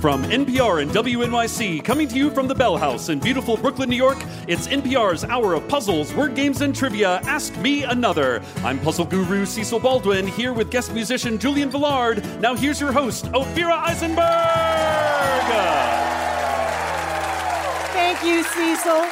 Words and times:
From 0.00 0.22
NPR 0.22 0.80
and 0.80 0.92
WNYC, 0.92 1.82
coming 1.82 2.06
to 2.06 2.16
you 2.16 2.30
from 2.30 2.46
the 2.46 2.54
Bell 2.54 2.76
House 2.76 3.08
in 3.08 3.18
beautiful 3.18 3.56
Brooklyn, 3.56 3.90
New 3.90 3.96
York, 3.96 4.18
it's 4.46 4.68
NPR's 4.68 5.24
Hour 5.24 5.54
of 5.54 5.66
Puzzles, 5.66 6.14
Word 6.14 6.36
Games, 6.36 6.60
and 6.60 6.72
Trivia. 6.72 7.16
Ask 7.24 7.56
Me 7.56 7.82
Another. 7.82 8.40
I'm 8.58 8.78
puzzle 8.78 9.06
guru 9.06 9.44
Cecil 9.44 9.80
Baldwin, 9.80 10.28
here 10.28 10.52
with 10.52 10.70
guest 10.70 10.94
musician 10.94 11.36
Julian 11.36 11.68
Velard. 11.68 12.22
Now 12.40 12.54
here's 12.54 12.80
your 12.80 12.92
host, 12.92 13.24
Ophira 13.32 13.76
Eisenberg. 13.76 14.22
Thank 17.92 18.22
you, 18.22 18.44
Cecil. 18.44 19.02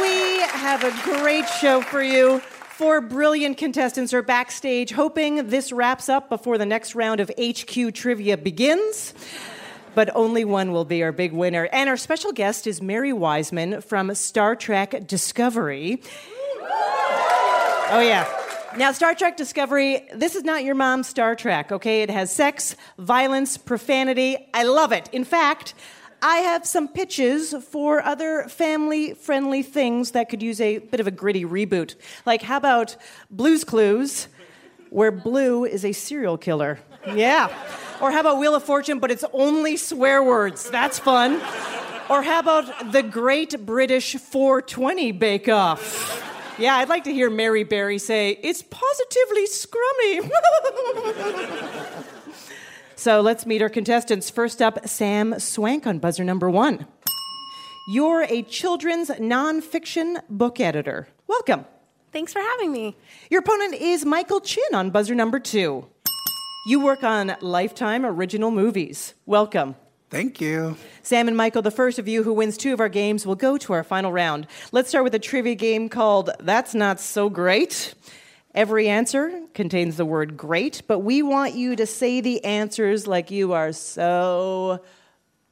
We 0.00 0.40
have 0.40 0.84
a 0.84 0.92
great 1.02 1.46
show 1.60 1.82
for 1.82 2.02
you. 2.02 2.40
Four 2.80 3.02
brilliant 3.02 3.58
contestants 3.58 4.14
are 4.14 4.22
backstage, 4.22 4.92
hoping 4.92 5.48
this 5.48 5.70
wraps 5.70 6.08
up 6.08 6.30
before 6.30 6.56
the 6.56 6.64
next 6.64 6.94
round 6.94 7.20
of 7.20 7.30
HQ 7.38 7.92
trivia 7.92 8.38
begins. 8.38 9.12
But 9.94 10.08
only 10.16 10.46
one 10.46 10.72
will 10.72 10.86
be 10.86 11.02
our 11.02 11.12
big 11.12 11.34
winner. 11.34 11.68
And 11.74 11.90
our 11.90 11.98
special 11.98 12.32
guest 12.32 12.66
is 12.66 12.80
Mary 12.80 13.12
Wiseman 13.12 13.82
from 13.82 14.14
Star 14.14 14.56
Trek 14.56 15.06
Discovery. 15.06 16.00
Oh, 17.92 18.00
yeah. 18.02 18.26
Now, 18.78 18.92
Star 18.92 19.14
Trek 19.14 19.36
Discovery, 19.36 20.08
this 20.14 20.34
is 20.34 20.44
not 20.44 20.64
your 20.64 20.74
mom's 20.74 21.06
Star 21.06 21.36
Trek, 21.36 21.70
okay? 21.72 22.00
It 22.00 22.08
has 22.08 22.34
sex, 22.34 22.76
violence, 22.96 23.58
profanity. 23.58 24.38
I 24.54 24.62
love 24.62 24.92
it. 24.92 25.06
In 25.12 25.24
fact, 25.24 25.74
I 26.22 26.38
have 26.38 26.66
some 26.66 26.88
pitches 26.88 27.54
for 27.70 28.02
other 28.02 28.44
family 28.48 29.14
friendly 29.14 29.62
things 29.62 30.10
that 30.10 30.28
could 30.28 30.42
use 30.42 30.60
a 30.60 30.78
bit 30.78 31.00
of 31.00 31.06
a 31.06 31.10
gritty 31.10 31.44
reboot. 31.44 31.94
Like, 32.26 32.42
how 32.42 32.56
about 32.58 32.96
Blues 33.30 33.64
Clues, 33.64 34.28
where 34.90 35.10
Blue 35.10 35.64
is 35.64 35.84
a 35.84 35.92
serial 35.92 36.36
killer? 36.36 36.78
Yeah. 37.06 37.48
Or 38.00 38.10
how 38.10 38.20
about 38.20 38.38
Wheel 38.38 38.54
of 38.54 38.62
Fortune, 38.62 38.98
but 38.98 39.10
it's 39.10 39.24
only 39.32 39.76
swear 39.76 40.22
words? 40.22 40.68
That's 40.70 40.98
fun. 40.98 41.40
Or 42.10 42.22
how 42.22 42.40
about 42.40 42.92
the 42.92 43.02
Great 43.02 43.64
British 43.64 44.16
420 44.16 45.12
Bake 45.12 45.48
Off? 45.48 46.26
Yeah, 46.58 46.76
I'd 46.76 46.88
like 46.90 47.04
to 47.04 47.12
hear 47.12 47.30
Mary 47.30 47.64
Berry 47.64 47.98
say, 47.98 48.38
It's 48.42 48.62
positively 48.62 49.46
scrummy. 49.46 50.30
So 53.00 53.22
let's 53.22 53.46
meet 53.46 53.62
our 53.62 53.70
contestants. 53.70 54.28
First 54.28 54.60
up, 54.60 54.86
Sam 54.86 55.40
Swank 55.40 55.86
on 55.86 56.00
buzzer 56.00 56.22
number 56.22 56.50
one. 56.50 56.86
You're 57.88 58.24
a 58.24 58.42
children's 58.42 59.08
nonfiction 59.08 60.20
book 60.28 60.60
editor. 60.60 61.08
Welcome. 61.26 61.64
Thanks 62.12 62.34
for 62.34 62.40
having 62.40 62.70
me. 62.70 62.94
Your 63.30 63.40
opponent 63.40 63.72
is 63.76 64.04
Michael 64.04 64.42
Chin 64.42 64.74
on 64.74 64.90
buzzer 64.90 65.14
number 65.14 65.40
two. 65.40 65.86
You 66.66 66.80
work 66.80 67.02
on 67.02 67.38
Lifetime 67.40 68.04
original 68.04 68.50
movies. 68.50 69.14
Welcome. 69.24 69.76
Thank 70.10 70.38
you. 70.38 70.76
Sam 71.02 71.26
and 71.26 71.38
Michael, 71.38 71.62
the 71.62 71.70
first 71.70 71.98
of 71.98 72.06
you 72.06 72.22
who 72.22 72.34
wins 72.34 72.58
two 72.58 72.74
of 72.74 72.80
our 72.80 72.90
games, 72.90 73.24
will 73.24 73.34
go 73.34 73.56
to 73.56 73.72
our 73.72 73.82
final 73.82 74.12
round. 74.12 74.46
Let's 74.72 74.90
start 74.90 75.04
with 75.04 75.14
a 75.14 75.18
trivia 75.18 75.54
game 75.54 75.88
called 75.88 76.28
That's 76.38 76.74
Not 76.74 77.00
So 77.00 77.30
Great. 77.30 77.94
Every 78.52 78.88
answer 78.88 79.42
contains 79.54 79.96
the 79.96 80.04
word 80.04 80.36
great, 80.36 80.82
but 80.88 80.98
we 81.00 81.22
want 81.22 81.54
you 81.54 81.76
to 81.76 81.86
say 81.86 82.20
the 82.20 82.44
answers 82.44 83.06
like 83.06 83.30
you 83.30 83.52
are 83.52 83.72
so 83.72 84.82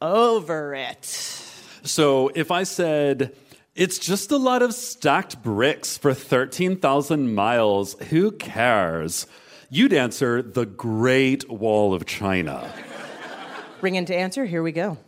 over 0.03 0.75
it. 0.75 1.05
So 1.05 2.33
if 2.35 2.51
I 2.51 2.65
said, 2.65 3.37
it's 3.77 4.01
just 4.01 4.33
a 4.33 4.37
lot 4.37 4.63
of 4.63 4.75
stacked 4.75 5.41
bricks 5.45 5.97
for 5.97 6.13
13,000 6.13 7.33
miles, 7.33 7.95
who 8.11 8.33
cares? 8.33 9.29
You'd 9.71 9.93
answer 9.93 10.43
the 10.43 10.67
Great 10.67 11.49
Wall 11.49 11.95
of 11.95 12.05
China. 12.05 12.73
Ring 13.81 13.95
in 13.95 14.07
to 14.07 14.15
answer, 14.15 14.45
here 14.45 14.63
we 14.63 14.73
go. 14.73 14.99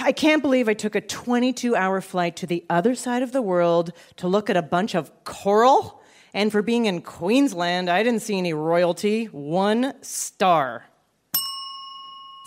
I 0.00 0.12
can't 0.12 0.42
believe 0.42 0.68
I 0.68 0.74
took 0.74 0.94
a 0.94 1.00
22 1.00 1.74
hour 1.74 2.00
flight 2.00 2.36
to 2.36 2.46
the 2.46 2.64
other 2.70 2.94
side 2.94 3.22
of 3.22 3.32
the 3.32 3.42
world 3.42 3.92
to 4.16 4.28
look 4.28 4.48
at 4.48 4.56
a 4.56 4.62
bunch 4.62 4.94
of 4.94 5.10
coral. 5.24 5.95
And 6.36 6.52
for 6.52 6.60
being 6.60 6.84
in 6.84 7.00
Queensland, 7.00 7.88
I 7.88 8.02
didn't 8.02 8.20
see 8.20 8.36
any 8.36 8.52
royalty. 8.52 9.24
One 9.24 9.94
star. 10.02 10.84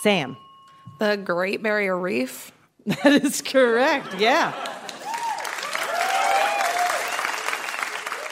Sam. 0.03 0.37
The 0.99 1.17
Great 1.17 1.63
Barrier 1.63 1.97
Reef. 1.97 2.53
That 2.85 3.23
is 3.23 3.41
correct, 3.41 4.19
yeah. 4.19 4.51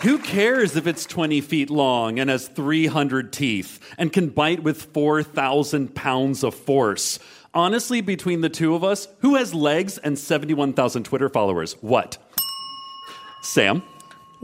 Who 0.01 0.19
cares 0.19 0.75
if 0.75 0.88
it's 0.88 1.06
20 1.06 1.41
feet 1.41 1.69
long 1.69 2.19
and 2.19 2.29
has 2.29 2.47
300 2.47 3.34
teeth 3.34 3.79
and 3.97 4.13
can 4.13 4.29
bite 4.29 4.63
with 4.63 4.84
4,000 4.94 5.94
pounds 5.94 6.44
of 6.44 6.53
force? 6.56 7.19
Honestly, 7.53 8.01
between 8.01 8.41
the 8.41 8.50
two 8.50 8.73
of 8.75 8.84
us, 8.84 9.07
who 9.19 9.35
has 9.35 9.53
legs 9.53 9.97
and 9.97 10.17
71,000 10.17 11.03
Twitter 11.03 11.29
followers? 11.29 11.73
What? 11.81 12.17
Sam? 13.41 13.84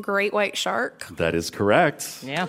Great 0.01 0.33
White 0.33 0.57
Shark. 0.57 1.07
That 1.17 1.35
is 1.35 1.49
correct. 1.49 2.19
Yeah. 2.23 2.47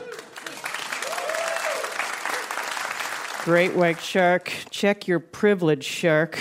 Great 3.44 3.74
white 3.76 4.00
shark. 4.00 4.50
Check 4.70 5.06
your 5.06 5.20
privilege, 5.20 5.84
shark. 5.84 6.38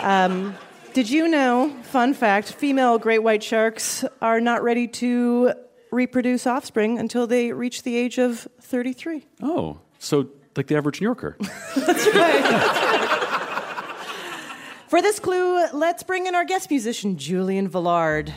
Um, 0.00 0.54
did 0.94 1.10
you 1.10 1.26
know, 1.26 1.74
fun 1.82 2.14
fact, 2.14 2.52
female 2.52 3.00
great 3.00 3.24
white 3.24 3.42
sharks 3.42 4.04
are 4.22 4.40
not 4.40 4.62
ready 4.62 4.86
to 4.86 5.52
reproduce 5.90 6.46
offspring 6.46 7.00
until 7.00 7.26
they 7.26 7.52
reach 7.52 7.82
the 7.82 7.96
age 7.96 8.18
of 8.18 8.46
33? 8.60 9.26
Oh, 9.42 9.80
so 9.98 10.28
like 10.56 10.68
the 10.68 10.76
average 10.76 11.00
New 11.00 11.06
Yorker. 11.06 11.36
That's 11.76 12.06
right. 12.14 13.14
For 14.88 15.02
this 15.02 15.18
clue, 15.18 15.66
let's 15.72 16.04
bring 16.04 16.26
in 16.26 16.36
our 16.36 16.44
guest 16.44 16.70
musician, 16.70 17.18
Julian 17.18 17.68
Velard. 17.68 18.32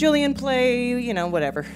Julian, 0.00 0.32
play, 0.32 0.98
you 0.98 1.12
know, 1.12 1.26
whatever. 1.26 1.66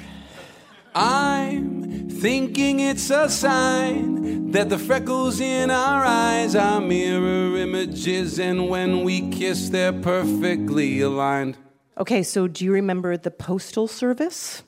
I'm 0.95 2.09
thinking 2.09 2.81
it's 2.81 3.11
a 3.11 3.29
sign 3.29 4.51
that 4.53 4.71
the 4.71 4.79
freckles 4.79 5.41
in 5.41 5.71
our 5.71 6.03
eyes 6.07 6.57
are 6.57 6.81
mirror 6.81 7.55
images, 7.59 8.41
and 8.41 8.71
when 8.71 9.05
we 9.05 9.29
kiss, 9.29 9.69
they're 9.69 9.93
perfectly 9.93 11.03
aligned. 11.03 11.59
Okay, 11.99 12.23
so 12.23 12.49
do 12.49 12.65
you 12.65 12.73
remember 12.73 13.19
the 13.19 13.31
Postal 13.31 13.87
Service? 13.87 14.63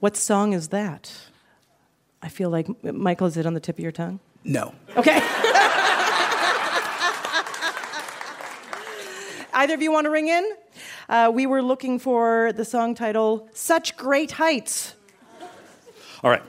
What 0.00 0.16
song 0.16 0.54
is 0.54 0.68
that? 0.68 1.12
I 2.22 2.30
feel 2.30 2.48
like, 2.48 2.82
Michael, 2.82 3.26
is 3.26 3.36
it 3.36 3.44
on 3.44 3.52
the 3.52 3.60
tip 3.60 3.76
of 3.76 3.82
your 3.82 3.92
tongue? 3.92 4.20
No. 4.42 4.74
Okay. 4.96 5.20
Either 9.56 9.72
of 9.72 9.80
you 9.80 9.90
want 9.90 10.04
to 10.04 10.10
ring 10.10 10.28
in? 10.28 10.44
Uh, 11.08 11.32
we 11.34 11.46
were 11.46 11.62
looking 11.62 11.98
for 11.98 12.52
the 12.52 12.64
song 12.64 12.94
title, 12.94 13.48
Such 13.54 13.96
Great 13.96 14.32
Heights. 14.32 14.94
All 16.22 16.30
right. 16.30 16.42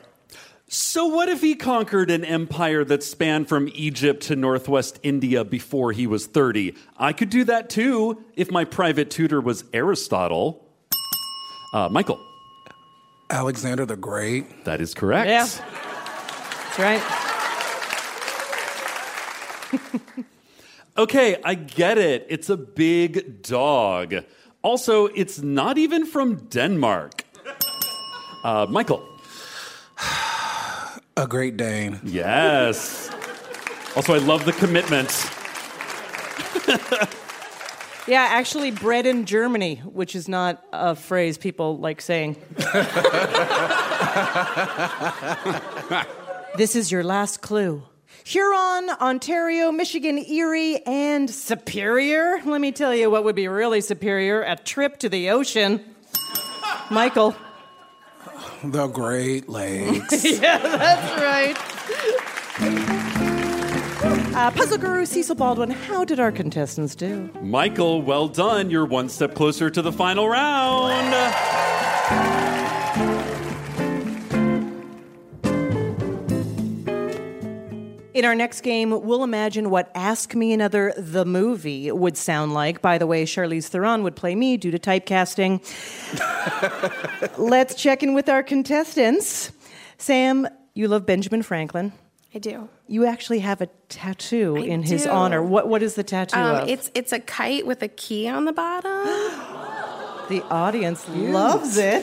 So, 0.68 1.06
what 1.06 1.30
if 1.30 1.40
he 1.40 1.56
conquered 1.56 2.12
an 2.12 2.26
empire 2.26 2.84
that 2.84 3.02
spanned 3.02 3.48
from 3.48 3.70
Egypt 3.74 4.24
to 4.24 4.36
northwest 4.36 5.00
India 5.04 5.46
before 5.46 5.94
he 5.94 6.06
was 6.06 6.26
30? 6.26 6.76
I 6.98 7.14
could 7.14 7.30
do 7.30 7.46
that 7.46 7.70
too 7.70 8.26
if 8.36 8.52
my 8.52 8.66
private 8.66 9.10
tutor 9.10 9.40
was 9.40 9.64
Aristotle. 9.72 10.66
Uh, 11.74 11.88
Michael. 11.88 12.20
Alexander 13.30 13.86
the 13.86 13.96
Great. 13.96 14.66
That 14.66 14.82
is 14.82 14.94
correct. 14.94 15.30
Yeah. 15.30 15.48
That's 16.76 16.80
right. 16.80 17.02
Okay, 20.98 21.38
I 21.44 21.56
get 21.56 21.98
it. 21.98 22.26
It's 22.30 22.50
a 22.50 22.58
big 22.58 23.44
dog. 23.44 24.16
Also, 24.62 25.08
it's 25.08 25.40
not 25.40 25.78
even 25.78 26.06
from 26.06 26.48
Denmark. 26.48 27.24
Uh, 28.44 28.66
Michael. 28.70 29.04
A 31.18 31.28
Great 31.28 31.58
Dane. 31.58 32.00
Yes. 32.04 33.10
Also, 33.96 34.14
I 34.14 34.20
love 34.20 34.46
the 34.46 34.54
commitment. 34.54 35.10
Yeah, 38.08 38.26
actually, 38.30 38.72
bred 38.72 39.06
in 39.06 39.26
Germany, 39.26 39.82
which 39.84 40.16
is 40.16 40.30
not 40.30 40.64
a 40.72 40.96
phrase 40.96 41.38
people 41.38 41.78
like 41.78 42.00
saying. 42.00 42.38
this 46.56 46.78
is 46.78 46.90
your 46.90 47.04
last 47.04 47.42
clue. 47.42 47.84
Huron, 48.28 48.90
Ontario, 49.00 49.72
Michigan, 49.72 50.18
Erie, 50.18 50.82
and 50.86 51.30
Superior. 51.30 52.42
Let 52.44 52.60
me 52.60 52.74
tell 52.74 52.94
you 52.94 53.10
what 53.10 53.24
would 53.24 53.38
be 53.38 53.48
really 53.48 53.80
superior 53.80 54.42
a 54.42 54.58
trip 54.58 55.00
to 55.00 55.08
the 55.08 55.30
ocean. 55.30 55.96
Michael. 56.92 57.38
The 58.66 58.88
Great 58.88 59.48
Lakes. 59.48 60.26
yeah, 60.42 60.58
that's 60.58 61.22
right. 61.22 61.56
Uh, 64.36 64.52
Puzzle 64.52 64.78
Guru 64.78 65.06
Cecil 65.06 65.36
Baldwin, 65.36 65.70
how 65.70 66.04
did 66.04 66.20
our 66.20 66.34
contestants 66.34 66.96
do? 66.96 67.30
Michael, 67.42 68.02
well 68.02 68.28
done. 68.28 68.70
You're 68.70 68.86
one 68.86 69.08
step 69.08 69.36
closer 69.36 69.70
to 69.70 69.82
the 69.82 69.94
final 69.94 70.28
round. 70.28 71.14
In 78.18 78.26
our 78.26 78.34
next 78.34 78.62
game, 78.62 78.90
we'll 78.90 79.24
imagine 79.24 79.70
what 79.70 79.92
Ask 79.94 80.34
Me 80.34 80.52
Another 80.52 80.92
the 80.98 81.24
movie 81.24 81.92
would 81.92 82.18
sound 82.18 82.52
like. 82.52 82.82
By 82.82 82.98
the 82.98 83.06
way, 83.06 83.26
Charlize 83.26 83.68
Theron 83.68 84.02
would 84.02 84.16
play 84.16 84.34
me 84.34 84.58
due 84.58 84.72
to 84.72 84.80
typecasting. 84.80 85.62
Let's 87.38 87.76
check 87.76 88.02
in 88.02 88.16
with 88.16 88.28
our 88.28 88.42
contestants. 88.42 89.52
Sam, 90.00 90.48
you 90.74 90.88
love 90.88 91.06
Benjamin 91.06 91.44
Franklin. 91.44 91.94
I 92.34 92.40
do. 92.40 92.68
You 92.88 93.06
actually 93.06 93.38
have 93.38 93.62
a 93.62 93.68
tattoo 93.88 94.58
I 94.58 94.62
in 94.62 94.82
his 94.82 95.06
honor. 95.06 95.44
What 95.44 95.68
what 95.68 95.84
is 95.84 95.94
the 95.94 96.04
tattoo 96.04 96.40
Um, 96.40 96.56
of? 96.64 96.70
it's 96.70 96.90
it's 96.96 97.12
a 97.14 97.20
kite 97.20 97.68
with 97.68 97.84
a 97.84 97.88
key 97.88 98.28
on 98.28 98.46
the 98.46 98.54
bottom. 98.54 98.92
the 100.28 100.44
audience 100.50 101.08
loves 101.08 101.78
it. 101.78 102.02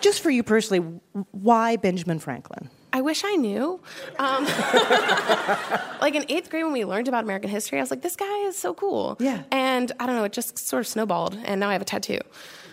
Just 0.00 0.20
for 0.20 0.30
you 0.30 0.44
personally, 0.44 1.00
why 1.32 1.74
Benjamin 1.74 2.20
Franklin? 2.20 2.70
I 2.96 3.02
wish 3.02 3.24
I 3.26 3.34
knew. 3.36 3.78
Um, 4.18 4.44
like 6.00 6.14
in 6.14 6.24
eighth 6.30 6.48
grade 6.48 6.64
when 6.64 6.72
we 6.72 6.86
learned 6.86 7.08
about 7.08 7.24
American 7.24 7.50
history, 7.50 7.76
I 7.78 7.82
was 7.82 7.90
like, 7.90 8.00
this 8.00 8.16
guy 8.16 8.38
is 8.46 8.56
so 8.56 8.72
cool. 8.72 9.18
Yeah. 9.20 9.42
And 9.50 9.92
I 10.00 10.06
don't 10.06 10.16
know, 10.16 10.24
it 10.24 10.32
just 10.32 10.56
sort 10.56 10.80
of 10.80 10.86
snowballed, 10.86 11.36
and 11.44 11.60
now 11.60 11.68
I 11.68 11.74
have 11.74 11.82
a 11.82 11.84
tattoo. 11.84 12.20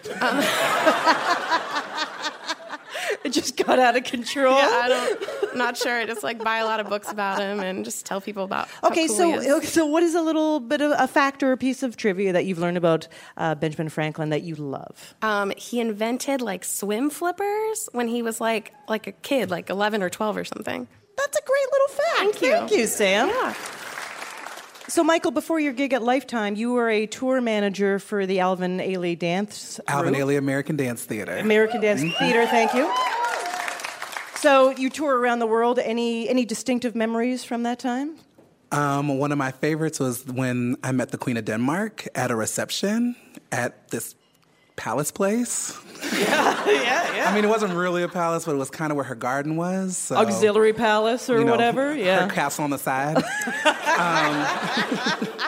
It 3.26 3.32
just 3.32 3.56
got 3.56 3.80
out 3.80 3.96
of 3.96 4.04
control. 4.04 4.58
Yeah, 4.58 4.68
I 4.84 4.88
don't, 4.90 5.52
I'm 5.54 5.58
not 5.58 5.78
sure. 5.78 5.98
I 5.98 6.06
just 6.06 6.24
like 6.24 6.44
buy 6.44 6.58
a 6.58 6.66
lot 6.66 6.80
of 6.82 6.90
books 6.90 7.10
about 7.10 7.40
him 7.40 7.62
and 7.62 7.86
just 7.86 8.06
tell 8.06 8.20
people 8.20 8.44
about. 8.44 8.68
how 8.82 8.90
Okay, 8.90 9.08
cool 9.08 9.16
so 9.16 9.40
he 9.42 9.48
is. 9.48 9.70
so 9.72 9.86
what 9.86 10.04
is 10.04 10.14
a 10.14 10.22
little 10.22 10.60
bit 10.60 10.82
of 10.82 10.92
a 10.98 11.08
fact 11.08 11.42
or 11.42 11.54
a 11.54 11.58
piece 11.58 11.84
of 11.84 11.96
trivia 11.96 12.34
that 12.34 12.44
you've 12.46 12.60
learned 12.60 12.76
about 12.78 13.08
uh, 13.38 13.56
Benjamin 13.56 13.88
Franklin 13.90 14.30
that 14.30 14.42
you 14.42 14.56
love? 14.56 15.16
Um, 15.22 15.54
he 15.56 15.80
invented 15.80 16.42
like 16.42 16.66
swim 16.66 17.10
flippers 17.10 17.88
when 17.94 18.08
he 18.10 18.22
was 18.22 18.42
like 18.42 18.74
like 18.90 19.08
a 19.08 19.14
kid, 19.14 19.50
like 19.50 19.70
11 19.70 20.04
or 20.04 20.10
12 20.10 20.36
or 20.38 20.44
something. 20.44 20.88
That's 21.16 21.38
a 21.38 21.42
great 21.46 21.68
little 21.72 21.88
fact. 21.88 22.18
Thank 22.18 22.42
you. 22.42 22.52
Thank 22.52 22.72
you, 22.72 22.88
Sam. 22.88 23.30
Yeah. 23.30 23.54
So, 24.94 25.04
Michael, 25.04 25.32
before 25.32 25.60
your 25.60 25.74
gig 25.74 25.92
at 25.94 26.04
Lifetime, 26.04 26.56
you 26.56 26.74
were 26.74 26.88
a 26.88 27.08
tour 27.08 27.42
manager 27.42 27.98
for 27.98 28.28
the 28.28 28.42
Alvin 28.42 28.78
Ailey 28.78 29.18
Dance 29.18 29.80
Alvin 29.88 30.14
Group. 30.14 30.28
Ailey 30.28 30.38
American 30.38 30.76
Dance 30.76 31.04
Theater. 31.04 31.36
American 31.38 31.82
Dance 31.82 32.02
Theater. 32.20 32.46
Thank 32.46 32.76
you. 32.76 32.94
So, 34.36 34.70
you 34.70 34.92
tour 34.92 35.18
around 35.18 35.40
the 35.40 35.48
world. 35.48 35.80
Any 35.80 36.30
any 36.30 36.46
distinctive 36.46 36.94
memories 36.94 37.44
from 37.44 37.64
that 37.64 37.80
time? 37.80 38.18
Um, 38.72 39.18
one 39.18 39.32
of 39.32 39.40
my 39.40 39.50
favorites 39.50 40.00
was 40.00 40.28
when 40.28 40.78
I 40.84 40.92
met 40.92 41.10
the 41.10 41.18
Queen 41.18 41.38
of 41.38 41.46
Denmark 41.46 42.08
at 42.14 42.30
a 42.30 42.36
reception 42.36 43.16
at 43.52 43.90
this 43.90 44.14
palace 44.76 45.12
place. 45.12 45.78
yeah, 46.14 46.66
yeah. 46.68 47.16
Yeah. 47.16 47.30
I 47.30 47.36
mean, 47.36 47.46
it 47.46 47.48
wasn't 47.48 47.74
really 47.74 48.04
a 48.04 48.08
palace, 48.08 48.46
but 48.46 48.54
it 48.54 48.58
was 48.58 48.70
kind 48.70 48.92
of 48.92 48.96
where 48.98 49.06
her 49.06 49.16
garden 49.16 49.56
was. 49.56 49.96
So, 49.98 50.16
Auxiliary 50.16 50.74
Palace 50.74 51.30
or 51.30 51.40
you 51.40 51.46
know, 51.46 51.52
whatever. 51.52 51.96
Yeah. 51.96 52.28
Her 52.28 52.34
castle 52.34 52.64
on 52.64 52.70
the 52.70 52.78
side. 52.78 53.18
um, 53.98 55.40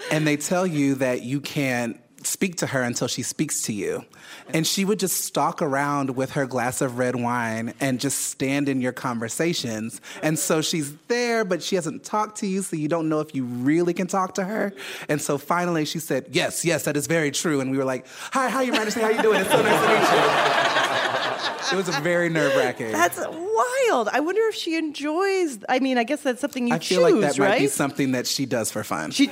and 0.12 0.26
they 0.26 0.36
tell 0.36 0.66
you 0.66 0.94
that 0.96 1.22
you 1.22 1.40
can't 1.40 2.00
speak 2.26 2.56
to 2.56 2.66
her 2.66 2.82
until 2.82 3.08
she 3.08 3.22
speaks 3.22 3.62
to 3.62 3.72
you. 3.72 4.04
And 4.52 4.66
she 4.66 4.84
would 4.84 4.98
just 4.98 5.24
stalk 5.24 5.62
around 5.62 6.16
with 6.16 6.32
her 6.32 6.46
glass 6.46 6.80
of 6.80 6.98
red 6.98 7.16
wine 7.16 7.74
and 7.80 7.98
just 8.00 8.26
stand 8.26 8.68
in 8.68 8.80
your 8.80 8.92
conversations. 8.92 10.00
And 10.22 10.38
so 10.38 10.60
she's 10.62 10.94
there, 11.08 11.44
but 11.44 11.62
she 11.62 11.74
hasn't 11.76 12.04
talked 12.04 12.38
to 12.38 12.46
you, 12.46 12.62
so 12.62 12.76
you 12.76 12.88
don't 12.88 13.08
know 13.08 13.20
if 13.20 13.34
you 13.34 13.44
really 13.44 13.94
can 13.94 14.06
talk 14.06 14.34
to 14.34 14.44
her. 14.44 14.72
And 15.08 15.20
so 15.20 15.38
finally 15.38 15.84
she 15.84 15.98
said, 15.98 16.26
Yes, 16.30 16.64
yes, 16.64 16.84
that 16.84 16.96
is 16.96 17.06
very 17.06 17.30
true. 17.30 17.60
And 17.60 17.70
we 17.70 17.78
were 17.78 17.84
like, 17.84 18.06
Hi, 18.32 18.48
hi, 18.48 18.62
you 18.62 18.72
Majesty, 18.72 19.00
how 19.00 19.08
you 19.08 19.22
doing? 19.22 19.40
It's 19.40 19.50
so 19.50 19.62
nice 19.62 19.80
to 19.80 19.88
meet 19.88 21.72
you. 21.72 21.78
it 21.78 21.86
was 21.86 21.88
a 21.96 22.00
very 22.00 22.28
nerve 22.28 22.54
wracking. 22.56 22.92
That's 22.92 23.18
wild. 23.18 24.08
I 24.12 24.20
wonder 24.20 24.42
if 24.48 24.54
she 24.54 24.76
enjoys. 24.76 25.58
I 25.68 25.78
mean, 25.80 25.98
I 25.98 26.04
guess 26.04 26.22
that's 26.22 26.40
something 26.40 26.68
you 26.68 26.74
I 26.74 26.78
feel 26.78 27.02
choose, 27.02 27.12
like 27.12 27.20
that 27.22 27.38
right? 27.40 27.48
might 27.50 27.58
be 27.60 27.66
something 27.68 28.12
that 28.12 28.26
she 28.26 28.46
does 28.46 28.70
for 28.70 28.84
fun. 28.84 29.10
She. 29.10 29.30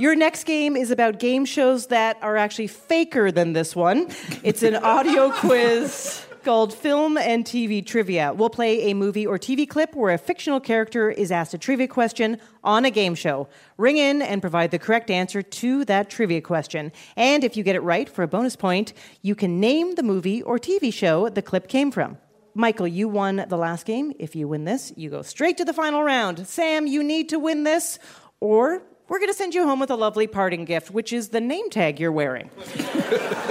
Your 0.00 0.14
next 0.14 0.44
game 0.44 0.78
is 0.78 0.90
about 0.90 1.18
game 1.18 1.44
shows 1.44 1.88
that 1.88 2.16
are 2.22 2.38
actually 2.38 2.68
faker 2.68 3.30
than 3.30 3.52
this 3.52 3.76
one. 3.76 4.08
It's 4.42 4.62
an 4.62 4.76
audio 4.76 5.30
quiz 5.40 6.24
called 6.42 6.72
Film 6.72 7.18
and 7.18 7.44
TV 7.44 7.84
Trivia. 7.84 8.32
We'll 8.32 8.48
play 8.48 8.90
a 8.90 8.94
movie 8.94 9.26
or 9.26 9.38
TV 9.38 9.68
clip 9.68 9.94
where 9.94 10.14
a 10.14 10.16
fictional 10.16 10.58
character 10.58 11.10
is 11.10 11.30
asked 11.30 11.52
a 11.52 11.58
trivia 11.58 11.86
question 11.86 12.38
on 12.64 12.86
a 12.86 12.90
game 12.90 13.14
show. 13.14 13.46
Ring 13.76 13.98
in 13.98 14.22
and 14.22 14.40
provide 14.40 14.70
the 14.70 14.78
correct 14.78 15.10
answer 15.10 15.42
to 15.42 15.84
that 15.84 16.08
trivia 16.08 16.40
question. 16.40 16.92
And 17.14 17.44
if 17.44 17.54
you 17.54 17.62
get 17.62 17.76
it 17.76 17.82
right 17.82 18.08
for 18.08 18.22
a 18.22 18.28
bonus 18.28 18.56
point, 18.56 18.94
you 19.20 19.34
can 19.34 19.60
name 19.60 19.96
the 19.96 20.02
movie 20.02 20.42
or 20.42 20.58
TV 20.58 20.90
show 20.90 21.28
the 21.28 21.42
clip 21.42 21.68
came 21.68 21.90
from. 21.90 22.16
Michael, 22.54 22.88
you 22.88 23.06
won 23.06 23.44
the 23.50 23.58
last 23.58 23.84
game. 23.84 24.14
If 24.18 24.34
you 24.34 24.48
win 24.48 24.64
this, 24.64 24.94
you 24.96 25.10
go 25.10 25.20
straight 25.20 25.58
to 25.58 25.64
the 25.66 25.74
final 25.74 26.02
round. 26.02 26.46
Sam, 26.48 26.86
you 26.86 27.04
need 27.04 27.28
to 27.28 27.38
win 27.38 27.64
this, 27.64 27.98
or 28.40 28.82
we're 29.10 29.18
going 29.18 29.28
to 29.28 29.34
send 29.34 29.54
you 29.54 29.64
home 29.64 29.80
with 29.80 29.90
a 29.90 29.96
lovely 29.96 30.28
parting 30.28 30.64
gift, 30.64 30.92
which 30.92 31.12
is 31.12 31.30
the 31.30 31.40
name 31.40 31.68
tag 31.68 31.98
you're 31.98 32.12
wearing. 32.12 32.48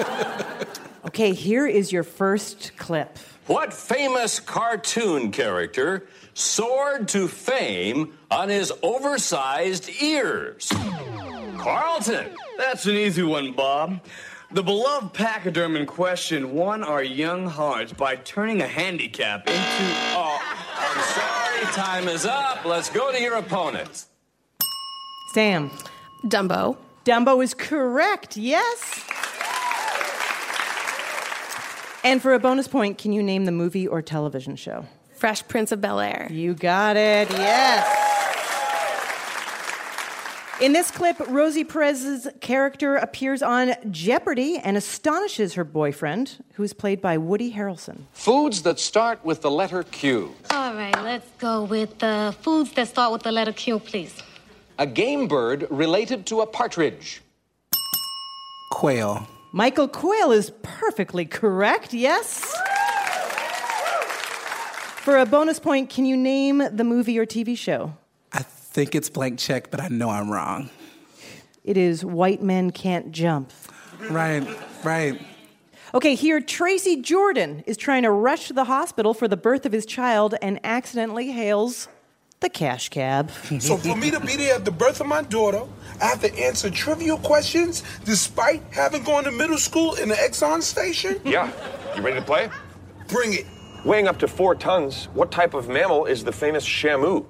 okay, 1.06 1.34
here 1.34 1.68
is 1.68 1.92
your 1.92 2.04
first 2.04 2.72
clip. 2.78 3.18
What 3.46 3.74
famous 3.74 4.40
cartoon 4.40 5.32
character 5.32 6.08
soared 6.34 7.10
to 7.10 7.28
fame 7.28 8.18
on 8.32 8.48
his 8.48 8.72
oversized 8.82 9.90
ears? 10.02 10.72
Carlton. 11.58 12.28
That's 12.58 12.86
an 12.86 12.96
easy 12.96 13.24
one, 13.24 13.52
Bob. 13.52 14.00
The 14.52 14.64
beloved 14.64 15.14
pachyderm 15.14 15.76
in 15.76 15.86
question 15.86 16.54
won 16.54 16.86
our 16.86 17.04
young 17.04 17.48
hearts 17.48 17.92
by 17.92 18.16
turning 18.16 18.62
a 18.62 18.68
handicap 18.68 19.42
into. 19.46 19.60
Oh, 20.16 20.40
I'm 20.78 21.66
sorry, 21.66 21.74
time 21.74 22.08
is 22.08 22.26
up. 22.26 22.64
Let's 22.64 22.90
go 22.90 23.12
to 23.12 23.22
your 23.22 23.36
opponent. 23.36 24.06
Sam. 25.34 25.72
Dumbo. 26.26 26.78
Dumbo 27.06 27.44
is 27.44 27.54
correct, 27.54 28.38
yes. 28.38 29.06
And 32.04 32.22
for 32.22 32.34
a 32.34 32.40
bonus 32.40 32.68
point, 32.68 32.98
can 32.98 33.12
you 33.12 33.22
name 33.22 33.46
the 33.46 33.52
movie 33.52 33.88
or 33.88 34.02
television 34.02 34.56
show? 34.56 34.86
Fresh 35.14 35.48
Prince 35.48 35.72
of 35.72 35.82
Bel 35.82 36.00
Air. 36.00 36.28
You 36.32 36.54
got 36.54 36.96
it, 36.96 37.30
yes. 37.30 37.96
In 40.62 40.74
this 40.74 40.92
clip, 40.92 41.18
Rosie 41.30 41.64
Perez's 41.64 42.28
character 42.42 42.98
appears 42.98 43.42
on 43.42 43.76
Jeopardy 43.92 44.58
and 44.58 44.76
astonishes 44.76 45.54
her 45.54 45.64
boyfriend, 45.64 46.44
who 46.56 46.64
is 46.64 46.74
played 46.74 47.02
by 47.02 47.18
Woody 47.18 47.54
Harrelson. 47.54 48.02
Foods 48.12 48.64
that 48.64 48.78
start 48.78 49.24
with 49.24 49.42
the 49.42 49.52
letter 49.52 49.84
Q. 49.84 50.36
All 50.52 50.74
right, 50.74 51.02
let's 51.02 51.30
go 51.38 51.64
with 51.64 52.00
the 52.00 52.36
foods 52.42 52.74
that 52.74 52.90
start 52.90 53.14
with 53.14 53.24
the 53.24 53.32
letter 53.32 53.54
Q, 53.54 53.80
please. 53.80 54.22
A 54.80 54.88
game 54.88 55.28
bird 55.28 55.68
related 55.70 56.26
to 56.28 56.40
a 56.40 56.48
partridge. 56.48 57.22
Quail. 58.72 59.28
Michael 59.52 59.90
Quail 59.90 60.32
is 60.32 60.54
perfectly 60.62 61.26
correct, 61.26 61.94
yes? 61.94 62.50
For 65.02 65.18
a 65.18 65.26
bonus 65.26 65.60
point, 65.60 65.90
can 65.90 66.06
you 66.06 66.16
name 66.16 66.64
the 66.72 66.86
movie 66.86 67.20
or 67.20 67.26
TV 67.26 67.58
show? 67.58 67.94
I 68.32 68.42
think 68.42 68.96
it's 68.96 69.10
blank 69.10 69.38
check, 69.38 69.70
but 69.70 69.82
I 69.82 69.90
know 69.90 70.10
I'm 70.10 70.32
wrong. 70.32 70.70
It 71.66 71.76
is 71.76 72.06
White 72.06 72.42
Men 72.42 72.72
Can't 72.72 73.12
Jump. 73.12 73.52
Right, 74.10 74.48
right. 74.86 75.22
Okay, 75.94 76.16
here 76.16 76.40
Tracy 76.40 77.02
Jordan 77.02 77.66
is 77.68 77.76
trying 77.76 78.04
to 78.04 78.12
rush 78.12 78.48
to 78.48 78.54
the 78.54 78.64
hospital 78.64 79.14
for 79.14 79.28
the 79.28 79.36
birth 79.36 79.66
of 79.66 79.74
his 79.74 79.86
child 79.86 80.36
and 80.42 80.58
accidentally 80.64 81.32
hails 81.32 81.90
the 82.40 82.50
cash 82.50 82.90
cab. 82.90 83.32
So 83.60 83.78
for 83.78 83.96
me 83.96 84.12
to 84.12 84.20
be 84.20 84.36
there 84.36 84.56
at 84.56 84.66
the 84.66 84.72
birth 84.72 85.02
of 85.02 85.08
my 85.08 85.22
daughter, 85.24 85.64
I 86.02 86.06
have 86.06 86.22
to 86.22 86.34
answer 86.40 86.70
trivial 86.70 87.18
questions 87.18 87.84
despite 88.06 88.62
having 88.72 89.04
gone 89.04 89.26
to 89.26 89.32
middle 89.32 89.58
school 89.58 89.96
in 89.96 90.10
the 90.10 90.16
Exxon 90.16 90.62
station? 90.62 91.20
Yeah. 91.26 91.52
You 91.96 92.02
ready 92.02 92.20
to 92.20 92.26
play? 92.26 92.50
Bring 93.08 93.34
it. 93.34 93.46
Weighing 93.86 94.08
up 94.08 94.20
to 94.20 94.28
four 94.28 94.56
tons, 94.56 95.06
what 95.14 95.32
type 95.32 95.54
of 95.54 95.70
mammal 95.70 96.06
is 96.06 96.24
the 96.24 96.32
famous 96.32 96.66
shamu? 96.66 97.26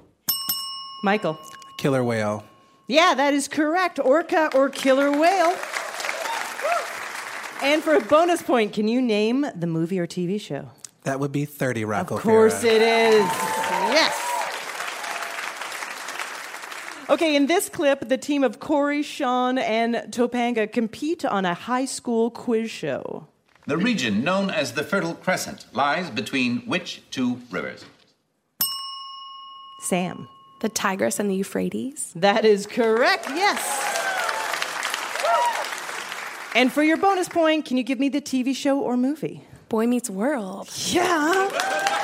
Michael. 1.02 1.38
Killer 1.78 2.04
whale. 2.04 2.44
Yeah, 2.86 3.14
that 3.14 3.34
is 3.34 3.48
correct. 3.48 3.98
Orca 3.98 4.50
or 4.54 4.68
killer 4.68 5.10
whale. 5.12 5.56
And 7.62 7.82
for 7.82 7.94
a 7.94 8.00
bonus 8.00 8.42
point, 8.42 8.72
can 8.72 8.88
you 8.88 9.00
name 9.02 9.46
the 9.54 9.66
movie 9.66 9.98
or 9.98 10.06
TV 10.06 10.40
show? 10.40 10.70
That 11.04 11.20
would 11.20 11.32
be 11.32 11.44
30 11.44 11.84
Rock 11.84 12.10
Of 12.10 12.20
course 12.20 12.64
it 12.64 12.82
is. 12.82 13.24
Yes. 13.92 14.39
Okay, 17.10 17.34
in 17.34 17.46
this 17.46 17.68
clip, 17.68 18.08
the 18.08 18.16
team 18.16 18.44
of 18.44 18.60
Corey, 18.60 19.02
Sean, 19.02 19.58
and 19.58 19.96
Topanga 20.12 20.70
compete 20.70 21.24
on 21.24 21.44
a 21.44 21.54
high 21.54 21.84
school 21.84 22.30
quiz 22.30 22.70
show. 22.70 23.26
The 23.66 23.76
region 23.76 24.22
known 24.22 24.48
as 24.48 24.74
the 24.74 24.84
Fertile 24.84 25.14
Crescent 25.14 25.66
lies 25.72 26.08
between 26.08 26.60
which 26.68 27.02
two 27.10 27.40
rivers? 27.50 27.84
Sam. 29.80 30.28
The 30.60 30.68
Tigris 30.68 31.18
and 31.18 31.28
the 31.28 31.34
Euphrates. 31.34 32.12
That 32.14 32.44
is 32.44 32.64
correct, 32.68 33.26
yes. 33.30 33.60
And 36.54 36.72
for 36.72 36.84
your 36.84 36.96
bonus 36.96 37.28
point, 37.28 37.64
can 37.64 37.76
you 37.76 37.82
give 37.82 37.98
me 37.98 38.08
the 38.08 38.20
TV 38.20 38.54
show 38.54 38.78
or 38.78 38.96
movie? 38.96 39.42
Boy 39.68 39.88
Meets 39.88 40.10
World. 40.10 40.68
Yeah. 40.86 41.96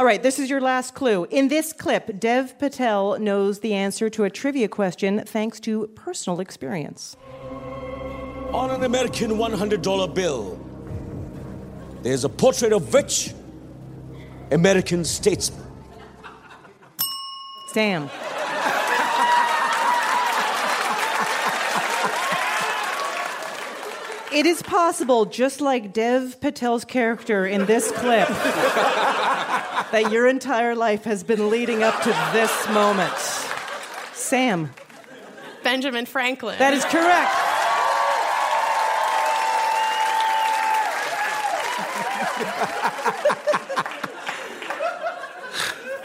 All 0.00 0.06
right, 0.06 0.22
this 0.22 0.38
is 0.38 0.48
your 0.48 0.62
last 0.62 0.94
clue. 0.94 1.26
In 1.28 1.48
this 1.48 1.74
clip, 1.74 2.18
Dev 2.18 2.58
Patel 2.58 3.18
knows 3.18 3.60
the 3.60 3.74
answer 3.74 4.08
to 4.08 4.24
a 4.24 4.30
trivia 4.30 4.66
question 4.66 5.22
thanks 5.26 5.60
to 5.60 5.88
personal 5.88 6.40
experience. 6.40 7.18
On 8.54 8.70
an 8.70 8.82
American 8.82 9.32
$100 9.32 10.14
bill, 10.14 10.58
there's 12.00 12.24
a 12.24 12.30
portrait 12.30 12.72
of 12.72 12.94
which 12.94 13.34
American 14.50 15.04
statesman? 15.04 15.66
Sam. 17.74 18.08
It 24.32 24.46
is 24.46 24.62
possible, 24.62 25.24
just 25.24 25.60
like 25.60 25.92
Dev 25.92 26.40
Patel's 26.40 26.84
character 26.84 27.44
in 27.44 27.66
this 27.66 27.90
clip, 27.90 28.28
that 28.28 30.10
your 30.12 30.28
entire 30.28 30.76
life 30.76 31.02
has 31.02 31.24
been 31.24 31.50
leading 31.50 31.82
up 31.82 32.00
to 32.02 32.10
this 32.32 32.68
moment. 32.68 33.12
Sam. 34.12 34.70
Benjamin 35.64 36.06
Franklin. 36.06 36.56
That 36.60 36.72
is 36.74 36.84
correct. 36.84 37.32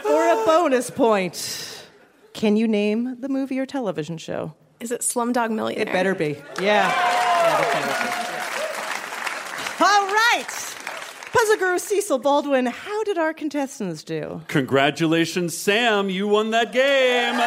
For 0.02 0.28
a 0.28 0.44
bonus 0.44 0.90
point, 0.90 1.86
can 2.32 2.56
you 2.56 2.66
name 2.66 3.20
the 3.20 3.28
movie 3.28 3.60
or 3.60 3.66
television 3.66 4.18
show? 4.18 4.54
Is 4.80 4.90
it 4.90 5.02
Slumdog 5.02 5.52
Millionaire? 5.52 5.86
It 5.88 5.92
better 5.92 6.14
be. 6.14 6.36
Yeah. 6.60 7.24
All 9.78 10.06
right. 10.06 10.46
Puzzle 11.32 11.56
Guru 11.56 11.78
Cecil 11.78 12.18
Baldwin, 12.18 12.66
how 12.66 13.04
did 13.04 13.18
our 13.18 13.34
contestants 13.34 14.02
do? 14.02 14.42
Congratulations, 14.48 15.56
Sam. 15.56 16.08
You 16.10 16.28
won 16.28 16.50
that 16.50 16.72
game. 16.72 17.40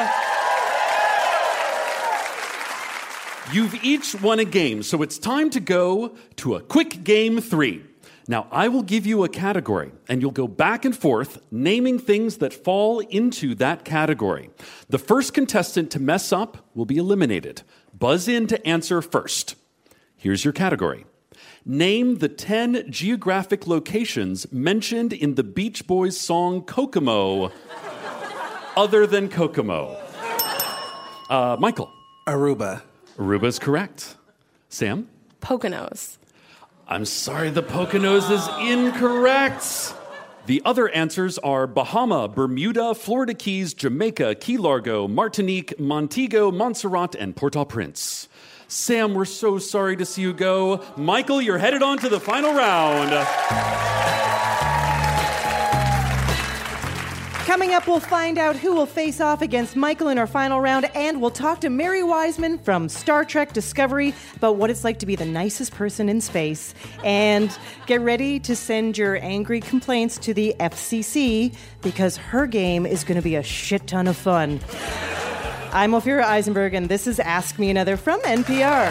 You've 3.52 3.84
each 3.84 4.14
won 4.22 4.38
a 4.38 4.46
game, 4.46 4.84
so 4.84 5.02
it's 5.02 5.18
time 5.18 5.50
to 5.50 5.60
go 5.60 6.16
to 6.36 6.56
a 6.56 6.62
quick 6.62 7.04
game 7.04 7.42
three. 7.42 7.84
Now, 8.28 8.46
I 8.52 8.68
will 8.68 8.84
give 8.84 9.08
you 9.08 9.24
a 9.24 9.30
category, 9.30 9.92
and 10.08 10.22
you'll 10.22 10.30
go 10.30 10.48
back 10.48 10.86
and 10.86 10.96
forth 10.96 11.42
naming 11.50 11.98
things 11.98 12.38
that 12.38 12.54
fall 12.54 13.00
into 13.00 13.56
that 13.56 13.84
category. 13.84 14.52
The 14.88 15.00
first 15.00 15.34
contestant 15.34 15.90
to 15.92 16.00
mess 16.00 16.32
up 16.32 16.70
will 16.76 16.86
be 16.86 16.98
eliminated. 16.98 17.64
Buzz 17.92 18.28
in 18.28 18.46
to 18.48 18.68
answer 18.68 19.02
first. 19.02 19.56
Here's 20.20 20.44
your 20.44 20.52
category 20.52 21.06
Name 21.66 22.18
the 22.18 22.28
10 22.28 22.92
geographic 22.92 23.66
locations 23.68 24.52
mentioned 24.52 25.14
in 25.14 25.36
the 25.36 25.44
Beach 25.44 25.88
Boys 25.88 26.20
song 26.20 26.62
Kokomo, 26.64 27.52
other 28.76 29.08
than 29.08 29.30
Kokomo. 29.30 29.98
Uh, 31.30 31.56
Michael. 31.60 31.90
Aruba. 32.28 32.82
Aruba 33.18 33.46
is 33.46 33.60
correct. 33.60 34.18
Sam? 34.68 35.08
Poconos. 35.42 36.18
I'm 36.88 37.06
sorry, 37.06 37.50
the 37.50 37.64
Poconos 37.64 38.30
is 38.30 38.48
incorrect. 38.70 39.94
The 40.48 40.62
other 40.66 40.90
answers 40.90 41.38
are 41.38 41.68
Bahama, 41.68 42.28
Bermuda, 42.28 42.96
Florida 42.96 43.34
Keys, 43.36 43.74
Jamaica, 43.74 44.36
Key 44.36 44.58
Largo, 44.58 45.08
Martinique, 45.08 45.80
Montego, 45.80 46.52
Montserrat, 46.52 47.16
and 47.16 47.36
Port 47.36 47.56
au 47.56 47.66
Prince. 47.66 48.29
Sam, 48.72 49.16
we're 49.16 49.26
so 49.26 49.58
sorry 49.58 49.98
to 49.98 50.06
see 50.06 50.22
you 50.22 50.32
go. 50.32 50.86
Michael, 50.96 51.42
you're 51.42 51.58
headed 51.58 51.82
on 51.82 51.98
to 51.98 52.08
the 52.08 52.20
final 52.20 52.54
round. 52.54 53.10
Coming 57.48 57.74
up, 57.74 57.88
we'll 57.88 58.00
find 58.00 58.38
out 58.38 58.56
who 58.56 58.76
will 58.76 58.86
face 58.86 59.20
off 59.20 59.42
against 59.42 59.76
Michael 59.76 60.10
in 60.10 60.20
our 60.20 60.28
final 60.28 60.62
round, 60.62 60.86
and 60.96 61.20
we'll 61.20 61.32
talk 61.32 61.62
to 61.62 61.72
Mary 61.72 62.04
Wiseman 62.04 62.60
from 62.60 62.90
Star 62.90 63.26
Trek 63.26 63.54
Discovery 63.54 64.14
about 64.36 64.58
what 64.58 64.70
it's 64.70 64.84
like 64.84 65.00
to 65.00 65.08
be 65.08 65.16
the 65.16 65.26
nicest 65.26 65.72
person 65.72 66.08
in 66.08 66.22
space. 66.22 66.76
And 67.04 67.50
get 67.88 68.02
ready 68.02 68.40
to 68.42 68.56
send 68.56 69.00
your 69.00 69.18
angry 69.24 69.62
complaints 69.62 70.20
to 70.20 70.34
the 70.36 70.56
FCC 70.60 71.56
because 71.82 72.18
her 72.18 72.46
game 72.46 72.86
is 72.86 73.04
going 73.04 73.16
to 73.16 73.24
be 73.24 73.34
a 73.34 73.42
shit 73.42 73.88
ton 73.88 74.06
of 74.06 74.16
fun. 74.16 74.60
I'm 75.72 75.92
Ophira 75.92 76.24
Eisenberg, 76.24 76.74
and 76.74 76.90
this 76.90 77.06
is 77.06 77.20
Ask 77.20 77.60
Me 77.60 77.70
Another 77.70 77.96
from 77.96 78.20
NPR. 78.22 78.90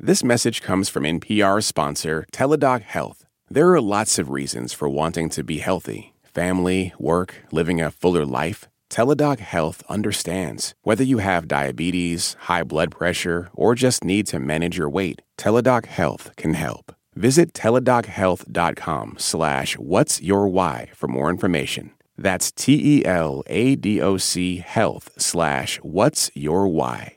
This 0.00 0.24
message 0.24 0.62
comes 0.62 0.88
from 0.88 1.04
NPR 1.04 1.62
sponsor 1.62 2.26
Teladoc 2.32 2.82
Health. 2.82 3.24
There 3.48 3.70
are 3.70 3.80
lots 3.80 4.18
of 4.18 4.30
reasons 4.30 4.72
for 4.72 4.88
wanting 4.88 5.28
to 5.30 5.44
be 5.44 5.58
healthy 5.58 6.12
family, 6.24 6.92
work, 6.98 7.44
living 7.52 7.80
a 7.80 7.90
fuller 7.90 8.24
life. 8.24 8.66
Teladoc 8.90 9.38
Health 9.38 9.82
understands. 9.88 10.74
Whether 10.82 11.04
you 11.04 11.18
have 11.18 11.46
diabetes, 11.46 12.34
high 12.40 12.64
blood 12.64 12.90
pressure, 12.90 13.48
or 13.54 13.74
just 13.76 14.02
need 14.02 14.26
to 14.28 14.40
manage 14.40 14.76
your 14.76 14.90
weight, 14.90 15.22
Teladoc 15.38 15.86
Health 15.86 16.30
can 16.36 16.54
help. 16.54 16.92
Visit 17.14 17.52
teladochealth.com 17.52 19.16
slash 19.18 19.76
what's 19.78 20.22
your 20.22 20.48
why 20.48 20.90
for 20.94 21.08
more 21.08 21.28
information. 21.30 21.92
That's 22.16 22.50
T-E-L-A-D-O-C 22.52 24.56
health 24.58 25.10
slash 25.18 25.78
what's 25.82 26.30
your 26.34 26.68
why. 26.68 27.16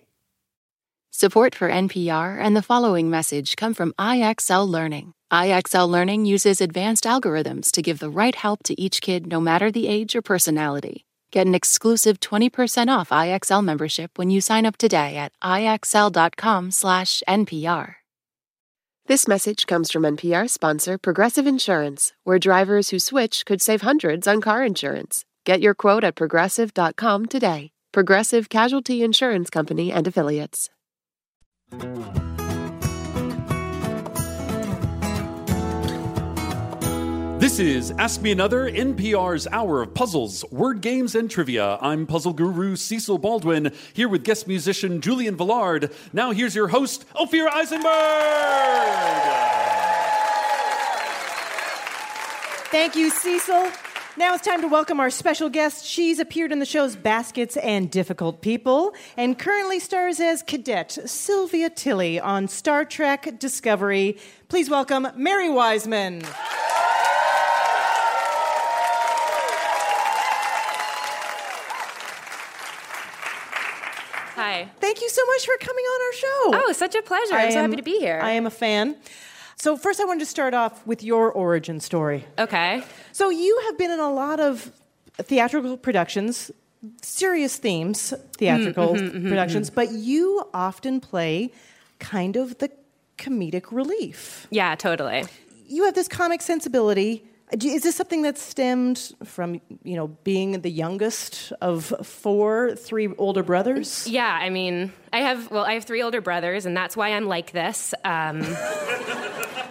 Support 1.12 1.54
for 1.56 1.70
NPR 1.70 2.38
and 2.38 2.58
the 2.58 2.62
following 2.62 3.10
message 3.10 3.56
come 3.56 3.74
from 3.74 3.94
IXL 3.98 4.68
Learning. 4.68 5.14
IXL 5.32 5.88
Learning 5.88 6.26
uses 6.26 6.60
advanced 6.60 7.06
algorithms 7.06 7.72
to 7.72 7.82
give 7.82 8.00
the 8.00 8.10
right 8.10 8.36
help 8.36 8.64
to 8.64 8.78
each 8.80 9.00
kid 9.00 9.26
no 9.26 9.40
matter 9.40 9.72
the 9.72 9.88
age 9.88 10.14
or 10.14 10.22
personality. 10.22 11.06
Get 11.32 11.48
an 11.48 11.56
exclusive 11.56 12.20
20% 12.20 12.90
off 12.90 13.08
IXL 13.10 13.64
membership 13.64 14.18
when 14.18 14.30
you 14.30 14.42
sign 14.42 14.66
up 14.66 14.76
today 14.76 15.16
at 15.16 15.32
IXL.com/NPR. 15.42 17.96
This 19.08 19.28
message 19.28 19.68
comes 19.68 19.92
from 19.92 20.02
NPR 20.02 20.50
sponsor 20.50 20.98
Progressive 20.98 21.46
Insurance, 21.46 22.14
where 22.24 22.40
drivers 22.40 22.90
who 22.90 22.98
switch 22.98 23.46
could 23.46 23.62
save 23.62 23.82
hundreds 23.82 24.26
on 24.26 24.42
car 24.42 24.66
insurance. 24.66 25.26
Get 25.44 25.62
your 25.62 25.76
quote 25.76 26.04
at 26.04 26.16
progressive.com 26.16 27.28
today. 27.28 27.70
Progressive 27.92 28.50
Casualty 28.50 29.04
Insurance 29.04 29.52
Company 29.52 29.92
and 29.92 30.08
Affiliates. 30.08 30.72
This 37.46 37.60
is 37.60 37.92
Ask 37.92 38.24
Me 38.24 38.32
Another, 38.32 38.72
NPR's 38.72 39.46
hour 39.46 39.84
of 39.84 39.94
puzzles, 39.94 40.44
word 40.50 40.82
games, 40.82 41.14
and 41.14 41.30
trivia. 41.30 41.78
I'm 41.80 42.08
puzzle 42.08 42.34
guru 42.34 42.76
Cecil 42.76 43.20
Baldwin, 43.20 43.72
here 43.94 44.10
with 44.10 44.24
guest 44.24 44.48
musician 44.48 45.00
Julian 45.00 45.38
Velard. 45.38 45.94
Now 46.12 46.32
here's 46.32 46.56
your 46.56 46.70
host, 46.70 47.06
Ophira 47.14 47.50
Eisenberg. 47.54 47.92
Thank 52.72 52.96
you, 52.96 53.12
Cecil. 53.12 53.70
Now 54.18 54.34
it's 54.34 54.44
time 54.44 54.62
to 54.62 54.68
welcome 54.68 55.00
our 55.00 55.12
special 55.12 55.52
guest. 55.52 55.86
She's 55.86 56.18
appeared 56.18 56.52
in 56.52 56.58
the 56.58 56.66
shows 56.66 56.96
Baskets 56.96 57.58
and 57.58 57.92
Difficult 57.92 58.42
People 58.42 58.96
and 59.18 59.38
currently 59.38 59.80
stars 59.80 60.20
as 60.20 60.42
Cadet 60.42 60.98
Sylvia 61.06 61.70
Tilly 61.70 62.20
on 62.20 62.48
Star 62.48 62.86
Trek 62.86 63.38
Discovery. 63.38 64.18
Please 64.48 64.68
welcome 64.68 65.10
Mary 65.16 65.52
Wiseman. 65.52 66.24
Hi. 74.56 74.70
Thank 74.80 75.02
you 75.02 75.10
so 75.10 75.22
much 75.26 75.46
for 75.46 75.58
coming 75.60 75.84
on 75.84 76.02
our 76.08 76.14
show. 76.14 76.68
Oh, 76.68 76.72
such 76.72 76.96
a 76.96 77.02
pleasure. 77.02 77.36
I'm 77.36 77.52
so 77.52 77.62
happy 77.62 77.76
to 77.76 77.84
be 77.84 78.00
here. 78.00 78.20
I 78.24 78.32
am 78.32 78.46
a 78.46 78.50
fan. 78.52 78.96
So, 79.58 79.78
first, 79.78 80.00
I 80.02 80.06
wanted 80.06 80.20
to 80.22 80.26
start 80.26 80.54
off 80.54 80.86
with 80.86 81.04
your 81.04 81.32
origin 81.32 81.80
story. 81.80 82.26
Okay. 82.38 82.84
So, 83.12 83.30
you 83.30 83.62
have 83.66 83.78
been 83.78 83.92
in 83.92 84.00
a 84.00 84.12
lot 84.12 84.40
of 84.40 84.72
theatrical 85.18 85.78
productions, 85.78 86.52
serious 87.02 87.58
themes, 87.58 88.14
theatrical 88.38 88.96
Mm, 88.96 89.00
mhm, 89.12 89.22
mhm, 89.24 89.30
productions, 89.30 89.70
mhm. 89.70 89.76
but 89.76 89.92
you 89.92 90.44
often 90.54 91.00
play 91.00 91.52
kind 92.00 92.36
of 92.36 92.58
the 92.60 92.70
comedic 93.18 93.66
relief. 93.72 94.48
Yeah, 94.52 94.76
totally. 94.76 95.24
You 95.68 95.86
have 95.86 95.96
this 95.96 96.08
comic 96.08 96.42
sensibility. 96.42 97.24
Is 97.52 97.84
this 97.84 97.96
something 97.96 98.24
that 98.24 98.40
stemmed 98.40 99.14
from 99.24 99.62
you 99.84 99.96
know 99.96 100.08
being 100.24 100.62
the 100.62 100.70
youngest 100.70 101.54
of 101.62 101.94
four, 102.04 102.76
three 102.76 103.08
older 103.18 103.44
brothers? 103.44 104.08
Yeah, 104.08 104.28
I 104.42 104.50
mean, 104.50 104.92
I 105.14 105.20
have 105.20 105.52
well, 105.52 105.64
I 105.64 105.74
have 105.74 105.84
three 105.84 106.02
older 106.02 106.22
brothers, 106.22 106.66
and 106.66 106.76
that's 106.76 106.98
why 106.98 107.10
I'm 107.10 107.28
like 107.28 107.52
this. 107.52 107.94
Um, 108.04 108.42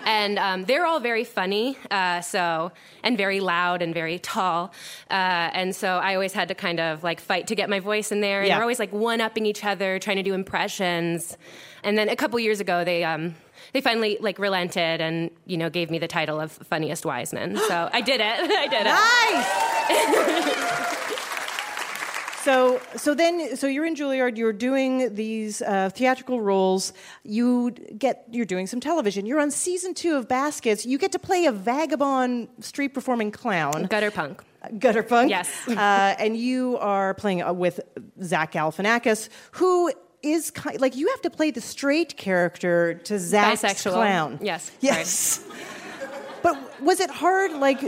and 0.04 0.38
um, 0.38 0.64
they're 0.64 0.86
all 0.86 1.00
very 1.00 1.24
funny, 1.24 1.76
uh, 1.90 2.20
so 2.20 2.72
and 3.02 3.16
very 3.18 3.40
loud 3.40 3.82
and 3.82 3.92
very 3.94 4.18
tall, 4.18 4.72
uh, 5.10 5.14
and 5.52 5.74
so 5.74 5.88
I 5.98 6.14
always 6.14 6.32
had 6.32 6.48
to 6.48 6.54
kind 6.54 6.80
of 6.80 7.02
like 7.02 7.20
fight 7.20 7.46
to 7.48 7.54
get 7.54 7.68
my 7.70 7.80
voice 7.80 8.12
in 8.12 8.20
there. 8.20 8.40
And 8.40 8.48
Yeah. 8.48 8.56
we're 8.58 8.62
always 8.62 8.78
like 8.78 8.92
one 8.92 9.20
upping 9.20 9.46
each 9.46 9.64
other, 9.64 9.98
trying 9.98 10.16
to 10.16 10.22
do 10.22 10.34
impressions. 10.34 11.36
And 11.82 11.98
then 11.98 12.08
a 12.08 12.16
couple 12.16 12.38
years 12.40 12.60
ago, 12.60 12.84
they 12.84 13.04
um, 13.04 13.34
they 13.72 13.80
finally 13.80 14.16
like 14.20 14.38
relented 14.38 15.00
and 15.00 15.30
you 15.46 15.56
know 15.56 15.68
gave 15.70 15.90
me 15.90 15.98
the 15.98 16.08
title 16.08 16.40
of 16.40 16.52
funniest 16.52 17.04
Wiseman. 17.04 17.56
So 17.56 17.88
I 17.92 18.00
did 18.00 18.20
it. 18.20 18.26
I 18.64 18.66
did 18.68 18.86
it. 20.92 20.98
So, 22.44 22.78
so 22.94 23.14
then, 23.14 23.56
so 23.56 23.66
you're 23.66 23.86
in 23.86 23.94
Juilliard. 23.94 24.36
You're 24.36 24.52
doing 24.52 25.14
these 25.14 25.62
uh, 25.62 25.88
theatrical 25.88 26.42
roles. 26.42 26.92
You 27.22 27.70
get, 27.70 28.26
you're 28.30 28.44
doing 28.44 28.66
some 28.66 28.80
television. 28.80 29.24
You're 29.24 29.40
on 29.40 29.50
season 29.50 29.94
two 29.94 30.16
of 30.16 30.28
Baskets. 30.28 30.84
You 30.84 30.98
get 30.98 31.12
to 31.12 31.18
play 31.18 31.46
a 31.46 31.52
vagabond 31.52 32.48
street 32.60 32.92
performing 32.92 33.30
clown, 33.30 33.84
gutter 33.84 34.10
punk. 34.10 34.42
Gutter 34.78 35.02
punk. 35.02 35.30
Yes. 35.30 35.50
uh, 35.68 35.72
and 36.18 36.36
you 36.36 36.76
are 36.78 37.14
playing 37.14 37.42
uh, 37.42 37.54
with 37.54 37.80
Zach 38.22 38.52
Galifianakis, 38.52 39.30
who 39.52 39.90
is 40.22 40.50
kind, 40.50 40.78
like 40.82 40.96
you 40.96 41.08
have 41.08 41.22
to 41.22 41.30
play 41.30 41.50
the 41.50 41.62
straight 41.62 42.18
character 42.18 42.92
to 43.04 43.18
Zach's 43.18 43.62
Bisexual. 43.62 43.92
clown. 43.92 44.38
Yes. 44.42 44.70
Yes. 44.80 45.42
but 46.42 46.82
was 46.82 47.00
it 47.00 47.08
hard, 47.08 47.52
like 47.52 47.80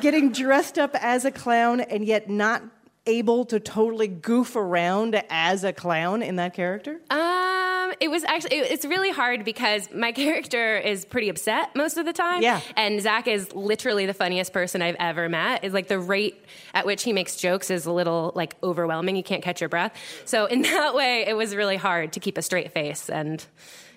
getting 0.00 0.30
dressed 0.30 0.78
up 0.78 0.94
as 1.00 1.24
a 1.24 1.32
clown 1.32 1.80
and 1.80 2.04
yet 2.04 2.30
not 2.30 2.62
able 3.06 3.44
to 3.46 3.60
totally 3.60 4.08
goof 4.08 4.56
around 4.56 5.22
as 5.30 5.64
a 5.64 5.72
clown 5.72 6.22
in 6.22 6.36
that 6.36 6.54
character? 6.54 7.00
Um, 7.10 7.92
it 8.00 8.08
was 8.10 8.24
actually 8.24 8.56
it- 8.56 8.70
it's 8.72 8.84
really 8.84 9.10
hard 9.10 9.44
because 9.44 9.88
my 9.92 10.12
character 10.22 10.76
is 10.76 11.04
pretty 11.04 11.28
upset 11.28 11.74
most 11.76 11.96
of 11.96 12.04
the 12.06 12.12
time. 12.12 12.42
Yeah. 12.42 12.60
and 12.76 13.00
Zach 13.00 13.26
is 13.28 13.54
literally 13.54 14.06
the 14.06 14.14
funniest 14.14 14.52
person 14.52 14.82
I've 14.82 14.96
ever 14.98 15.28
met. 15.28 15.64
Is 15.64 15.72
like 15.72 15.88
the 15.88 15.98
rate 15.98 16.44
at 16.74 16.84
which 16.86 17.04
he 17.04 17.12
makes 17.12 17.36
jokes 17.36 17.70
is 17.70 17.86
a 17.86 17.92
little 17.92 18.32
like 18.34 18.56
overwhelming. 18.62 19.16
You 19.16 19.22
can't 19.22 19.42
catch 19.42 19.60
your 19.60 19.68
breath. 19.68 19.92
So 20.24 20.46
in 20.46 20.62
that 20.72 20.94
way, 20.94 21.24
it 21.26 21.36
was 21.36 21.54
really 21.54 21.76
hard 21.76 22.12
to 22.14 22.20
keep 22.20 22.36
a 22.38 22.42
straight 22.42 22.72
face 22.72 23.08
and 23.08 23.44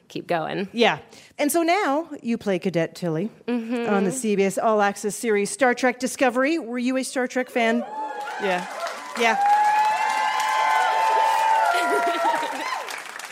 keep 0.08 0.28
going. 0.28 0.68
Yeah. 0.74 1.00
And 1.38 1.52
so 1.52 1.62
now 1.64 2.10
you 2.24 2.38
play 2.38 2.58
Cadet 2.60 2.96
Tilly 2.96 3.30
Mm-hmm. 3.48 3.94
on 3.94 4.04
the 4.06 4.10
CBS 4.12 4.62
All 4.62 4.82
Access 4.82 5.16
series 5.16 5.50
Star 5.50 5.74
Trek 5.74 6.00
Discovery. 6.00 6.58
Were 6.60 6.80
you 6.80 6.98
a 6.98 7.04
Star 7.04 7.28
Trek 7.28 7.50
fan? 7.50 7.86
Yeah. 8.42 8.66
Yeah. 9.18 9.38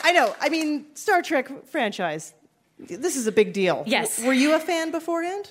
I 0.03 0.11
know. 0.13 0.33
I 0.39 0.49
mean, 0.49 0.85
Star 0.95 1.21
Trek 1.21 1.65
franchise. 1.65 2.33
This 2.79 3.15
is 3.15 3.27
a 3.27 3.31
big 3.31 3.53
deal. 3.53 3.83
Yes. 3.85 4.21
Were 4.23 4.33
you 4.33 4.55
a 4.55 4.59
fan 4.59 4.91
beforehand? 4.91 5.49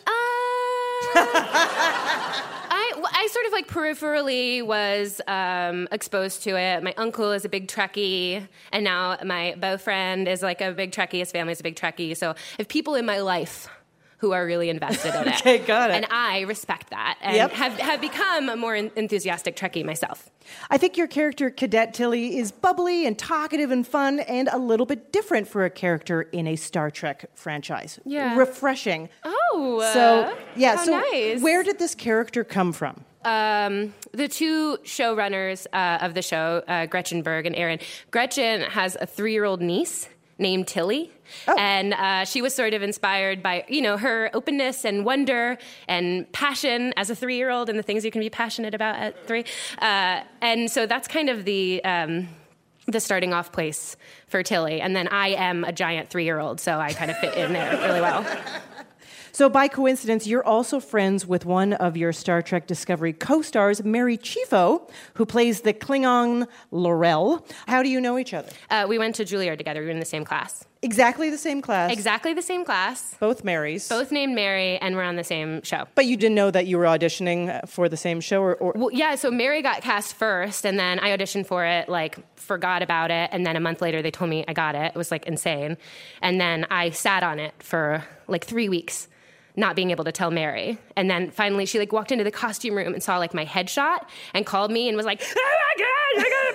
I, 2.79 2.93
I 3.05 3.29
sort 3.31 3.47
of 3.47 3.53
like 3.53 3.69
peripherally 3.69 4.65
was 4.65 5.21
um, 5.27 5.89
exposed 5.93 6.43
to 6.45 6.57
it. 6.57 6.83
My 6.83 6.95
uncle 6.97 7.33
is 7.33 7.45
a 7.45 7.49
big 7.49 7.69
Trekkie, 7.69 8.47
and 8.73 8.85
now 8.85 9.19
my 9.25 9.55
boyfriend 9.59 10.29
is 10.29 10.43
like 10.43 10.61
a 10.61 10.73
big 10.73 10.93
Trekkie. 10.93 11.19
His 11.19 11.33
family 11.33 11.53
is 11.53 11.61
a 11.61 11.63
big 11.63 11.77
Trekkie. 11.77 12.17
So 12.17 12.31
I 12.31 12.35
have 12.59 12.69
people 12.69 12.95
in 12.95 13.05
my 13.05 13.19
life 13.21 13.69
who 14.19 14.33
are 14.33 14.47
really 14.47 14.71
invested 14.71 15.15
in 15.15 15.29
it. 15.29 15.35
Okay, 15.41 15.59
got 15.59 15.91
it. 15.91 15.95
And 15.95 16.07
I 16.11 16.41
respect 16.43 16.91
that 16.91 17.19
and 17.21 17.37
Yep. 17.37 17.51
have, 17.53 17.73
have 17.79 18.01
become 18.01 18.49
a 18.49 18.57
more 18.57 18.75
enthusiastic 18.75 19.57
Trekkie 19.57 19.85
myself. 19.85 20.31
I 20.71 20.79
think 20.79 20.97
your 20.97 21.07
character, 21.07 21.51
Cadet 21.51 21.93
Tilly, 21.93 22.39
is 22.39 22.53
bubbly 22.53 23.05
and 23.07 23.19
talkative 23.19 23.71
and 23.71 23.87
fun 23.87 24.21
and 24.21 24.49
a 24.53 24.59
little 24.59 24.87
bit 24.87 25.13
different 25.13 25.49
for 25.49 25.65
a 25.65 25.71
character 25.71 26.23
in 26.23 26.47
a 26.47 26.57
Star 26.57 26.91
Trek 26.91 27.27
franchise. 27.35 27.99
Yeah. 28.05 28.37
Refreshing. 28.37 29.09
Oh, 29.25 29.81
So, 29.93 30.21
uh, 30.21 30.35
yeah, 30.55 30.77
how 30.77 30.85
so 30.85 31.01
nice. 31.13 31.43
where 31.43 31.63
did 31.63 31.79
this 31.79 31.95
character 31.95 32.45
come 32.45 32.73
from? 32.73 33.05
um, 33.25 33.93
the 34.13 34.29
two 34.29 34.77
showrunners 34.85 35.67
uh, 35.73 35.99
of 36.01 36.15
the 36.15 36.23
show, 36.23 36.63
uh, 36.69 36.87
Gretchen 36.87 37.23
Berg 37.23 37.45
and 37.45 37.57
Aaron. 37.57 37.81
Gretchen 38.13 38.61
has 38.63 38.97
a 39.01 39.07
three-year-old 39.07 39.61
niece 39.61 40.09
named 40.39 40.69
Tilly, 40.69 41.11
and 41.59 41.95
uh, 41.95 42.25
she 42.25 42.43
was 42.43 42.55
sort 42.55 42.75
of 42.75 42.83
inspired 42.83 43.43
by 43.43 43.65
you 43.69 43.83
know 43.83 43.97
her 43.97 44.31
openness 44.35 44.85
and 44.85 45.05
wonder 45.05 45.59
and 45.89 46.31
passion 46.33 46.93
as 46.97 47.11
a 47.11 47.15
three-year-old 47.15 47.69
and 47.69 47.79
the 47.79 47.83
things 47.83 48.05
you 48.05 48.11
can 48.11 48.21
be 48.21 48.31
passionate 48.31 48.75
about 48.75 48.97
at 48.97 49.27
three. 49.27 49.45
Uh, 49.79 50.23
and 50.41 50.71
so 50.71 50.87
that's 50.87 51.09
kind 51.09 51.31
of 51.31 51.45
the. 51.45 51.83
Um, 51.85 52.29
the 52.89 53.01
starting 53.01 53.33
off 53.33 53.51
place 53.51 53.97
for 54.29 54.45
Tilly. 54.45 54.81
And 54.81 54.95
then 54.95 55.09
I 55.09 55.31
am 55.31 55.65
a 55.65 55.73
giant 55.73 56.09
three 56.09 56.25
year 56.25 56.39
old, 56.39 56.61
so 56.61 56.79
I 56.79 56.93
kind 56.93 57.11
of 57.11 57.19
fit 57.19 57.35
in 57.35 57.53
there 57.53 57.77
really 57.79 58.01
well. 58.01 58.25
So, 59.37 59.51
by 59.51 59.69
coincidence, 59.69 60.27
you're 60.27 60.47
also 60.47 60.81
friends 60.81 61.27
with 61.27 61.45
one 61.45 61.75
of 61.75 61.95
your 61.95 62.11
Star 62.15 62.41
Trek 62.41 62.67
Discovery 62.67 63.13
co 63.13 63.43
stars, 63.43 63.85
Mary 63.85 64.17
Chieffo, 64.17 64.91
who 65.13 65.27
plays 65.27 65.61
the 65.61 65.75
Klingon 65.75 66.49
L'Rell. 66.71 67.47
How 67.69 67.83
do 67.83 67.91
you 67.91 68.01
know 68.01 68.17
each 68.17 68.33
other? 68.33 68.49
Uh, 68.71 68.87
we 68.89 68.99
went 68.99 69.15
to 69.17 69.27
Juilliard 69.27 69.59
together, 69.59 69.81
we 69.81 69.89
were 69.89 69.93
in 69.93 70.01
the 70.01 70.07
same 70.07 70.25
class. 70.25 70.65
Exactly 70.81 71.29
the 71.29 71.37
same 71.37 71.61
class. 71.61 71.93
Exactly 71.93 72.33
the 72.33 72.41
same 72.41 72.65
class. 72.65 73.15
Both 73.21 73.45
Marys. 73.45 73.87
Both 73.91 74.11
named 74.11 74.35
Mary, 74.35 74.79
and 74.79 74.97
we're 74.97 75.03
on 75.03 75.17
the 75.17 75.25
same 75.25 75.61
show. 75.65 75.85
But 75.95 76.07
you 76.07 76.17
didn't 76.17 76.35
know 76.35 76.51
that 76.51 76.67
you 76.67 76.79
were 76.79 76.85
auditioning 76.85 77.69
for 77.69 77.91
the 77.91 77.97
same 77.99 78.23
show, 78.23 78.41
or, 78.41 78.55
or 78.55 78.73
Well, 78.75 78.91
yeah, 78.91 79.17
so 79.17 79.31
Mary 79.31 79.61
got 79.61 79.83
cast 79.83 80.15
first, 80.15 80.65
and 80.65 80.79
then 80.79 80.99
I 80.99 81.15
auditioned 81.15 81.45
for 81.47 81.63
it, 81.63 81.91
like, 81.91 82.17
forgot 82.39 82.83
about 82.83 83.11
it, 83.11 83.29
and 83.35 83.45
then 83.45 83.55
a 83.55 83.61
month 83.61 83.83
later 83.83 84.01
they 84.01 84.11
told 84.11 84.31
me 84.31 84.47
I 84.49 84.55
got 84.55 84.75
it. 84.75 84.93
It 84.95 84.97
was, 84.97 85.11
like, 85.11 85.27
insane. 85.27 85.77
And 86.23 86.41
then 86.41 86.67
I 86.71 86.89
sat 86.89 87.23
on 87.23 87.39
it 87.39 87.53
for, 87.59 88.03
like, 88.29 88.47
three 88.47 88.71
weeks, 88.71 89.09
not 89.57 89.75
being 89.75 89.91
able 89.91 90.05
to 90.05 90.13
tell 90.13 90.31
Mary. 90.31 90.79
And 90.97 91.11
then 91.11 91.31
finally 91.31 91.65
she, 91.67 91.79
like, 91.79 91.93
walked 91.93 92.13
into 92.13 92.25
the 92.25 92.31
costume 92.31 92.75
room 92.77 92.93
and 92.93 93.03
saw, 93.03 93.17
like, 93.19 93.33
my 93.33 93.45
headshot 93.47 94.07
and 94.35 94.45
called 94.45 94.71
me 94.71 94.89
and 94.89 94.97
was 94.97 95.07
like, 95.07 95.23
oh 95.23 95.35
my 95.35 95.83
God, 95.83 96.27
I 96.27 96.31
got 96.31 96.49
it 96.49 96.55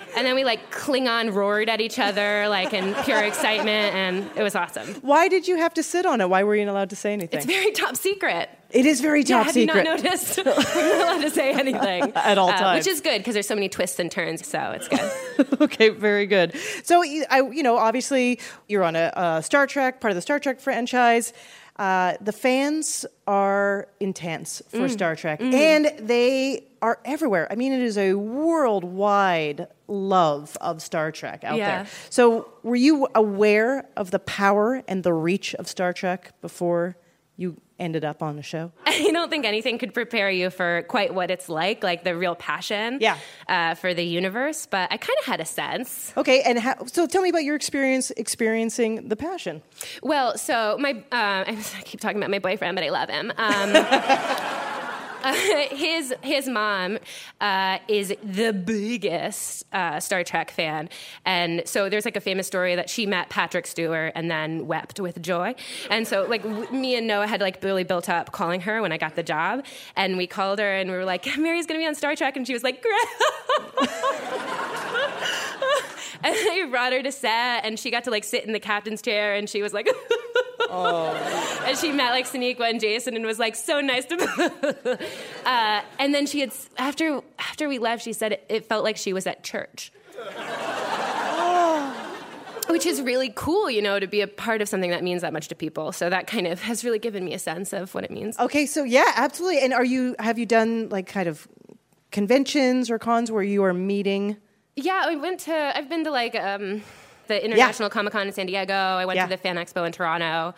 back. 0.00 0.16
And 0.16 0.26
then 0.26 0.34
we, 0.34 0.44
like, 0.44 0.72
Klingon 0.72 1.32
roared 1.32 1.68
at 1.68 1.80
each 1.80 1.98
other, 2.00 2.48
like, 2.48 2.72
in 2.72 2.92
pure 3.04 3.22
excitement, 3.22 3.94
and 3.94 4.30
it 4.36 4.42
was 4.42 4.54
awesome. 4.56 4.88
why 5.02 5.28
did 5.28 5.46
you 5.46 5.56
have 5.58 5.72
to 5.74 5.82
sit 5.84 6.04
on 6.06 6.20
it? 6.20 6.28
Why 6.28 6.42
were 6.42 6.56
you 6.56 6.64
not 6.64 6.72
allowed 6.72 6.90
to 6.90 6.96
say 6.96 7.12
anything? 7.12 7.38
It's 7.38 7.46
very 7.46 7.70
top 7.72 7.96
secret. 7.96 8.50
It 8.72 8.86
is 8.86 9.00
very 9.00 9.20
yeah, 9.22 9.36
top 9.38 9.46
have 9.46 9.54
secret. 9.54 9.76
you 9.76 9.84
not 9.84 10.02
noticed? 10.02 10.36
We're 10.44 10.44
not 10.54 11.16
allowed 11.16 11.22
to 11.22 11.30
say 11.30 11.52
anything 11.52 12.12
At 12.16 12.38
all 12.38 12.50
Uh, 12.50 12.56
times. 12.58 12.84
which 12.86 12.92
is 12.92 13.00
good 13.00 13.18
because 13.18 13.34
there's 13.34 13.48
so 13.48 13.54
many 13.56 13.68
twists 13.68 13.98
and 13.98 14.10
turns. 14.10 14.46
So 14.46 14.58
it's 14.76 14.86
good. 14.88 15.60
okay, 15.60 15.88
very 15.88 16.26
good. 16.26 16.54
So, 16.84 17.02
I, 17.02 17.42
you 17.52 17.62
know, 17.64 17.76
obviously, 17.76 18.38
you're 18.68 18.84
on 18.84 18.94
a, 18.96 19.12
a 19.16 19.42
Star 19.42 19.66
Trek, 19.66 20.00
part 20.00 20.10
of 20.12 20.16
the 20.16 20.22
Star 20.22 20.38
Trek 20.38 20.60
franchise. 20.60 21.32
Uh, 21.76 22.14
the 22.20 22.32
fans 22.32 23.06
are 23.26 23.88
intense 24.00 24.60
for 24.68 24.80
Mm. 24.86 24.90
Star 24.90 25.16
Trek, 25.16 25.40
Mhm. 25.40 25.54
and 25.54 26.08
they 26.08 26.64
are 26.82 26.98
everywhere. 27.04 27.46
I 27.50 27.54
mean, 27.54 27.72
it 27.72 27.80
is 27.80 27.96
a 27.96 28.14
worldwide 28.14 29.66
love 29.88 30.56
of 30.60 30.82
Star 30.82 31.10
Trek 31.10 31.42
out 31.44 31.56
Yeah. 31.56 31.82
there. 31.82 31.86
So, 32.10 32.48
were 32.62 32.76
you 32.76 33.08
aware 33.14 33.86
of 33.96 34.10
the 34.10 34.18
power 34.18 34.82
and 34.88 35.02
the 35.02 35.12
reach 35.14 35.54
of 35.56 35.68
Star 35.68 35.92
Trek 35.92 36.32
before 36.40 36.96
you 37.36 37.56
ended 37.80 38.04
up 38.04 38.22
on 38.22 38.36
the 38.36 38.42
show? 38.42 38.70
I 38.86 39.10
don't 39.12 39.30
think 39.30 39.44
anything 39.44 39.78
could 39.78 39.94
prepare 39.94 40.30
you 40.30 40.50
for 40.50 40.82
quite 40.88 41.12
what 41.14 41.30
it's 41.30 41.48
like, 41.48 41.82
like 41.82 42.04
the 42.04 42.14
real 42.16 42.34
passion 42.36 42.98
Yeah. 43.00 43.16
uh, 43.48 43.74
for 43.74 43.94
the 43.94 44.04
universe. 44.04 44.66
But 44.66 44.92
I 44.92 44.96
kind 44.98 45.16
of 45.20 45.24
had 45.24 45.40
a 45.40 45.44
sense. 45.46 46.12
Okay, 46.16 46.42
and 46.42 46.58
how, 46.58 46.84
so 46.86 47.06
tell 47.06 47.22
me 47.22 47.30
about 47.30 47.42
your 47.44 47.56
experience 47.56 48.10
experiencing 48.16 49.08
the 49.08 49.16
passion. 49.16 49.62
Well, 50.02 50.36
so 50.38 50.76
my 50.78 50.92
uh, 51.10 51.44
I 51.48 51.56
keep 51.84 52.00
talking 52.00 52.18
about 52.18 52.30
my 52.30 52.38
boyfriend, 52.38 52.74
but 52.76 52.84
I 52.84 52.90
love 52.90 53.08
him. 53.08 53.32
Um, 53.36 53.72
uh, 55.22 55.32
his 55.70 56.14
his 56.22 56.48
mom 56.48 56.98
uh, 57.40 57.78
is 57.88 58.14
the 58.22 58.52
biggest 58.52 59.64
uh, 59.72 60.00
Star 60.00 60.24
Trek 60.24 60.50
fan, 60.50 60.88
and 61.24 61.62
so 61.66 61.88
there's 61.88 62.04
like 62.04 62.16
a 62.16 62.20
famous 62.20 62.46
story 62.46 62.74
that 62.74 62.90
she 62.90 63.06
met 63.06 63.28
Patrick 63.28 63.66
Stewart 63.66 64.12
and 64.14 64.30
then 64.30 64.66
wept 64.66 65.00
with 65.00 65.20
joy. 65.22 65.54
And 65.90 66.06
so 66.06 66.24
like 66.28 66.42
w- 66.42 66.70
me 66.70 66.96
and 66.96 67.06
Noah 67.06 67.26
had 67.26 67.40
like 67.40 67.62
really 67.62 67.84
built 67.84 68.08
up 68.08 68.32
calling 68.32 68.60
her 68.62 68.82
when 68.82 68.92
I 68.92 68.98
got 68.98 69.14
the 69.16 69.22
job, 69.22 69.64
and 69.96 70.16
we 70.16 70.26
called 70.26 70.58
her 70.58 70.72
and 70.72 70.90
we 70.90 70.96
were 70.96 71.04
like, 71.04 71.26
Mary's 71.38 71.66
gonna 71.66 71.80
be 71.80 71.86
on 71.86 71.94
Star 71.94 72.16
Trek, 72.16 72.36
and 72.36 72.46
she 72.46 72.52
was 72.52 72.62
like, 72.62 72.82
great. 72.82 73.90
And 76.22 76.34
I 76.36 76.66
brought 76.68 76.92
her 76.92 77.02
to 77.02 77.12
set, 77.12 77.64
and 77.64 77.78
she 77.78 77.90
got 77.90 78.04
to 78.04 78.10
like 78.10 78.24
sit 78.24 78.44
in 78.44 78.52
the 78.52 78.60
captain's 78.60 79.00
chair, 79.00 79.34
and 79.34 79.48
she 79.48 79.62
was 79.62 79.72
like, 79.72 79.86
and 80.70 81.78
she 81.78 81.92
met 81.92 82.10
like 82.10 82.26
Sonequa 82.26 82.68
and 82.68 82.78
Jason, 82.78 83.16
and 83.16 83.24
was 83.24 83.38
like, 83.38 83.56
so 83.56 83.80
nice 83.80 84.04
to. 84.06 84.98
uh, 85.46 85.80
and 85.98 86.14
then 86.14 86.26
she 86.26 86.40
had 86.40 86.52
after 86.76 87.22
after 87.38 87.68
we 87.68 87.78
left, 87.78 88.04
she 88.04 88.12
said 88.12 88.32
it, 88.32 88.44
it 88.50 88.66
felt 88.66 88.84
like 88.84 88.98
she 88.98 89.14
was 89.14 89.26
at 89.26 89.42
church. 89.42 89.92
which 92.68 92.86
is 92.86 93.02
really 93.02 93.32
cool, 93.34 93.70
you 93.70 93.82
know, 93.82 93.98
to 93.98 94.06
be 94.06 94.20
a 94.20 94.26
part 94.28 94.62
of 94.62 94.68
something 94.68 94.90
that 94.90 95.02
means 95.02 95.22
that 95.22 95.32
much 95.32 95.48
to 95.48 95.54
people. 95.54 95.90
So 95.92 96.10
that 96.10 96.26
kind 96.26 96.46
of 96.46 96.62
has 96.62 96.84
really 96.84 96.98
given 96.98 97.24
me 97.24 97.34
a 97.34 97.38
sense 97.38 97.72
of 97.72 97.94
what 97.94 98.04
it 98.04 98.10
means. 98.10 98.38
Okay, 98.38 98.66
so 98.66 98.84
yeah, 98.84 99.12
absolutely. 99.16 99.60
And 99.60 99.72
are 99.72 99.84
you 99.84 100.14
have 100.18 100.38
you 100.38 100.46
done 100.46 100.88
like 100.90 101.06
kind 101.06 101.28
of 101.28 101.48
conventions 102.10 102.90
or 102.90 102.98
cons 102.98 103.30
where 103.30 103.42
you 103.42 103.64
are 103.64 103.74
meeting? 103.74 104.36
Yeah, 104.80 105.02
I 105.04 105.16
went 105.16 105.40
to. 105.40 105.72
I've 105.76 105.88
been 105.88 106.04
to 106.04 106.10
like 106.10 106.34
um, 106.34 106.82
the 107.26 107.44
International 107.44 107.88
yeah. 107.88 107.92
Comic 107.92 108.12
Con 108.12 108.26
in 108.26 108.32
San 108.32 108.46
Diego. 108.46 108.74
I 108.74 109.04
went 109.04 109.16
yeah. 109.16 109.24
to 109.24 109.30
the 109.30 109.36
Fan 109.36 109.56
Expo 109.56 109.86
in 109.86 109.92
Toronto. 109.92 110.54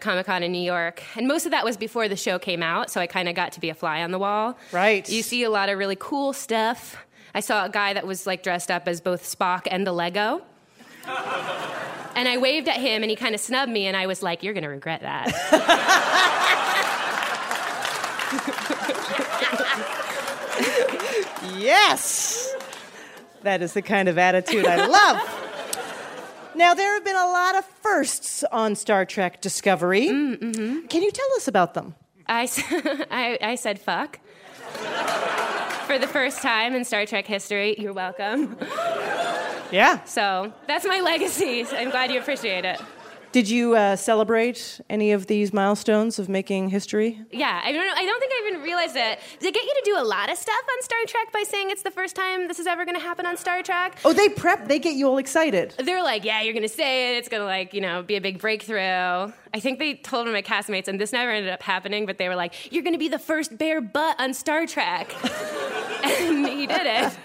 Comic 0.00 0.26
Con 0.26 0.42
in 0.42 0.52
New 0.52 0.62
York. 0.62 1.02
And 1.16 1.26
most 1.26 1.44
of 1.44 1.50
that 1.50 1.64
was 1.64 1.76
before 1.76 2.08
the 2.08 2.16
show 2.16 2.38
came 2.38 2.62
out, 2.62 2.88
so 2.90 3.00
I 3.00 3.08
kind 3.08 3.28
of 3.28 3.34
got 3.34 3.52
to 3.52 3.60
be 3.60 3.68
a 3.68 3.74
fly 3.74 4.02
on 4.02 4.12
the 4.12 4.18
wall. 4.18 4.56
Right. 4.70 5.08
You 5.08 5.22
see 5.22 5.42
a 5.42 5.50
lot 5.50 5.68
of 5.68 5.78
really 5.78 5.96
cool 5.98 6.32
stuff. 6.32 7.04
I 7.34 7.40
saw 7.40 7.64
a 7.64 7.68
guy 7.68 7.94
that 7.94 8.06
was 8.06 8.26
like 8.26 8.42
dressed 8.44 8.70
up 8.70 8.86
as 8.86 9.00
both 9.00 9.24
Spock 9.24 9.66
and 9.70 9.86
the 9.86 9.92
Lego. 9.92 10.42
and 12.14 12.28
I 12.28 12.38
waved 12.38 12.68
at 12.68 12.76
him 12.76 13.02
and 13.02 13.10
he 13.10 13.16
kind 13.16 13.34
of 13.34 13.40
snubbed 13.40 13.72
me, 13.72 13.86
and 13.86 13.96
I 13.96 14.06
was 14.06 14.22
like, 14.22 14.42
You're 14.42 14.54
going 14.54 14.64
to 14.64 14.70
regret 14.70 15.00
that. 15.00 15.32
yes! 21.58 22.54
That 23.42 23.62
is 23.62 23.72
the 23.72 23.82
kind 23.82 24.08
of 24.08 24.18
attitude 24.18 24.66
I 24.66 24.86
love. 24.86 25.44
Now, 26.54 26.74
there 26.74 26.94
have 26.94 27.04
been 27.04 27.16
a 27.16 27.26
lot 27.26 27.56
of 27.56 27.64
firsts 27.64 28.42
on 28.50 28.74
Star 28.74 29.04
Trek 29.04 29.40
Discovery. 29.40 30.08
Mm-hmm. 30.08 30.86
Can 30.86 31.02
you 31.02 31.10
tell 31.12 31.28
us 31.36 31.46
about 31.46 31.74
them? 31.74 31.94
I, 32.26 32.48
I, 33.10 33.38
I 33.40 33.54
said 33.54 33.78
fuck 33.80 34.18
for 35.86 35.98
the 35.98 36.08
first 36.08 36.42
time 36.42 36.74
in 36.74 36.84
Star 36.84 37.06
Trek 37.06 37.26
history. 37.26 37.76
You're 37.78 37.92
welcome. 37.92 38.56
Yeah. 39.70 40.02
So 40.04 40.52
that's 40.66 40.84
my 40.84 41.00
legacy. 41.00 41.64
I'm 41.70 41.90
glad 41.90 42.10
you 42.10 42.18
appreciate 42.18 42.64
it. 42.64 42.80
Did 43.38 43.48
you 43.48 43.76
uh, 43.76 43.94
celebrate 43.94 44.80
any 44.90 45.12
of 45.12 45.28
these 45.28 45.52
milestones 45.52 46.18
of 46.18 46.28
making 46.28 46.70
history? 46.70 47.22
Yeah, 47.30 47.60
I 47.62 47.70
don't. 47.70 47.96
I 47.96 48.02
don't 48.04 48.18
think 48.18 48.32
I 48.32 48.48
even 48.48 48.62
realized 48.62 48.96
it. 48.96 49.20
They 49.38 49.52
get 49.52 49.62
you 49.62 49.74
to 49.76 49.82
do 49.84 49.96
a 49.96 50.02
lot 50.02 50.28
of 50.28 50.36
stuff 50.36 50.56
on 50.58 50.82
Star 50.82 50.98
Trek 51.06 51.32
by 51.32 51.44
saying 51.46 51.70
it's 51.70 51.84
the 51.84 51.92
first 51.92 52.16
time 52.16 52.48
this 52.48 52.58
is 52.58 52.66
ever 52.66 52.84
going 52.84 52.96
to 52.96 53.00
happen 53.00 53.26
on 53.26 53.36
Star 53.36 53.62
Trek. 53.62 53.96
Oh, 54.04 54.12
they 54.12 54.28
prep. 54.28 54.66
They 54.66 54.80
get 54.80 54.96
you 54.96 55.06
all 55.06 55.18
excited. 55.18 55.72
They're 55.78 56.02
like, 56.02 56.24
yeah, 56.24 56.42
you're 56.42 56.52
going 56.52 56.64
to 56.64 56.68
say 56.68 57.14
it. 57.14 57.18
It's 57.18 57.28
going 57.28 57.40
to 57.40 57.46
like 57.46 57.72
you 57.74 57.80
know 57.80 58.02
be 58.02 58.16
a 58.16 58.20
big 58.20 58.40
breakthrough. 58.40 58.80
I 58.80 59.60
think 59.60 59.78
they 59.78 59.94
told 59.94 60.26
my 60.26 60.42
castmates, 60.42 60.88
and 60.88 61.00
this 61.00 61.12
never 61.12 61.30
ended 61.30 61.52
up 61.52 61.62
happening. 61.62 62.06
But 62.06 62.18
they 62.18 62.28
were 62.28 62.34
like, 62.34 62.72
you're 62.72 62.82
going 62.82 62.94
to 62.94 62.98
be 62.98 63.08
the 63.08 63.20
first 63.20 63.56
bare 63.56 63.80
butt 63.80 64.18
on 64.18 64.34
Star 64.34 64.66
Trek, 64.66 65.14
and 66.02 66.44
he 66.44 66.66
did 66.66 66.82
it. 66.82 67.16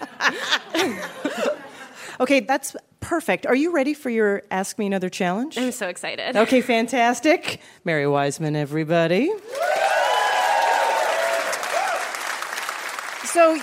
okay, 2.20 2.38
that's 2.38 2.76
perfect. 3.04 3.44
Are 3.46 3.54
you 3.54 3.70
ready 3.70 3.92
for 3.92 4.08
your 4.08 4.42
Ask 4.50 4.78
Me 4.78 4.86
Another 4.86 5.10
challenge? 5.10 5.58
I'm 5.58 5.72
so 5.72 5.88
excited. 5.88 6.36
Okay, 6.36 6.62
fantastic. 6.62 7.60
Mary 7.84 8.06
Wiseman, 8.06 8.56
everybody. 8.56 9.30
So, 13.26 13.60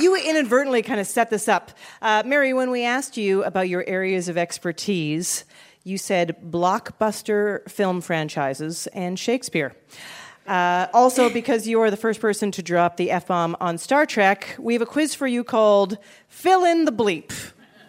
you 0.00 0.16
inadvertently 0.16 0.82
kind 0.82 0.98
of 0.98 1.06
set 1.06 1.30
this 1.30 1.46
up. 1.46 1.70
Uh, 2.02 2.24
Mary, 2.26 2.52
when 2.52 2.70
we 2.70 2.84
asked 2.84 3.16
you 3.16 3.44
about 3.44 3.68
your 3.68 3.84
areas 3.86 4.28
of 4.28 4.36
expertise, 4.36 5.44
you 5.84 5.96
said 5.96 6.36
blockbuster 6.44 7.68
film 7.70 8.00
franchises 8.00 8.88
and 8.88 9.18
Shakespeare. 9.18 9.76
Uh, 10.48 10.88
also, 10.92 11.30
because 11.30 11.68
you 11.68 11.80
are 11.80 11.90
the 11.90 11.96
first 11.96 12.20
person 12.20 12.50
to 12.50 12.62
drop 12.62 12.96
the 12.96 13.10
F 13.10 13.28
bomb 13.28 13.56
on 13.60 13.78
Star 13.78 14.04
Trek, 14.04 14.56
we 14.58 14.72
have 14.72 14.82
a 14.82 14.86
quiz 14.86 15.14
for 15.14 15.26
you 15.26 15.44
called 15.44 15.96
Fill 16.28 16.64
in 16.64 16.86
the 16.86 16.92
Bleep. 16.92 17.30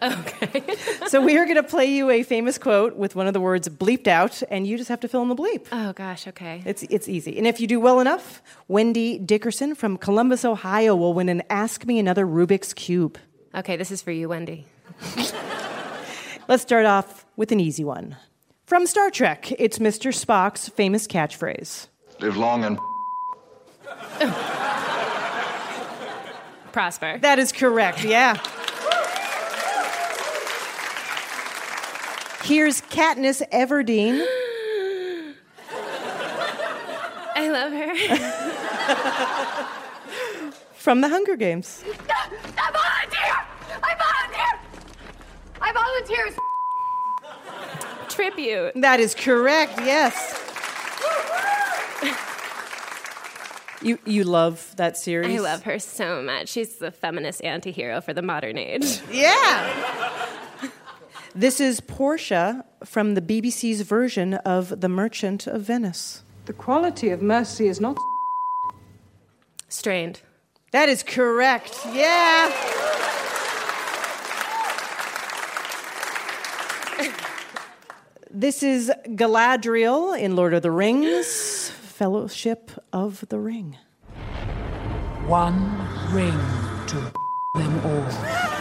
Okay. 0.02 0.62
so 1.06 1.20
we 1.20 1.38
are 1.38 1.44
going 1.44 1.56
to 1.56 1.62
play 1.62 1.86
you 1.86 2.10
a 2.10 2.22
famous 2.22 2.58
quote 2.58 2.96
with 2.96 3.14
one 3.14 3.26
of 3.26 3.32
the 3.32 3.40
words 3.40 3.68
bleeped 3.68 4.06
out, 4.06 4.42
and 4.50 4.66
you 4.66 4.76
just 4.76 4.88
have 4.88 5.00
to 5.00 5.08
fill 5.08 5.22
in 5.22 5.28
the 5.28 5.36
bleep. 5.36 5.66
Oh 5.72 5.92
gosh, 5.92 6.26
okay. 6.28 6.62
It's 6.64 6.82
it's 6.84 7.08
easy, 7.08 7.36
and 7.38 7.46
if 7.46 7.60
you 7.60 7.66
do 7.66 7.80
well 7.80 8.00
enough, 8.00 8.42
Wendy 8.68 9.18
Dickerson 9.18 9.74
from 9.74 9.96
Columbus, 9.96 10.44
Ohio, 10.44 10.94
will 10.94 11.14
win 11.14 11.28
an 11.28 11.42
Ask 11.50 11.86
Me 11.86 11.98
Another 11.98 12.26
Rubik's 12.26 12.74
cube. 12.74 13.18
Okay, 13.54 13.76
this 13.76 13.90
is 13.90 14.02
for 14.02 14.12
you, 14.12 14.28
Wendy. 14.28 14.66
Let's 16.48 16.62
start 16.62 16.86
off 16.86 17.26
with 17.36 17.52
an 17.52 17.60
easy 17.60 17.84
one. 17.84 18.16
From 18.66 18.86
Star 18.86 19.10
Trek, 19.10 19.52
it's 19.58 19.78
Mr. 19.78 20.12
Spock's 20.12 20.68
famous 20.68 21.06
catchphrase. 21.06 21.88
Live 22.20 22.36
long 22.36 22.64
and. 22.64 22.78
Prosper. 26.72 27.18
That 27.18 27.38
is 27.38 27.52
correct, 27.52 28.04
yeah. 28.04 28.38
Here's 32.46 32.80
Katniss 32.80 33.42
Everdeen. 33.50 34.22
I 37.34 37.48
love 37.50 37.72
her. 37.72 37.92
From 40.74 41.00
the 41.00 41.08
Hunger 41.08 41.34
Games. 41.34 41.82
I 41.82 42.70
volunteer! 42.70 43.34
I 43.82 43.96
volunteer! 43.98 44.60
I 45.60 45.72
volunteer! 45.72 46.28
Tribute. 48.08 48.80
That 48.80 49.00
is 49.00 49.16
correct, 49.16 49.80
yes. 49.80 50.14
You, 53.82 53.98
you 54.04 54.22
love 54.22 54.72
that 54.76 54.96
series? 54.96 55.36
I 55.36 55.42
love 55.42 55.64
her 55.64 55.80
so 55.80 56.22
much. 56.22 56.50
She's 56.50 56.76
the 56.76 56.92
feminist 56.92 57.42
anti 57.42 57.72
hero 57.72 58.00
for 58.00 58.14
the 58.14 58.22
modern 58.22 58.56
age. 58.56 59.00
Yeah. 59.10 60.45
This 61.36 61.60
is 61.60 61.80
Portia 61.80 62.64
from 62.82 63.12
the 63.12 63.20
BBC's 63.20 63.82
version 63.82 64.32
of 64.32 64.80
The 64.80 64.88
Merchant 64.88 65.46
of 65.46 65.60
Venice. 65.60 66.22
The 66.46 66.54
quality 66.54 67.10
of 67.10 67.20
mercy 67.20 67.68
is 67.68 67.78
not 67.78 67.98
strained. 69.68 70.22
That 70.72 70.88
is 70.88 71.02
correct. 71.02 71.78
Yeah. 71.92 72.48
this 78.30 78.62
is 78.62 78.90
Galadriel 79.04 80.18
in 80.18 80.36
Lord 80.36 80.54
of 80.54 80.62
the 80.62 80.70
Rings, 80.70 81.68
Fellowship 81.68 82.70
of 82.94 83.28
the 83.28 83.38
Ring. 83.38 83.76
One 85.26 85.86
ring 86.14 86.40
to 86.86 87.12
them 87.54 87.80
all. 87.84 88.55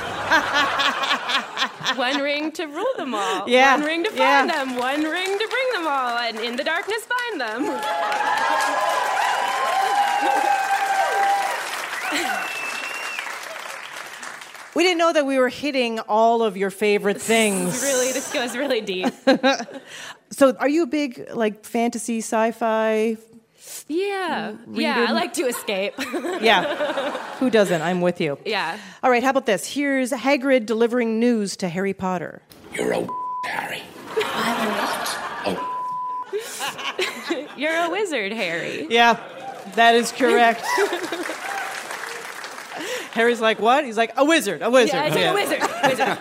One 1.97 2.21
ring 2.21 2.51
to 2.53 2.65
rule 2.65 2.93
them 2.97 3.13
all. 3.15 3.49
Yeah. 3.49 3.75
One 3.77 3.85
ring 3.85 4.03
to 4.03 4.09
find 4.09 4.49
yeah. 4.49 4.65
them. 4.65 4.75
One 4.77 5.03
ring 5.03 5.39
to 5.39 5.47
bring 5.47 5.73
them 5.73 5.87
all. 5.87 6.17
And 6.17 6.39
in 6.39 6.55
the 6.55 6.63
darkness, 6.63 7.05
find 7.05 7.41
them. 7.41 7.63
we 14.75 14.83
didn't 14.83 14.97
know 14.97 15.13
that 15.13 15.25
we 15.25 15.39
were 15.39 15.49
hitting 15.49 15.99
all 15.99 16.43
of 16.43 16.57
your 16.57 16.69
favorite 16.69 17.21
things. 17.21 17.81
really, 17.81 18.11
this 18.11 18.31
goes 18.31 18.55
really 18.55 18.81
deep. 18.81 19.13
so, 20.31 20.55
are 20.57 20.69
you 20.69 20.83
a 20.83 20.87
big 20.87 21.29
like 21.33 21.65
fantasy, 21.65 22.19
sci-fi 22.19 23.17
yeah. 23.87 24.55
Yeah, 24.71 25.05
I 25.07 25.11
like 25.11 25.33
to 25.33 25.43
escape. 25.43 25.93
yeah. 26.41 27.17
Who 27.37 27.49
doesn't? 27.49 27.81
I'm 27.81 28.01
with 28.01 28.19
you. 28.19 28.37
Yeah. 28.45 28.77
All 29.03 29.11
right, 29.11 29.23
how 29.23 29.29
about 29.29 29.45
this? 29.45 29.71
Here's 29.71 30.11
Hagrid 30.11 30.65
delivering 30.65 31.19
news 31.19 31.55
to 31.57 31.69
Harry 31.69 31.93
Potter. 31.93 32.41
You're 32.73 32.91
a 32.93 33.07
Harry. 33.45 33.83
I'm 34.17 34.69
what? 34.69 35.17
Oh. 35.47 35.71
You're 37.57 37.85
a 37.85 37.89
wizard, 37.89 38.31
Harry. 38.33 38.87
Yeah, 38.89 39.19
that 39.75 39.95
is 39.95 40.11
correct. 40.11 40.61
Harry's 43.11 43.39
like, 43.39 43.59
what? 43.59 43.85
He's 43.85 43.97
like, 43.97 44.13
a 44.17 44.25
wizard, 44.25 44.61
a 44.61 44.69
wizard. 44.69 44.95
Yeah, 44.95 45.15
yeah. 45.15 45.31
a 45.31 45.33
wizard. 45.33 45.61
wizard. 45.83 46.17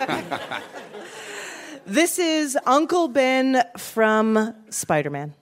this 1.85 2.19
is 2.19 2.57
Uncle 2.65 3.07
Ben 3.09 3.63
from 3.77 4.53
Spider 4.69 5.09
Man. 5.09 5.33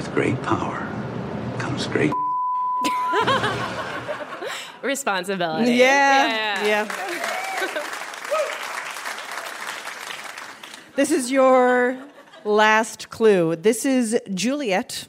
Remember, 0.00 0.10
with 0.10 0.14
great 0.14 0.42
power 0.42 0.86
comes 1.58 1.86
great 1.86 2.12
responsibility. 4.82 5.72
Yeah. 5.72 6.64
Yeah. 6.64 6.66
yeah. 6.66 6.88
this 10.96 11.10
is 11.10 11.30
your 11.30 11.98
last 12.44 13.10
clue. 13.10 13.56
This 13.56 13.84
is 13.84 14.18
Juliet 14.32 15.08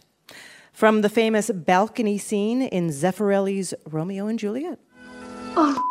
from 0.74 1.02
the 1.02 1.10
famous 1.10 1.50
balcony 1.52 2.18
scene 2.18 2.62
in 2.62 2.90
Zeffirelli's 2.90 3.74
Romeo 3.86 4.28
and 4.28 4.38
Juliet. 4.40 4.80
Oh. 5.56 5.88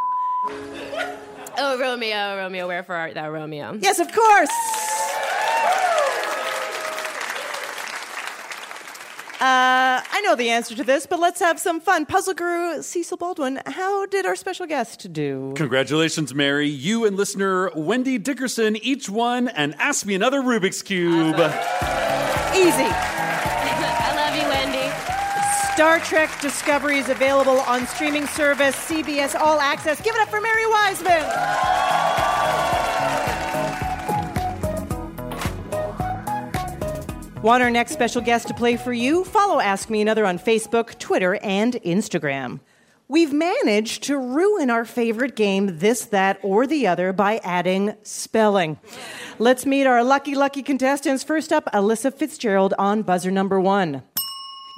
Oh, 1.60 1.78
Romeo, 1.78 2.36
Romeo, 2.36 2.68
wherefore 2.68 2.94
art 2.94 3.14
thou, 3.14 3.28
Romeo? 3.30 3.76
Yes, 3.80 3.98
of 3.98 4.12
course. 4.12 4.50
Uh, 9.40 10.02
I 10.10 10.20
know 10.24 10.34
the 10.34 10.50
answer 10.50 10.74
to 10.74 10.82
this, 10.82 11.06
but 11.06 11.20
let's 11.20 11.38
have 11.38 11.60
some 11.60 11.80
fun. 11.80 12.06
Puzzle 12.06 12.34
guru 12.34 12.82
Cecil 12.82 13.16
Baldwin, 13.16 13.60
how 13.66 14.04
did 14.06 14.26
our 14.26 14.34
special 14.34 14.66
guest 14.66 15.12
do? 15.12 15.52
Congratulations, 15.54 16.34
Mary. 16.34 16.68
You 16.68 17.04
and 17.04 17.16
listener 17.16 17.70
Wendy 17.76 18.18
Dickerson 18.18 18.76
each 18.76 19.08
won 19.08 19.46
and 19.48 19.76
Ask 19.78 20.06
Me 20.06 20.16
Another 20.16 20.40
Rubik's 20.40 20.82
Cube. 20.82 21.36
Easy. 22.56 23.17
Star 25.78 26.00
Trek 26.00 26.40
Discovery 26.40 26.98
is 26.98 27.08
available 27.08 27.60
on 27.60 27.86
streaming 27.86 28.26
service 28.26 28.74
CBS 28.74 29.36
All 29.36 29.60
Access. 29.60 30.00
Give 30.00 30.12
it 30.12 30.20
up 30.20 30.28
for 30.28 30.40
Mary 30.40 30.66
Wiseman. 30.66 31.22
Want 37.44 37.62
our 37.62 37.70
next 37.70 37.92
special 37.92 38.20
guest 38.20 38.48
to 38.48 38.54
play 38.54 38.76
for 38.76 38.92
you? 38.92 39.22
Follow 39.22 39.60
Ask 39.60 39.88
Me 39.88 40.00
Another 40.00 40.26
on 40.26 40.40
Facebook, 40.40 40.98
Twitter, 40.98 41.36
and 41.44 41.74
Instagram. 41.84 42.58
We've 43.06 43.32
managed 43.32 44.02
to 44.02 44.18
ruin 44.18 44.70
our 44.70 44.84
favorite 44.84 45.36
game, 45.36 45.78
This, 45.78 46.06
That, 46.06 46.40
or 46.42 46.66
the 46.66 46.88
Other, 46.88 47.12
by 47.12 47.36
adding 47.44 47.94
spelling. 48.02 48.80
Let's 49.38 49.64
meet 49.64 49.86
our 49.86 50.02
lucky, 50.02 50.34
lucky 50.34 50.64
contestants. 50.64 51.22
First 51.22 51.52
up, 51.52 51.66
Alyssa 51.72 52.12
Fitzgerald 52.12 52.74
on 52.80 53.02
buzzer 53.02 53.30
number 53.30 53.60
one. 53.60 54.02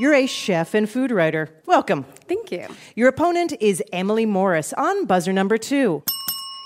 You're 0.01 0.15
a 0.15 0.27
chef 0.27 0.73
and 0.73 0.89
food 0.89 1.11
writer. 1.11 1.51
Welcome. 1.67 2.05
Thank 2.27 2.51
you. 2.51 2.69
Your 2.97 3.11
opponent 3.11 3.53
is 3.61 3.83
Emily 3.93 4.25
Morris 4.25 4.73
on 4.73 5.05
buzzer 5.05 5.31
number 5.31 5.59
two. 5.59 6.03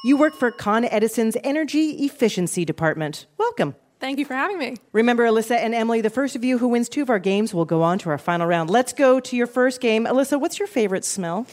You 0.05 0.16
work 0.16 0.37
for 0.37 0.53
Con 0.53 0.85
Edison's 0.85 1.37
Energy 1.42 2.05
Efficiency 2.05 2.64
Department. 2.64 3.27
Welcome. 3.37 3.75
Thank 3.99 4.20
you 4.20 4.25
for 4.25 4.35
having 4.35 4.57
me. 4.61 4.77
Remember, 4.92 5.25
Alyssa 5.25 5.57
and 5.57 5.75
Emily, 5.75 6.01
the 6.01 6.11
first 6.11 6.37
of 6.37 6.44
you 6.44 6.59
who 6.59 6.68
wins 6.68 6.88
two 6.88 7.03
of 7.03 7.11
our 7.11 7.18
games 7.18 7.53
will 7.53 7.64
go 7.64 7.83
on 7.83 7.99
to 7.99 8.11
our 8.11 8.18
final 8.18 8.47
round. 8.47 8.70
Let's 8.70 8.92
go 8.92 9.18
to 9.18 9.35
your 9.35 9.49
first 9.49 9.81
game. 9.81 10.05
Alyssa, 10.05 10.40
what's 10.40 10.61
your 10.61 10.68
favorite 10.68 11.05
smell? 11.05 11.44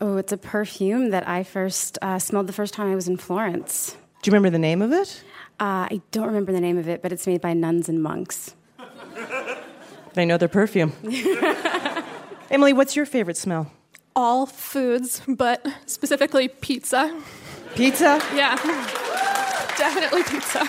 Oh, 0.00 0.16
it's 0.16 0.32
a 0.32 0.36
perfume 0.36 1.10
that 1.10 1.28
I 1.28 1.44
first 1.44 1.98
uh, 2.02 2.18
smelled 2.18 2.48
the 2.48 2.52
first 2.52 2.74
time 2.74 2.90
I 2.90 2.96
was 2.96 3.06
in 3.06 3.16
Florence. 3.16 3.96
Do 4.22 4.28
you 4.28 4.32
remember 4.32 4.50
the 4.50 4.58
name 4.58 4.82
of 4.82 4.90
it? 4.90 5.22
Uh, 5.60 5.86
I 5.88 6.00
don't 6.10 6.26
remember 6.26 6.50
the 6.50 6.60
name 6.60 6.78
of 6.78 6.88
it, 6.88 7.00
but 7.00 7.12
it's 7.12 7.28
made 7.28 7.40
by 7.40 7.52
nuns 7.52 7.88
and 7.88 8.02
monks. 8.02 8.56
They 10.14 10.26
know 10.26 10.36
their 10.36 10.48
perfume. 10.48 10.92
Emily, 12.50 12.72
what's 12.72 12.96
your 12.96 13.06
favorite 13.06 13.36
smell? 13.36 13.70
All 14.14 14.46
foods, 14.46 15.22
but 15.26 15.66
specifically 15.86 16.48
pizza. 16.48 17.18
Pizza? 17.74 18.20
Yeah. 18.34 18.56
Definitely 19.78 20.22
pizza. 20.24 20.68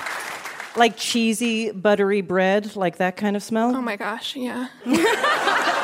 Like 0.76 0.96
cheesy, 0.96 1.72
buttery 1.72 2.22
bread, 2.22 2.76
like 2.76 2.98
that 2.98 3.18
kind 3.18 3.36
of 3.36 3.44
smell? 3.44 3.76
Oh 3.76 3.82
my 3.82 3.98
gosh, 3.98 4.36
yeah. 4.36 4.70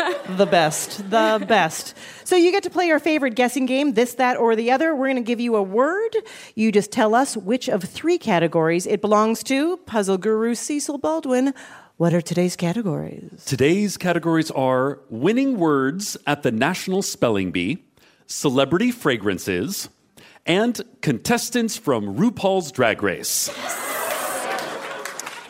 the 0.36 0.46
best, 0.46 1.10
the 1.10 1.44
best. 1.48 1.96
So 2.24 2.36
you 2.36 2.50
get 2.50 2.62
to 2.64 2.70
play 2.70 2.90
our 2.90 2.98
favorite 2.98 3.34
guessing 3.34 3.66
game, 3.66 3.94
this, 3.94 4.14
that, 4.14 4.36
or 4.36 4.56
the 4.56 4.70
other. 4.70 4.94
We're 4.94 5.06
going 5.06 5.16
to 5.16 5.22
give 5.22 5.40
you 5.40 5.56
a 5.56 5.62
word. 5.62 6.16
You 6.54 6.72
just 6.72 6.92
tell 6.92 7.14
us 7.14 7.36
which 7.36 7.68
of 7.68 7.82
three 7.82 8.18
categories 8.18 8.86
it 8.86 9.00
belongs 9.00 9.42
to. 9.44 9.76
Puzzle 9.78 10.18
guru 10.18 10.54
Cecil 10.54 10.98
Baldwin. 10.98 11.54
What 11.96 12.14
are 12.14 12.22
today's 12.22 12.56
categories? 12.56 13.44
Today's 13.44 13.96
categories 13.96 14.50
are 14.52 15.00
winning 15.10 15.58
words 15.58 16.16
at 16.26 16.42
the 16.42 16.50
National 16.50 17.02
Spelling 17.02 17.52
Bee, 17.52 17.84
celebrity 18.26 18.90
fragrances, 18.90 19.90
and 20.46 20.80
contestants 21.02 21.76
from 21.76 22.16
RuPaul's 22.16 22.72
Drag 22.72 23.02
Race. 23.02 23.50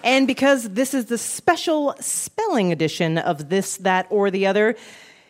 And 0.03 0.27
because 0.27 0.71
this 0.71 0.95
is 0.95 1.07
the 1.07 1.19
special 1.19 1.95
spelling 2.01 2.73
edition 2.73 3.19
of 3.19 3.49
this, 3.49 3.77
that, 3.79 4.07
or 4.11 4.31
the 4.31 4.47
other, 4.47 4.77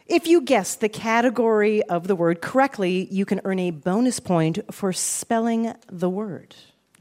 if 0.06 0.26
you 0.26 0.40
guess 0.42 0.74
the 0.74 0.88
category 0.88 1.82
of 1.84 2.06
the 2.08 2.16
word 2.16 2.40
correctly, 2.40 3.06
you 3.10 3.24
can 3.24 3.40
earn 3.44 3.58
a 3.58 3.70
bonus 3.70 4.20
point 4.20 4.58
for 4.72 4.92
spelling 4.92 5.72
the 5.88 6.10
word. 6.10 6.54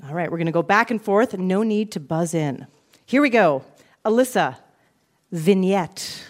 All 0.07 0.13
right, 0.13 0.31
we're 0.31 0.37
going 0.37 0.45
to 0.45 0.51
go 0.51 0.63
back 0.63 0.91
and 0.91 1.01
forth. 1.01 1.37
No 1.37 1.63
need 1.63 1.91
to 1.93 1.99
buzz 1.99 2.33
in. 2.33 2.67
Here 3.05 3.21
we 3.21 3.29
go. 3.29 3.63
Alyssa, 4.05 4.57
vignette. 5.31 6.23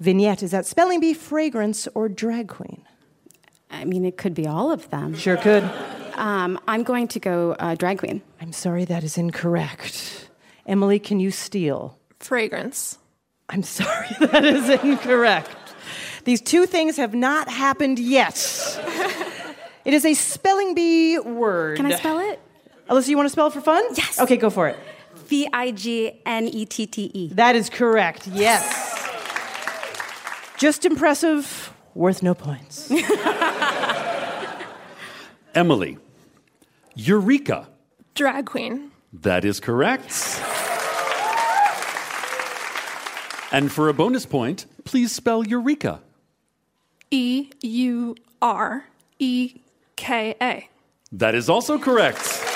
Vignette, 0.00 0.42
is 0.42 0.52
that 0.52 0.66
spelling 0.66 1.00
bee, 1.00 1.14
fragrance, 1.14 1.86
or 1.94 2.08
drag 2.08 2.48
queen? 2.48 2.82
I 3.70 3.84
mean, 3.84 4.04
it 4.04 4.16
could 4.16 4.34
be 4.34 4.46
all 4.46 4.70
of 4.70 4.88
them. 4.90 5.14
Sure 5.14 5.36
could. 5.36 5.64
Um, 6.14 6.60
I'm 6.68 6.82
going 6.82 7.08
to 7.08 7.20
go 7.20 7.52
uh, 7.58 7.74
drag 7.74 7.98
queen. 7.98 8.22
I'm 8.40 8.52
sorry, 8.52 8.84
that 8.84 9.02
is 9.02 9.18
incorrect. 9.18 10.28
Emily, 10.66 10.98
can 10.98 11.20
you 11.20 11.30
steal? 11.30 11.98
Fragrance. 12.20 12.98
I'm 13.48 13.62
sorry, 13.62 14.08
that 14.20 14.44
is 14.44 14.68
incorrect. 14.68 15.50
These 16.24 16.40
two 16.40 16.66
things 16.66 16.96
have 16.96 17.14
not 17.14 17.48
happened 17.48 17.98
yet. 17.98 18.36
It 19.84 19.92
is 19.92 20.04
a 20.04 20.14
spelling 20.14 20.74
bee 20.74 21.18
word. 21.18 21.76
Can 21.76 21.86
I 21.86 21.96
spell 21.96 22.20
it? 22.20 22.40
Alyssa, 22.88 23.08
you 23.08 23.16
want 23.16 23.26
to 23.26 23.32
spell 23.32 23.48
it 23.48 23.52
for 23.52 23.60
fun? 23.60 23.84
Yes. 23.94 24.20
Okay, 24.20 24.36
go 24.36 24.48
for 24.48 24.68
it. 24.68 24.78
V 25.26 25.48
I 25.52 25.72
G 25.72 26.20
N 26.24 26.46
E 26.46 26.64
T 26.64 26.86
T 26.86 27.10
E. 27.12 27.28
That 27.34 27.56
is 27.56 27.68
correct, 27.68 28.28
yes. 28.28 28.90
Just 30.58 30.84
impressive, 30.84 31.72
worth 31.94 32.22
no 32.22 32.34
points. 32.34 32.90
Emily, 35.54 35.98
Eureka. 36.94 37.68
Drag 38.14 38.46
queen. 38.46 38.92
That 39.12 39.44
is 39.44 39.58
correct. 39.58 40.12
And 43.52 43.70
for 43.70 43.90
a 43.90 43.94
bonus 43.94 44.24
point, 44.24 44.64
please 44.84 45.12
spell 45.12 45.46
Eureka. 45.46 46.00
E 47.10 47.50
U 47.60 48.16
R 48.40 48.86
E 49.18 49.60
K 49.96 50.34
A. 50.40 50.68
That 51.12 51.34
is 51.34 51.50
also 51.50 51.78
correct. 51.78 52.48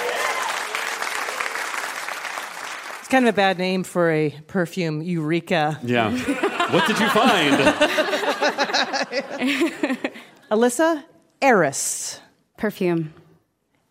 It's 3.06 3.12
kind 3.12 3.28
of 3.28 3.34
a 3.34 3.36
bad 3.36 3.58
name 3.58 3.84
for 3.84 4.10
a 4.10 4.30
perfume, 4.48 5.02
Eureka. 5.02 5.78
Yeah. 5.84 6.10
what 6.72 6.88
did 6.88 6.98
you 6.98 7.08
find? 7.10 7.54
Alyssa, 10.50 11.04
Heiress. 11.40 12.20
Perfume. 12.56 13.14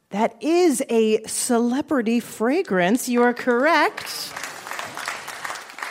That 0.09 0.35
is 0.43 0.83
a 0.89 1.23
celebrity 1.27 2.19
fragrance. 2.19 3.07
You 3.07 3.21
are 3.21 3.33
correct. 3.33 4.33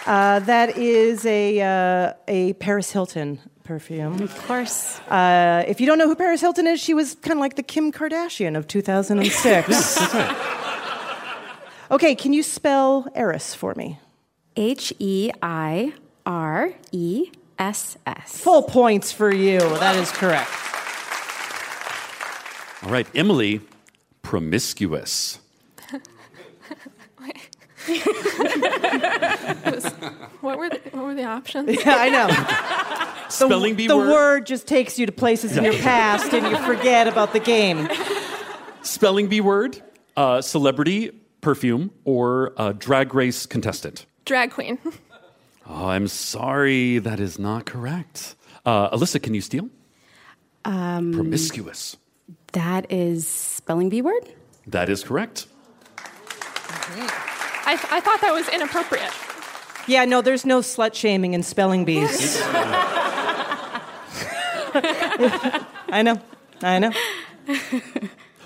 Uh, 0.06 0.38
that 0.40 0.76
is 0.76 1.24
a, 1.24 1.60
uh, 1.60 2.12
a 2.28 2.52
Paris 2.54 2.90
Hilton 2.90 3.40
perfume. 3.64 4.20
Of 4.20 4.36
course. 4.46 5.00
Uh, 5.08 5.64
if 5.66 5.80
you 5.80 5.86
don't 5.86 5.98
know 5.98 6.06
who 6.06 6.14
Paris 6.14 6.40
Hilton 6.40 6.66
is, 6.66 6.80
she 6.80 6.94
was 6.94 7.14
kind 7.16 7.32
of 7.32 7.38
like 7.38 7.56
the 7.56 7.62
Kim 7.62 7.90
Kardashian 7.90 8.56
of 8.56 8.68
2006. 8.68 9.98
okay, 11.90 12.14
can 12.14 12.32
you 12.32 12.42
spell 12.42 13.08
Heiress 13.14 13.54
for 13.54 13.74
me? 13.74 13.98
H 14.56 14.92
E 14.98 15.30
I 15.42 15.94
R 16.26 16.72
E 16.92 17.30
S 17.58 17.96
S. 18.06 18.38
Full 18.40 18.62
points 18.62 19.10
for 19.10 19.32
you. 19.32 19.58
That 19.58 19.96
is 19.96 20.10
correct. 20.12 20.50
All 22.82 22.90
right, 22.90 23.06
Emily, 23.14 23.62
promiscuous. 24.22 25.38
What 30.40 30.58
were 30.58 30.68
the, 30.68 30.80
what 30.92 31.04
were 31.04 31.14
the 31.14 31.24
options? 31.24 31.70
Yeah, 31.84 31.96
I 31.96 32.08
know. 32.08 32.28
Spelling 33.28 33.72
the, 33.72 33.76
bee 33.84 33.86
the 33.88 33.96
word? 33.96 34.10
word 34.10 34.46
just 34.46 34.66
takes 34.66 34.98
you 34.98 35.06
to 35.06 35.12
places 35.12 35.56
in 35.56 35.64
your 35.64 35.74
past 35.74 36.32
and 36.32 36.46
you 36.46 36.56
forget 36.64 37.08
about 37.08 37.32
the 37.32 37.40
game. 37.40 37.88
Spelling 38.82 39.28
bee 39.28 39.40
word, 39.40 39.82
uh, 40.16 40.40
celebrity, 40.40 41.10
perfume, 41.40 41.90
or 42.04 42.52
uh, 42.56 42.72
drag 42.72 43.14
race 43.14 43.46
contestant. 43.46 44.06
Drag 44.24 44.50
queen. 44.50 44.78
Oh, 45.66 45.88
I'm 45.88 46.08
sorry, 46.08 46.98
that 46.98 47.20
is 47.20 47.38
not 47.38 47.66
correct. 47.66 48.34
Uh, 48.64 48.90
Alyssa, 48.96 49.22
can 49.22 49.34
you 49.34 49.40
steal? 49.40 49.68
Um, 50.64 51.12
Promiscuous. 51.12 51.96
That 52.52 52.90
is 52.90 53.26
spelling 53.26 53.88
bee 53.88 54.02
word? 54.02 54.28
That 54.66 54.88
is 54.88 55.02
correct. 55.02 55.46
I, 57.66 57.72
I 57.90 58.00
thought 58.00 58.20
that 58.20 58.32
was 58.32 58.48
inappropriate. 58.48 59.12
Yeah, 59.86 60.04
no, 60.04 60.22
there's 60.22 60.46
no 60.46 60.60
slut 60.60 60.94
shaming 60.94 61.34
in 61.34 61.42
spelling 61.42 61.84
bees. 61.84 62.40
I 64.76 66.02
know. 66.02 66.20
I 66.62 66.78
know. 66.78 66.90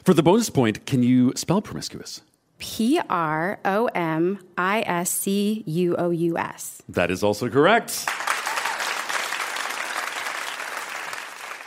For 0.05 0.15
the 0.15 0.23
bonus 0.23 0.51
point, 0.51 0.85
can 0.87 1.03
you 1.03 1.33
spell 1.37 1.63
promiscuous? 1.63 2.23
P 2.59 3.01
R 3.09 3.61
O 3.65 3.87
M 3.95 4.41
I 4.57 4.83
S 4.87 5.11
C 5.11 5.63
U 5.67 5.97
O 5.97 6.11
U 6.11 6.37
S. 6.39 6.83
That 6.89 7.11
is 7.11 7.23
also 7.23 7.49
correct. 7.49 8.05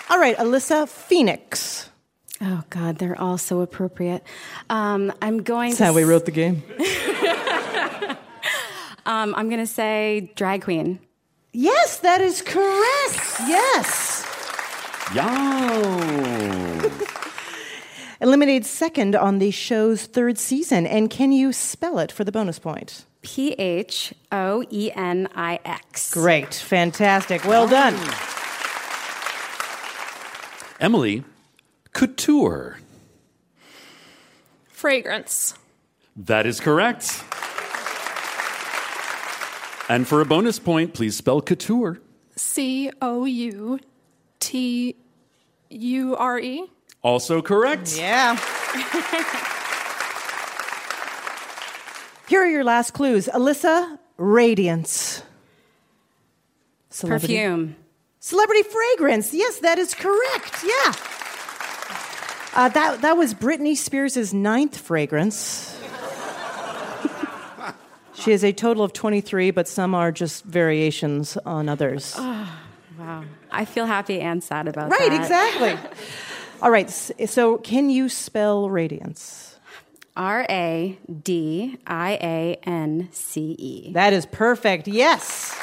All 0.09 0.19
right, 0.19 0.35
Alyssa 0.37 0.89
Phoenix. 0.89 1.89
Oh, 2.41 2.63
God, 2.69 2.97
they're 2.97 3.19
all 3.19 3.37
so 3.37 3.61
appropriate. 3.61 4.23
Um, 4.69 5.13
I'm 5.21 5.43
going 5.43 5.69
That's 5.69 5.77
to. 5.77 5.85
how 5.85 5.93
we 5.93 6.03
wrote 6.03 6.25
the 6.25 6.31
game. 6.31 6.63
Um, 9.05 9.33
I'm 9.35 9.49
going 9.49 9.59
to 9.61 9.67
say 9.67 10.31
drag 10.35 10.63
queen. 10.63 10.99
Yes, 11.53 11.97
that 11.99 12.21
is 12.21 12.41
correct. 12.41 13.41
Yes. 13.47 14.25
Yo. 15.13 16.91
Eliminated 18.21 18.65
second 18.65 19.15
on 19.15 19.39
the 19.39 19.51
show's 19.51 20.05
third 20.05 20.37
season. 20.37 20.85
And 20.85 21.09
can 21.09 21.31
you 21.31 21.51
spell 21.51 21.99
it 21.99 22.11
for 22.11 22.23
the 22.23 22.31
bonus 22.31 22.59
point? 22.59 23.05
P 23.21 23.53
H 23.53 24.13
O 24.31 24.63
E 24.69 24.91
N 24.95 25.27
I 25.35 25.59
X. 25.65 26.13
Great. 26.13 26.53
Fantastic. 26.53 27.43
Well 27.45 27.67
done. 27.67 27.95
Emily, 30.79 31.23
couture. 31.93 32.79
Fragrance. 34.67 35.53
That 36.15 36.45
is 36.45 36.59
correct. 36.59 37.23
And 39.91 40.07
for 40.07 40.21
a 40.21 40.25
bonus 40.25 40.57
point, 40.57 40.93
please 40.93 41.17
spell 41.17 41.41
couture. 41.41 41.99
C 42.37 42.89
O 43.01 43.25
U 43.25 43.77
T 44.39 44.95
U 45.69 46.15
R 46.15 46.39
E. 46.39 46.63
Also 47.01 47.41
correct. 47.41 47.97
Yeah. 47.97 48.37
Here 52.29 52.41
are 52.41 52.47
your 52.47 52.63
last 52.63 52.91
clues. 52.91 53.27
Alyssa, 53.33 53.99
radiance. 54.15 55.23
Celebrity- 56.89 57.27
Perfume. 57.35 57.75
Celebrity 58.21 58.63
fragrance. 58.63 59.33
Yes, 59.33 59.59
that 59.59 59.77
is 59.77 59.93
correct. 59.93 60.63
Yeah. 60.63 60.93
Uh, 62.53 62.69
that, 62.69 63.01
that 63.01 63.17
was 63.17 63.33
Britney 63.33 63.75
Spears' 63.75 64.33
ninth 64.33 64.77
fragrance. 64.77 65.80
She 68.13 68.31
has 68.31 68.43
a 68.43 68.51
total 68.51 68.83
of 68.83 68.93
23, 68.93 69.51
but 69.51 69.67
some 69.67 69.95
are 69.95 70.11
just 70.11 70.43
variations 70.43 71.37
on 71.45 71.69
others. 71.69 72.15
Oh, 72.17 72.59
wow. 72.99 73.23
I 73.51 73.65
feel 73.65 73.85
happy 73.85 74.19
and 74.19 74.43
sad 74.43 74.67
about 74.67 74.91
right, 74.91 74.99
that. 74.99 75.09
Right, 75.09 75.21
exactly. 75.21 75.89
All 76.61 76.69
right, 76.69 76.89
so 76.89 77.57
can 77.57 77.89
you 77.89 78.07
spell 78.07 78.69
radiance? 78.69 79.51
R 80.15 80.45
A 80.49 80.99
D 81.23 81.77
I 81.87 82.11
A 82.21 82.59
N 82.63 83.09
C 83.11 83.55
E. 83.57 83.93
That 83.93 84.13
is 84.13 84.25
perfect. 84.25 84.87
Yes. 84.87 85.57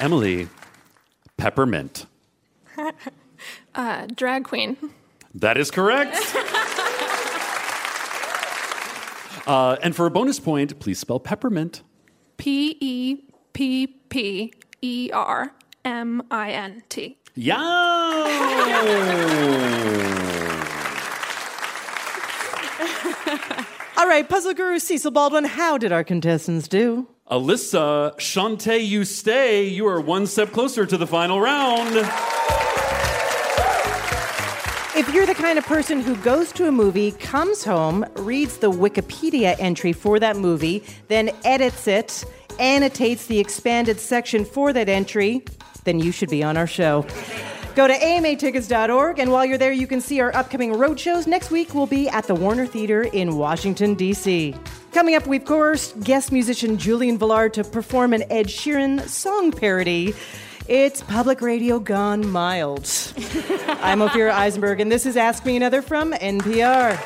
Emily, 0.00 0.48
peppermint. 1.36 2.06
uh, 3.74 4.06
drag 4.14 4.44
queen. 4.44 4.76
That 5.34 5.56
is 5.56 5.70
correct. 5.70 6.16
Uh, 9.46 9.76
and 9.82 9.94
for 9.94 10.06
a 10.06 10.10
bonus 10.10 10.40
point, 10.40 10.78
please 10.80 10.98
spell 10.98 11.20
peppermint. 11.20 11.82
P 12.36 12.76
E 12.80 13.18
P 13.52 13.86
P 13.86 14.52
E 14.82 15.10
R 15.12 15.54
M 15.84 16.22
I 16.30 16.50
N 16.50 16.82
T. 16.88 17.18
Yeah. 17.34 17.58
All 23.96 24.08
right, 24.08 24.28
puzzle 24.28 24.54
guru 24.54 24.78
Cecil 24.78 25.10
Baldwin, 25.10 25.44
how 25.44 25.78
did 25.78 25.92
our 25.92 26.04
contestants 26.04 26.68
do? 26.68 27.08
Alyssa, 27.30 28.14
Shantae, 28.18 28.86
you 28.86 29.04
stay. 29.04 29.66
You 29.66 29.86
are 29.86 30.00
one 30.00 30.26
step 30.26 30.52
closer 30.52 30.84
to 30.84 30.96
the 30.96 31.06
final 31.06 31.40
round. 31.40 31.94
If 34.96 35.12
you're 35.12 35.26
the 35.26 35.34
kind 35.34 35.58
of 35.58 35.66
person 35.66 36.00
who 36.00 36.14
goes 36.18 36.52
to 36.52 36.68
a 36.68 36.72
movie, 36.72 37.10
comes 37.10 37.64
home, 37.64 38.06
reads 38.14 38.58
the 38.58 38.70
Wikipedia 38.70 39.56
entry 39.58 39.92
for 39.92 40.20
that 40.20 40.36
movie, 40.36 40.84
then 41.08 41.30
edits 41.44 41.88
it, 41.88 42.24
annotates 42.60 43.26
the 43.26 43.40
expanded 43.40 43.98
section 43.98 44.44
for 44.44 44.72
that 44.72 44.88
entry, 44.88 45.44
then 45.82 45.98
you 45.98 46.12
should 46.12 46.30
be 46.30 46.44
on 46.44 46.56
our 46.56 46.68
show. 46.68 47.04
Go 47.74 47.88
to 47.88 47.92
amatickets.org, 47.92 49.18
and 49.18 49.32
while 49.32 49.44
you're 49.44 49.58
there, 49.58 49.72
you 49.72 49.88
can 49.88 50.00
see 50.00 50.20
our 50.20 50.32
upcoming 50.36 50.72
road 50.72 51.00
shows. 51.00 51.26
Next 51.26 51.50
week, 51.50 51.74
we'll 51.74 51.88
be 51.88 52.08
at 52.08 52.28
the 52.28 52.34
Warner 52.36 52.64
Theater 52.64 53.02
in 53.02 53.36
Washington, 53.36 53.96
D.C. 53.96 54.54
Coming 54.92 55.16
up, 55.16 55.26
we've 55.26 55.44
coerced 55.44 55.98
guest 56.04 56.30
musician 56.30 56.78
Julian 56.78 57.18
Velard 57.18 57.52
to 57.54 57.64
perform 57.64 58.12
an 58.12 58.22
Ed 58.30 58.46
Sheeran 58.46 59.00
song 59.08 59.50
parody. 59.50 60.14
It's 60.66 61.02
public 61.02 61.42
radio 61.42 61.78
gone 61.78 62.26
mild. 62.26 62.84
I'm 63.82 63.98
Ophira 63.98 64.30
Eisenberg, 64.30 64.80
and 64.80 64.90
this 64.90 65.04
is 65.04 65.14
Ask 65.14 65.44
Me 65.44 65.56
Another 65.56 65.82
from 65.82 66.12
NPR. 66.14 66.98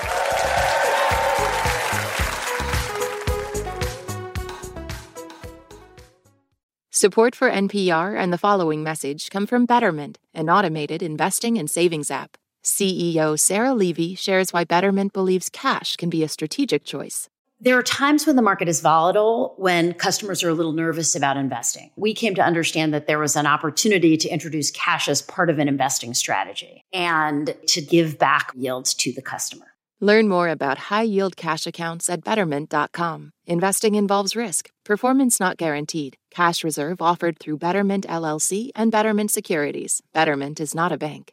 Support 6.92 7.34
for 7.34 7.50
NPR 7.50 8.16
and 8.16 8.32
the 8.32 8.38
following 8.38 8.84
message 8.84 9.28
come 9.28 9.44
from 9.44 9.66
Betterment, 9.66 10.18
an 10.32 10.48
automated 10.48 11.02
investing 11.02 11.58
and 11.58 11.68
savings 11.68 12.12
app. 12.12 12.36
CEO 12.62 13.36
Sarah 13.36 13.74
Levy 13.74 14.14
shares 14.14 14.52
why 14.52 14.62
Betterment 14.62 15.12
believes 15.12 15.48
cash 15.48 15.96
can 15.96 16.10
be 16.10 16.22
a 16.22 16.28
strategic 16.28 16.84
choice. 16.84 17.28
There 17.60 17.76
are 17.76 17.82
times 17.82 18.24
when 18.24 18.36
the 18.36 18.42
market 18.42 18.68
is 18.68 18.80
volatile, 18.80 19.54
when 19.56 19.92
customers 19.92 20.44
are 20.44 20.48
a 20.48 20.54
little 20.54 20.72
nervous 20.72 21.16
about 21.16 21.36
investing. 21.36 21.90
We 21.96 22.14
came 22.14 22.36
to 22.36 22.42
understand 22.42 22.94
that 22.94 23.08
there 23.08 23.18
was 23.18 23.34
an 23.34 23.48
opportunity 23.48 24.16
to 24.16 24.28
introduce 24.28 24.70
cash 24.70 25.08
as 25.08 25.22
part 25.22 25.50
of 25.50 25.58
an 25.58 25.66
investing 25.66 26.14
strategy 26.14 26.84
and 26.92 27.56
to 27.66 27.80
give 27.80 28.16
back 28.16 28.52
yields 28.54 28.94
to 28.94 29.12
the 29.12 29.22
customer. 29.22 29.66
Learn 30.00 30.28
more 30.28 30.48
about 30.48 30.78
high 30.78 31.02
yield 31.02 31.36
cash 31.36 31.66
accounts 31.66 32.08
at 32.08 32.22
betterment.com. 32.22 33.32
Investing 33.44 33.96
involves 33.96 34.36
risk, 34.36 34.70
performance 34.84 35.40
not 35.40 35.56
guaranteed. 35.56 36.16
Cash 36.30 36.62
reserve 36.62 37.02
offered 37.02 37.40
through 37.40 37.58
Betterment 37.58 38.06
LLC 38.06 38.70
and 38.76 38.92
Betterment 38.92 39.32
Securities. 39.32 40.00
Betterment 40.12 40.60
is 40.60 40.76
not 40.76 40.92
a 40.92 40.98
bank. 40.98 41.32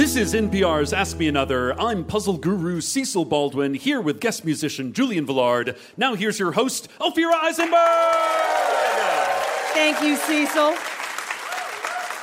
This 0.00 0.16
is 0.16 0.32
NPR's 0.32 0.94
Ask 0.94 1.18
Me 1.18 1.28
Another. 1.28 1.78
I'm 1.78 2.06
puzzle 2.06 2.38
guru 2.38 2.80
Cecil 2.80 3.26
Baldwin, 3.26 3.74
here 3.74 4.00
with 4.00 4.18
guest 4.18 4.46
musician 4.46 4.94
Julian 4.94 5.26
Velard. 5.26 5.76
Now 5.98 6.14
here's 6.14 6.38
your 6.38 6.52
host, 6.52 6.88
Ophira 7.00 7.34
Eisenberg! 7.42 7.76
Thank 9.74 10.00
you, 10.02 10.16
Cecil. 10.16 10.70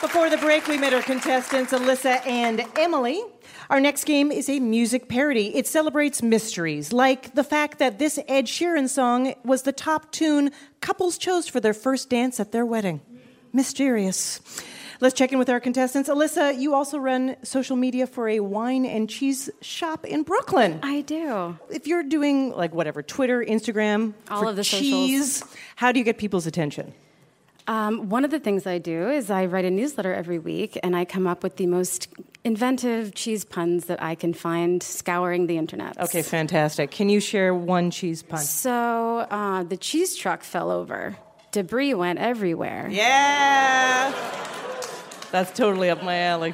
Before 0.02 0.28
the 0.28 0.38
break, 0.38 0.68
we 0.68 0.80
met 0.80 0.92
our 0.92 1.04
contestants, 1.04 1.72
Alyssa 1.72 2.26
and 2.26 2.66
Emily. 2.76 3.22
Our 3.70 3.80
next 3.80 4.06
game 4.06 4.32
is 4.32 4.50
a 4.50 4.60
music 4.60 5.08
parody. 5.08 5.56
It 5.56 5.68
celebrates 5.68 6.24
mysteries, 6.24 6.92
like 6.92 7.36
the 7.36 7.44
fact 7.44 7.78
that 7.78 8.00
this 8.00 8.18
Ed 8.28 8.46
Sheeran 8.46 8.90
song 8.90 9.36
was 9.44 9.62
the 9.62 9.72
top 9.72 10.12
tune 10.12 10.50
couples 10.82 11.20
chose 11.20 11.48
for 11.48 11.60
their 11.60 11.76
first 11.76 12.10
dance 12.10 12.40
at 12.40 12.52
their 12.52 12.66
wedding. 12.66 13.02
Mysterious. 13.54 14.42
Let's 15.00 15.14
check 15.16 15.32
in 15.32 15.38
with 15.40 15.50
our 15.50 15.60
contestants. 15.60 16.10
Alyssa, 16.10 16.60
you 16.60 16.74
also 16.74 16.98
run 16.98 17.36
social 17.44 17.76
media 17.76 18.08
for 18.08 18.28
a 18.28 18.40
wine 18.40 18.86
and 18.86 19.10
cheese 19.10 19.50
shop 19.62 20.06
in 20.06 20.24
Brooklyn. 20.24 20.80
I 20.82 21.02
do. 21.02 21.58
If 21.70 21.86
you're 21.88 22.04
doing 22.04 22.52
like 22.52 22.74
whatever, 22.74 23.04
Twitter, 23.04 23.44
Instagram, 23.44 24.14
All 24.30 24.48
of 24.48 24.56
the 24.56 24.64
cheese, 24.64 25.38
socials. 25.38 25.56
how 25.76 25.92
do 25.92 26.00
you 26.00 26.06
get 26.06 26.18
people's 26.18 26.48
attention? 26.48 26.94
Um, 27.68 28.08
one 28.10 28.24
of 28.24 28.32
the 28.32 28.40
things 28.40 28.66
I 28.66 28.78
do 28.78 29.10
is 29.10 29.30
I 29.30 29.46
write 29.46 29.66
a 29.66 29.70
newsletter 29.70 30.14
every 30.14 30.40
week, 30.40 30.80
and 30.84 30.96
I 30.96 31.04
come 31.04 31.28
up 31.28 31.44
with 31.44 31.58
the 31.58 31.66
most 31.68 32.08
inventive 32.46 33.14
cheese 33.14 33.44
puns 33.44 33.86
that 33.86 34.02
I 34.02 34.16
can 34.16 34.34
find 34.34 34.82
scouring 34.82 35.48
the 35.48 35.58
internet. 35.58 36.00
Okay, 36.00 36.22
fantastic. 36.22 36.92
Can 36.92 37.10
you 37.10 37.20
share 37.20 37.54
one 37.54 37.92
cheese 37.92 38.24
pun? 38.24 38.40
So 38.40 39.18
uh, 39.30 39.64
the 39.64 39.76
cheese 39.76 40.16
truck 40.16 40.44
fell 40.44 40.72
over. 40.72 41.18
Debris 41.52 41.94
went 41.94 42.20
everywhere. 42.20 42.88
Yeah. 42.90 44.14
That's 45.32 45.52
totally 45.58 45.90
up 45.90 46.04
my 46.04 46.18
alley. 46.18 46.54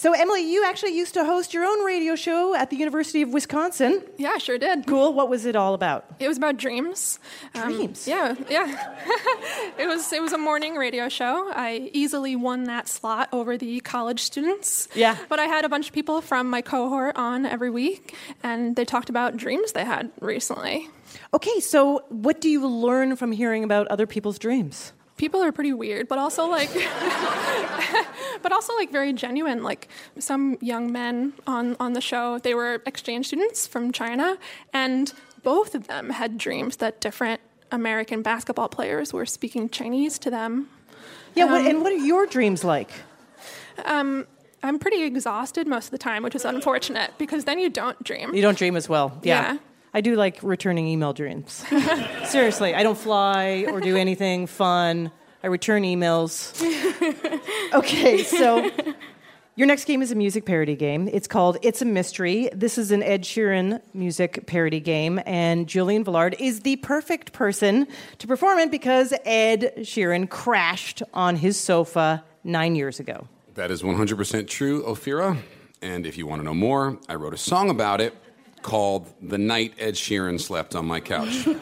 So, 0.00 0.14
Emily, 0.14 0.50
you 0.50 0.64
actually 0.64 0.96
used 0.96 1.12
to 1.12 1.26
host 1.26 1.52
your 1.52 1.62
own 1.62 1.84
radio 1.84 2.16
show 2.16 2.54
at 2.54 2.70
the 2.70 2.76
University 2.76 3.20
of 3.20 3.34
Wisconsin. 3.34 4.02
Yeah, 4.16 4.38
sure 4.38 4.56
did. 4.56 4.86
Cool. 4.86 5.12
What 5.12 5.28
was 5.28 5.44
it 5.44 5.54
all 5.56 5.74
about? 5.74 6.06
It 6.18 6.26
was 6.26 6.38
about 6.38 6.56
dreams. 6.56 7.18
Um, 7.54 7.74
Dreams? 7.74 8.08
yeah, 8.08 8.34
yeah. 8.48 8.96
it 9.78 9.86
was 9.86 10.10
it 10.10 10.22
was 10.22 10.32
a 10.32 10.38
morning 10.38 10.76
radio 10.76 11.10
show. 11.10 11.52
I 11.54 11.90
easily 11.92 12.34
won 12.34 12.64
that 12.64 12.88
slot 12.88 13.28
over 13.30 13.58
the 13.58 13.80
college 13.80 14.20
students. 14.20 14.88
Yeah. 14.94 15.18
But 15.28 15.38
I 15.38 15.44
had 15.44 15.66
a 15.66 15.68
bunch 15.68 15.88
of 15.88 15.92
people 15.92 16.22
from 16.22 16.48
my 16.48 16.62
cohort 16.62 17.14
on 17.16 17.44
every 17.44 17.68
week, 17.68 18.16
and 18.42 18.76
they 18.76 18.86
talked 18.86 19.10
about 19.10 19.36
dreams 19.36 19.72
they 19.72 19.84
had 19.84 20.10
recently. 20.22 20.88
Okay, 21.34 21.60
so 21.60 22.04
what 22.08 22.40
do 22.40 22.48
you 22.48 22.66
learn 22.66 23.16
from 23.16 23.32
hearing 23.32 23.64
about 23.64 23.86
other 23.88 24.06
people's 24.06 24.38
dreams? 24.38 24.94
People 25.20 25.42
are 25.42 25.52
pretty 25.52 25.74
weird, 25.74 26.08
but 26.08 26.18
also 26.18 26.46
like, 26.46 26.70
but 28.42 28.52
also 28.52 28.74
like 28.76 28.90
very 28.90 29.12
genuine. 29.12 29.62
Like 29.62 29.86
some 30.18 30.56
young 30.62 30.90
men 30.90 31.34
on 31.46 31.76
on 31.78 31.92
the 31.92 32.00
show, 32.00 32.38
they 32.38 32.54
were 32.54 32.80
exchange 32.86 33.26
students 33.26 33.66
from 33.66 33.92
China, 33.92 34.38
and 34.72 35.12
both 35.42 35.74
of 35.74 35.88
them 35.88 36.08
had 36.08 36.38
dreams 36.38 36.76
that 36.76 37.02
different 37.02 37.42
American 37.70 38.22
basketball 38.22 38.70
players 38.70 39.12
were 39.12 39.26
speaking 39.26 39.68
Chinese 39.68 40.18
to 40.20 40.30
them. 40.30 40.70
Yeah, 41.34 41.44
what, 41.44 41.60
Um, 41.60 41.66
and 41.66 41.82
what 41.82 41.92
are 41.92 41.96
your 41.96 42.24
dreams 42.26 42.64
like? 42.64 42.90
Um, 43.84 44.26
I'm 44.62 44.78
pretty 44.78 45.02
exhausted 45.02 45.66
most 45.66 45.86
of 45.88 45.90
the 45.90 45.98
time, 45.98 46.22
which 46.22 46.34
is 46.34 46.46
unfortunate 46.46 47.10
because 47.18 47.44
then 47.44 47.58
you 47.58 47.68
don't 47.68 48.02
dream. 48.02 48.34
You 48.34 48.40
don't 48.40 48.56
dream 48.56 48.74
as 48.74 48.88
well. 48.88 49.18
Yeah. 49.22 49.52
Yeah. 49.52 49.58
I 49.92 50.00
do 50.00 50.14
like 50.14 50.38
returning 50.42 50.86
email 50.86 51.12
dreams. 51.12 51.64
Seriously, 52.24 52.74
I 52.74 52.82
don't 52.82 52.98
fly 52.98 53.66
or 53.68 53.80
do 53.80 53.96
anything 53.96 54.46
fun. 54.46 55.10
I 55.42 55.48
return 55.48 55.82
emails. 55.82 56.54
Okay, 57.72 58.24
so 58.24 58.68
your 59.54 59.68
next 59.68 59.84
game 59.84 60.02
is 60.02 60.10
a 60.10 60.16
music 60.16 60.44
parody 60.44 60.74
game. 60.74 61.08
It's 61.12 61.28
called 61.28 61.56
It's 61.62 61.80
a 61.80 61.84
Mystery. 61.84 62.50
This 62.52 62.78
is 62.78 62.90
an 62.90 63.00
Ed 63.04 63.22
Sheeran 63.22 63.80
music 63.94 64.44
parody 64.46 64.80
game, 64.80 65.20
and 65.24 65.68
Julian 65.68 66.04
Velard 66.04 66.34
is 66.40 66.60
the 66.60 66.76
perfect 66.76 67.32
person 67.32 67.86
to 68.18 68.26
perform 68.26 68.58
it 68.58 68.72
because 68.72 69.14
Ed 69.24 69.72
Sheeran 69.78 70.28
crashed 70.28 71.04
on 71.14 71.36
his 71.36 71.56
sofa 71.56 72.24
nine 72.42 72.74
years 72.74 72.98
ago. 72.98 73.28
That 73.54 73.70
is 73.70 73.82
100% 73.82 74.48
true, 74.48 74.82
Ophira. 74.82 75.38
And 75.80 76.06
if 76.06 76.18
you 76.18 76.26
want 76.26 76.40
to 76.40 76.44
know 76.44 76.54
more, 76.54 76.98
I 77.08 77.14
wrote 77.14 77.34
a 77.34 77.38
song 77.38 77.70
about 77.70 78.00
it 78.00 78.16
called 78.62 79.12
The 79.20 79.38
Night 79.38 79.74
Ed 79.78 79.94
Sheeran 79.94 80.40
Slept 80.40 80.74
on 80.74 80.86
My 80.86 81.00
Couch. 81.00 81.46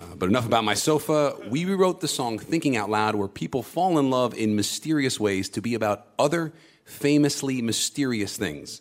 Uh, 0.00 0.14
but 0.16 0.30
enough 0.30 0.46
about 0.46 0.64
my 0.64 0.72
sofa. 0.72 1.36
We 1.50 1.66
rewrote 1.66 2.00
the 2.00 2.08
song 2.08 2.38
Thinking 2.38 2.74
Out 2.74 2.88
Loud, 2.88 3.16
where 3.16 3.28
people 3.28 3.62
fall 3.62 3.98
in 3.98 4.08
love 4.08 4.32
in 4.32 4.56
mysterious 4.56 5.20
ways 5.20 5.50
to 5.50 5.60
be 5.60 5.74
about 5.74 6.06
other 6.18 6.54
famously 6.84 7.60
mysterious 7.60 8.34
things. 8.34 8.80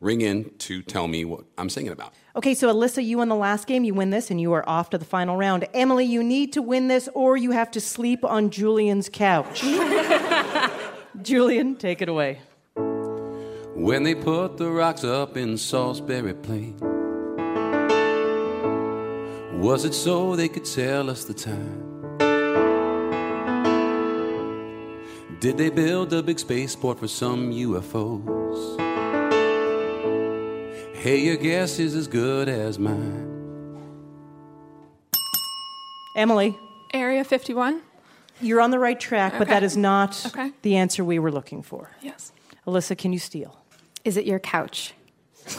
Ring 0.00 0.22
in 0.22 0.50
to 0.60 0.80
tell 0.80 1.06
me 1.06 1.24
what 1.26 1.44
I'm 1.58 1.68
singing 1.68 1.92
about. 1.92 2.14
Okay, 2.34 2.54
so 2.54 2.72
Alyssa, 2.72 3.04
you 3.04 3.18
won 3.18 3.28
the 3.28 3.36
last 3.36 3.66
game. 3.66 3.84
You 3.84 3.94
win 3.94 4.08
this, 4.08 4.30
and 4.30 4.40
you 4.40 4.52
are 4.54 4.66
off 4.68 4.90
to 4.90 4.98
the 4.98 5.04
final 5.04 5.36
round. 5.36 5.66
Emily, 5.72 6.04
you 6.04 6.22
need 6.22 6.52
to 6.54 6.62
win 6.62 6.88
this, 6.88 7.08
or 7.14 7.36
you 7.36 7.50
have 7.50 7.70
to 7.72 7.80
sleep 7.80 8.24
on 8.24 8.50
Julian's 8.50 9.08
couch. 9.08 9.62
Julian, 11.22 11.76
take 11.76 12.02
it 12.02 12.08
away. 12.08 12.40
When 13.74 14.02
they 14.04 14.14
put 14.14 14.56
the 14.56 14.70
rocks 14.70 15.04
up 15.04 15.36
in 15.36 15.58
Salisbury 15.58 16.34
Plain, 16.34 16.76
was 19.60 19.84
it 19.84 19.94
so 19.94 20.36
they 20.36 20.48
could 20.48 20.64
tell 20.64 21.10
us 21.10 21.24
the 21.24 21.34
time? 21.34 21.80
Did 25.40 25.58
they 25.58 25.70
build 25.70 26.12
a 26.12 26.22
big 26.22 26.38
spaceport 26.38 26.98
for 27.00 27.08
some 27.08 27.50
UFOs? 27.52 28.80
Hey, 30.96 31.18
your 31.20 31.36
guess 31.36 31.78
is 31.78 31.94
as 31.94 32.06
good 32.08 32.48
as 32.48 32.78
mine. 32.78 33.30
Emily, 36.16 36.56
Area 36.94 37.24
51. 37.24 37.82
you're 38.40 38.60
on 38.60 38.70
the 38.70 38.78
right 38.78 38.98
track, 38.98 39.34
but 39.38 39.48
that 39.48 39.62
is 39.62 39.76
not 39.76 40.24
Okay. 40.26 40.52
the 40.62 40.76
answer 40.76 41.04
we 41.04 41.18
were 41.18 41.32
looking 41.32 41.62
for. 41.62 41.90
Yes. 42.00 42.32
Alyssa, 42.66 42.96
can 42.96 43.12
you 43.12 43.18
steal? 43.18 43.58
Is 44.04 44.16
it 44.16 44.26
your 44.26 44.38
couch? 44.38 44.94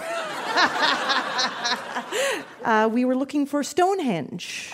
Uh, 2.66 2.90
we 2.92 3.06
were 3.06 3.16
looking 3.16 3.46
for 3.46 3.64
Stonehenge. 3.64 4.74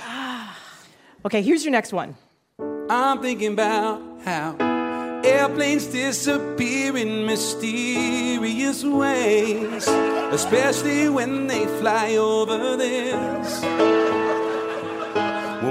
Okay, 1.26 1.42
here's 1.42 1.66
your 1.66 1.74
next 1.74 1.92
one. 1.92 2.16
I'm 2.90 3.22
thinking 3.22 3.52
about 3.52 4.02
how 4.24 4.56
airplanes 5.26 5.88
disappear 5.88 6.96
in 6.96 7.26
mysterious 7.26 8.86
ways, 8.86 9.88
especially 10.32 11.10
when 11.10 11.48
they 11.48 11.66
fly 11.80 12.16
over 12.16 12.78
this. 12.78 14.01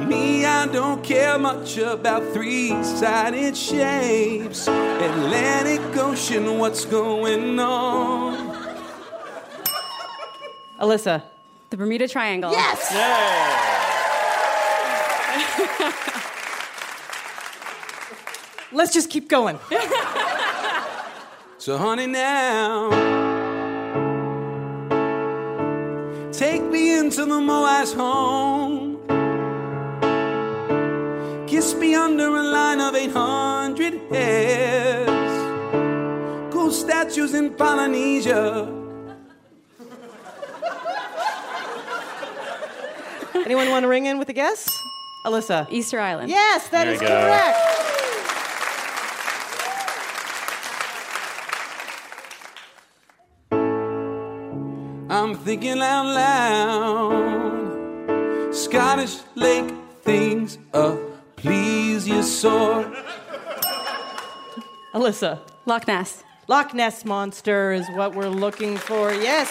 Well, 0.00 0.08
me, 0.08 0.46
I 0.46 0.66
don't 0.66 1.04
care 1.04 1.38
much 1.38 1.76
about 1.76 2.32
three 2.32 2.70
sided 2.82 3.54
shapes. 3.54 4.66
Atlantic 4.66 5.80
Ocean, 5.94 6.58
what's 6.58 6.86
going 6.86 7.60
on? 7.60 8.56
Alyssa. 10.80 11.22
The 11.68 11.76
Bermuda 11.76 12.08
Triangle. 12.08 12.50
Yes! 12.50 12.94
Let's 18.72 18.94
just 18.94 19.10
keep 19.10 19.28
going. 19.28 19.58
So, 21.58 21.76
honey, 21.76 22.06
now 22.06 22.88
take 26.32 26.62
me 26.62 26.96
into 26.98 27.26
the 27.26 27.40
Moaz 27.40 27.94
home. 27.94 28.89
Kiss 31.60 31.74
me 31.74 31.94
under 31.94 32.36
a 32.36 32.42
line 32.42 32.80
of 32.80 32.94
800 32.94 34.00
heads. 34.08 35.10
Cool 36.50 36.70
statues 36.70 37.34
in 37.34 37.50
Polynesia. 37.50 38.66
Anyone 43.34 43.68
want 43.68 43.82
to 43.82 43.88
ring 43.88 44.06
in 44.06 44.18
with 44.18 44.30
a 44.30 44.32
guess? 44.32 44.66
Alyssa. 45.26 45.66
Easter 45.70 46.00
Island. 46.00 46.30
Yes, 46.30 46.68
that 46.68 46.84
There 46.84 46.94
is 46.94 47.00
correct. 47.00 47.58
I'm 55.10 55.34
thinking 55.34 55.82
out 55.82 56.06
loud. 56.06 57.74
Scottish 58.54 59.18
lake 59.34 59.70
things 60.02 60.56
uh, 60.72 60.96
please 61.40 62.06
your 62.08 62.22
sword. 62.22 62.86
Alyssa. 64.94 65.40
Loch 65.66 65.86
Ness. 65.86 66.24
Loch 66.48 66.74
Ness 66.74 67.04
Monster 67.04 67.72
is 67.72 67.86
what 67.90 68.14
we're 68.14 68.28
looking 68.28 68.76
for. 68.76 69.12
Yes. 69.12 69.48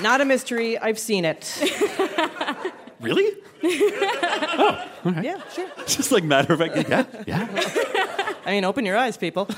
Not 0.00 0.20
a 0.20 0.24
mystery. 0.24 0.78
I've 0.78 0.98
seen 0.98 1.24
it. 1.24 1.44
Really? 3.00 3.30
Oh, 5.04 5.14
Yeah, 5.22 5.40
sure. 5.54 5.68
Just 5.86 6.10
like 6.10 6.24
matter 6.24 6.52
of 6.52 6.58
fact, 6.58 6.76
yeah, 6.88 7.04
yeah. 7.26 7.46
I 8.44 8.50
mean, 8.50 8.64
open 8.64 8.84
your 8.84 8.96
eyes, 8.96 9.16
people. 9.16 9.48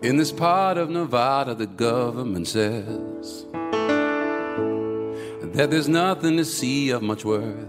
In 0.00 0.16
this 0.16 0.30
part 0.30 0.78
of 0.78 0.88
Nevada, 0.90 1.54
the 1.56 1.66
government 1.66 2.46
says 2.46 3.44
that 5.52 5.70
there's 5.70 5.88
nothing 5.88 6.36
to 6.36 6.44
see 6.44 6.90
of 6.90 7.02
much 7.02 7.24
worth. 7.24 7.68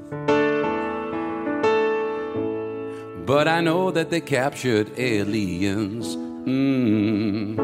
But 3.26 3.48
I 3.48 3.62
know 3.62 3.92
that 3.92 4.10
they 4.10 4.22
captured 4.22 4.92
aliens. 5.00 6.16
Mm. 6.16 7.58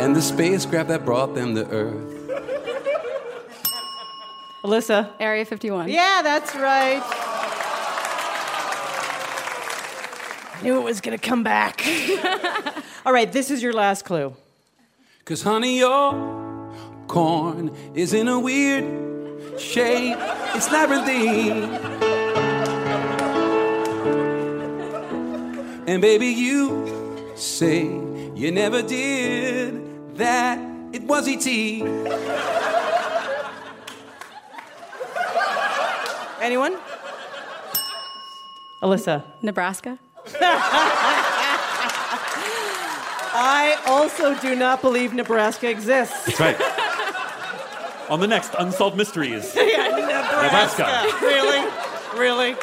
And 0.00 0.16
the 0.16 0.22
spacecraft 0.22 0.88
that 0.88 1.04
brought 1.04 1.34
them 1.34 1.54
to 1.54 1.66
Earth. 1.68 2.10
Alyssa. 4.64 5.10
Area 5.20 5.44
51. 5.44 5.88
Yeah, 5.88 6.20
that's 6.22 6.54
right. 6.54 7.02
I 10.52 10.60
knew 10.62 10.78
it 10.78 10.84
was 10.84 11.00
going 11.00 11.16
to 11.16 11.22
come 11.22 11.42
back. 11.42 11.86
All 13.06 13.12
right, 13.12 13.30
this 13.30 13.50
is 13.50 13.62
your 13.62 13.74
last 13.74 14.04
clue. 14.04 14.34
Cause 15.24 15.42
honey, 15.42 15.78
your 15.78 16.12
corn 17.06 17.74
is 17.94 18.12
in 18.12 18.28
a 18.28 18.40
weird 18.40 19.03
shape. 19.58 20.16
It's 20.54 20.70
labyrinthine. 20.70 21.64
And 25.86 26.00
baby, 26.00 26.28
you 26.28 27.32
say 27.36 27.84
you 28.34 28.50
never 28.50 28.82
did 28.82 30.16
that. 30.16 30.58
It 30.92 31.02
was 31.02 31.28
E.T. 31.28 31.82
Anyone? 36.40 36.76
Alyssa. 38.82 39.24
Nebraska. 39.42 39.98
I 43.36 43.76
also 43.86 44.34
do 44.40 44.54
not 44.54 44.80
believe 44.80 45.12
Nebraska 45.12 45.68
exists. 45.68 46.24
That's 46.26 46.40
right. 46.40 46.83
On 48.08 48.20
the 48.20 48.26
next 48.26 48.54
Unsolved 48.58 48.96
Mysteries. 48.96 49.54
Yeah, 49.56 49.88
Nebraska. 50.42 50.82
Nebraska. 50.82 51.24
Really? 51.24 51.70
Really? 52.18 52.56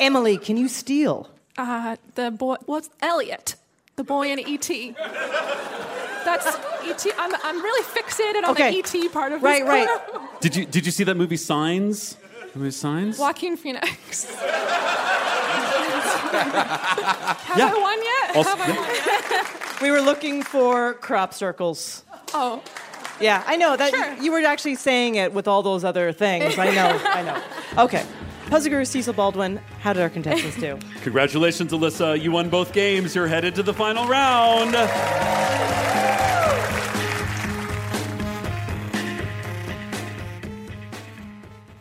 Emily, 0.00 0.38
can 0.38 0.56
you 0.56 0.68
steal? 0.68 1.28
Uh, 1.58 1.96
the 2.14 2.30
boy, 2.30 2.56
what's 2.66 2.88
Elliot? 3.00 3.56
The 3.96 4.04
boy 4.04 4.30
in 4.30 4.38
E.T. 4.40 4.94
That's 6.24 6.46
E.T. 6.86 7.12
I'm, 7.18 7.32
I'm 7.44 7.62
really 7.62 7.82
fixated 7.84 8.44
on 8.44 8.50
Okay. 8.50 8.70
the 8.72 8.76
E.T. 8.78 9.08
part 9.10 9.32
of 9.32 9.42
Right, 9.42 9.62
this. 9.62 9.68
right. 9.68 9.88
corner. 10.10 10.28
Did 10.40 10.54
you 10.56 10.66
did 10.66 10.84
you 10.86 10.92
see 10.92 11.04
that 11.04 11.16
movie 11.16 11.36
Signs? 11.38 12.16
The 12.52 12.58
movie 12.58 12.70
Signs? 12.72 13.18
Joaquin 13.18 13.56
Phoenix. 13.56 14.24
Have 16.36 17.58
Yeah. 17.58 17.72
I 17.74 17.78
won 17.80 17.98
yet? 18.02 18.36
Also- 18.36 18.50
Have 18.56 18.60
I 18.60 18.70
won 18.76 18.88
yet? 18.88 19.80
We 19.82 19.90
were 19.90 20.00
looking 20.00 20.42
for 20.42 20.94
crop 20.94 21.32
circles. 21.34 22.02
Oh, 22.34 22.62
Yeah, 23.20 23.42
I 23.46 23.56
know 23.56 23.76
that 23.76 23.90
Sure. 23.94 24.14
you 24.22 24.30
were 24.32 24.40
actually 24.40 24.74
saying 24.74 25.14
it 25.14 25.32
with 25.32 25.48
all 25.48 25.62
those 25.62 25.84
other 25.84 26.12
things. 26.12 26.58
I 26.58 26.70
know, 26.74 27.00
I 27.04 27.22
know. 27.22 27.82
Okay. 27.84 28.04
Puzzle 28.50 28.70
Guru 28.70 28.84
Cecil 28.84 29.12
Baldwin, 29.12 29.58
how 29.80 29.92
did 29.92 30.02
our 30.02 30.08
contestants 30.08 30.56
do? 30.58 30.78
Congratulations, 31.02 31.72
Alyssa. 31.72 32.20
You 32.20 32.30
won 32.30 32.48
both 32.48 32.72
games. 32.72 33.14
You're 33.14 33.26
headed 33.26 33.54
to 33.56 33.62
the 33.64 33.74
final 33.74 34.06
round. 34.06 34.74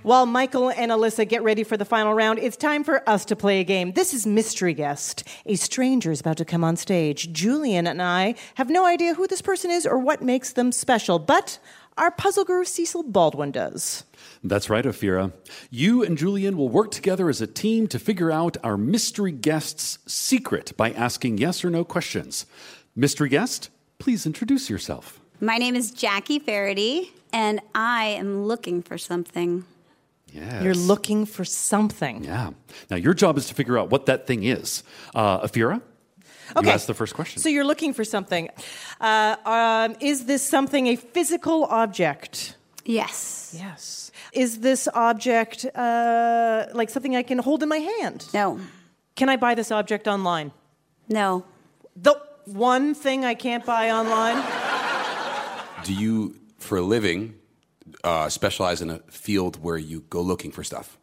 While 0.05 0.27
Michael 0.27 0.69
and 0.69 0.91
Alyssa 0.91 1.27
get 1.27 1.41
ready 1.41 1.63
for 1.63 1.77
the 1.77 1.83
final 1.83 2.13
round, 2.13 2.37
it's 2.37 2.55
time 2.55 2.83
for 2.83 3.01
us 3.09 3.25
to 3.25 3.35
play 3.35 3.59
a 3.59 3.63
game. 3.63 3.93
This 3.93 4.13
is 4.13 4.27
Mystery 4.27 4.75
Guest. 4.75 5.27
A 5.47 5.55
stranger 5.55 6.11
is 6.11 6.19
about 6.19 6.37
to 6.37 6.45
come 6.45 6.63
on 6.63 6.75
stage. 6.75 7.33
Julian 7.33 7.87
and 7.87 7.99
I 7.99 8.35
have 8.53 8.69
no 8.69 8.85
idea 8.85 9.15
who 9.15 9.25
this 9.25 9.41
person 9.41 9.71
is 9.71 9.83
or 9.83 9.97
what 9.97 10.21
makes 10.21 10.53
them 10.53 10.71
special, 10.71 11.17
but 11.17 11.57
our 11.97 12.11
puzzle 12.11 12.45
guru 12.45 12.65
Cecil 12.65 13.01
Baldwin 13.01 13.49
does. 13.49 14.03
That's 14.43 14.69
right, 14.69 14.85
Ophira. 14.85 15.33
You 15.71 16.03
and 16.03 16.19
Julian 16.19 16.55
will 16.55 16.69
work 16.69 16.91
together 16.91 17.27
as 17.27 17.41
a 17.41 17.47
team 17.47 17.87
to 17.87 17.97
figure 17.97 18.31
out 18.31 18.57
our 18.63 18.77
mystery 18.77 19.31
guest's 19.31 19.97
secret 20.05 20.77
by 20.77 20.91
asking 20.91 21.39
yes 21.39 21.65
or 21.65 21.71
no 21.71 21.83
questions. 21.83 22.45
Mystery 22.95 23.29
guest, 23.29 23.71
please 23.97 24.27
introduce 24.27 24.69
yourself. 24.69 25.19
My 25.41 25.57
name 25.57 25.75
is 25.75 25.89
Jackie 25.89 26.37
Faherty, 26.37 27.11
and 27.33 27.59
I 27.73 28.05
am 28.05 28.45
looking 28.45 28.83
for 28.83 28.99
something. 28.99 29.65
Yes. 30.35 30.63
You're 30.63 30.75
looking 30.75 31.25
for 31.25 31.45
something. 31.45 32.23
Yeah. 32.25 32.51
Now, 32.89 32.97
your 32.97 33.13
job 33.13 33.37
is 33.37 33.47
to 33.47 33.53
figure 33.53 33.77
out 33.79 33.89
what 33.89 34.05
that 34.05 34.27
thing 34.27 34.43
is. 34.43 34.83
Uh, 35.13 35.47
Ophira, 35.47 35.81
Okay. 36.55 36.67
you 36.67 36.73
ask 36.73 36.87
the 36.87 36.93
first 36.93 37.13
question. 37.15 37.41
So 37.41 37.49
you're 37.49 37.63
looking 37.65 37.93
for 37.93 38.03
something. 38.03 38.49
Uh, 38.99 39.35
um, 39.45 39.95
is 39.99 40.25
this 40.25 40.43
something 40.47 40.87
a 40.87 40.95
physical 40.97 41.63
object? 41.65 42.55
Yes. 42.83 43.55
Yes. 43.57 44.11
Is 44.33 44.59
this 44.59 44.87
object 44.93 45.65
uh, 45.73 46.65
like 46.73 46.89
something 46.89 47.15
I 47.15 47.23
can 47.23 47.39
hold 47.39 47.63
in 47.63 47.69
my 47.69 47.79
hand? 47.99 48.27
No. 48.33 48.59
Can 49.15 49.29
I 49.29 49.37
buy 49.37 49.55
this 49.55 49.71
object 49.71 50.07
online? 50.07 50.51
No. 51.07 51.45
The 51.95 52.13
one 52.45 52.93
thing 52.93 53.23
I 53.25 53.33
can't 53.35 53.65
buy 53.65 53.89
online? 53.91 54.43
Do 55.85 55.93
you, 55.93 56.35
for 56.59 56.77
a 56.77 56.81
living, 56.81 57.33
uh, 58.05 58.29
specialize 58.29 58.81
in 58.81 58.89
a 58.89 58.99
field 59.09 59.61
where 59.61 59.77
you 59.77 60.01
go 60.09 60.21
looking 60.21 60.51
for 60.51 60.63
stuff 60.63 60.97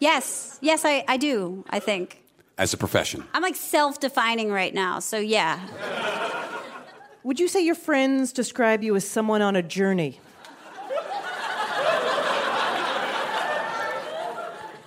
Yes. 0.00 0.58
Yes, 0.60 0.84
I, 0.84 1.04
I 1.08 1.16
do, 1.16 1.64
I 1.70 1.80
think. 1.80 2.22
as 2.56 2.72
a 2.72 2.76
profession? 2.76 3.24
I'm 3.34 3.42
like 3.42 3.56
self 3.56 3.98
defining 4.00 4.50
right 4.52 4.72
now, 4.72 5.00
so 5.00 5.18
yeah. 5.18 5.58
Would 7.24 7.40
you 7.40 7.48
say 7.48 7.64
your 7.64 7.74
friends 7.74 8.32
describe 8.32 8.82
you 8.82 8.94
as 8.96 9.06
someone 9.06 9.42
on 9.42 9.56
a 9.56 9.62
journey? 9.62 10.20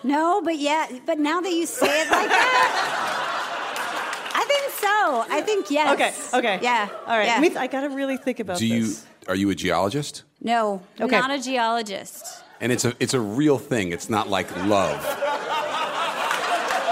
No, 0.03 0.41
but 0.41 0.57
yeah, 0.57 0.87
but 1.05 1.19
now 1.19 1.41
that 1.41 1.51
you 1.51 1.65
say 1.67 2.01
it 2.01 2.09
like 2.09 2.27
that, 2.27 4.31
I 4.33 4.43
think 4.45 4.71
so. 4.79 5.25
I 5.29 5.41
think 5.41 5.69
yes. 5.69 6.33
Okay, 6.33 6.37
okay. 6.39 6.59
Yeah. 6.63 6.89
All 7.05 7.15
right. 7.17 7.27
yeah. 7.27 7.39
Let 7.39 7.57
I 7.57 7.67
got 7.67 7.81
to 7.81 7.89
really 7.89 8.17
think 8.17 8.39
about 8.39 8.57
Do 8.57 8.65
you 8.65 8.87
this. 8.87 9.05
Are 9.31 9.35
you 9.35 9.49
a 9.49 9.55
geologist? 9.55 10.23
no, 10.41 10.81
Okay. 10.99 11.17
not 11.19 11.31
a 11.31 11.39
geologist. 11.41 12.25
And 12.59 12.71
it's 12.71 12.83
a 12.85 12.93
it's 12.99 13.13
a 13.13 13.19
real 13.19 13.57
thing. 13.57 13.91
It's 13.93 14.09
not 14.09 14.27
like 14.29 14.47
love. 14.67 14.99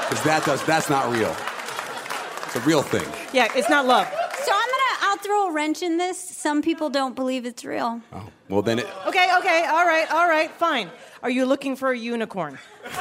Because 0.07 0.23
that 0.23 0.43
does 0.45 0.63
that's 0.65 0.89
not 0.89 1.11
real. 1.13 1.35
It's 2.45 2.55
a 2.55 2.61
real 2.61 2.81
thing. 2.81 3.05
Yeah, 3.33 3.47
it's 3.55 3.69
not 3.69 3.85
love. 3.85 4.07
So 4.07 4.51
I'm 4.51 4.69
gonna, 4.73 4.95
I'll 5.01 5.17
throw 5.17 5.49
a 5.49 5.51
wrench 5.53 5.81
in 5.83 5.97
this. 5.97 6.17
Some 6.17 6.61
people 6.61 6.89
don't 6.89 7.15
believe 7.15 7.45
it's 7.45 7.63
real. 7.65 8.01
Oh, 8.13 8.27
well 8.47 8.61
then 8.63 8.79
it, 8.79 8.87
Okay, 9.05 9.27
okay, 9.39 9.65
all 9.65 9.85
right, 9.85 10.07
all 10.11 10.27
right, 10.27 10.49
fine. 10.51 10.89
Are 11.21 11.29
you 11.29 11.45
looking 11.45 11.75
for 11.75 11.91
a 11.91 11.97
unicorn? 11.97 12.57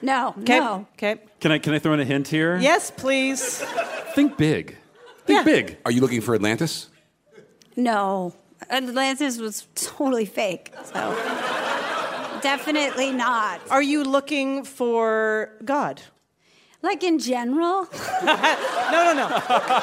No, 0.00 0.32
Okay. 0.42 0.60
no. 0.60 0.86
Okay. 0.94 1.16
Can 1.40 1.50
I, 1.50 1.58
can 1.58 1.74
I 1.74 1.80
throw 1.80 1.92
in 1.92 1.98
a 1.98 2.04
hint 2.04 2.28
here? 2.28 2.56
Yes, 2.58 2.92
please. 2.92 3.58
Think 4.14 4.36
big. 4.36 4.76
Think 5.26 5.44
big. 5.44 5.76
Are 5.84 5.90
you 5.90 6.00
looking 6.00 6.20
for 6.20 6.36
Atlantis? 6.36 6.88
No. 7.78 8.34
Atlantis 8.68 9.38
was 9.38 9.68
totally 9.76 10.26
fake. 10.26 10.72
So 10.82 11.14
definitely 12.42 13.12
not. 13.12 13.60
Are 13.70 13.82
you 13.82 14.02
looking 14.02 14.64
for 14.64 15.52
God? 15.64 16.02
Like 16.82 17.02
in 17.04 17.18
general? 17.20 17.86
No, 18.90 19.12
no, 19.12 19.28
no. 19.28 19.82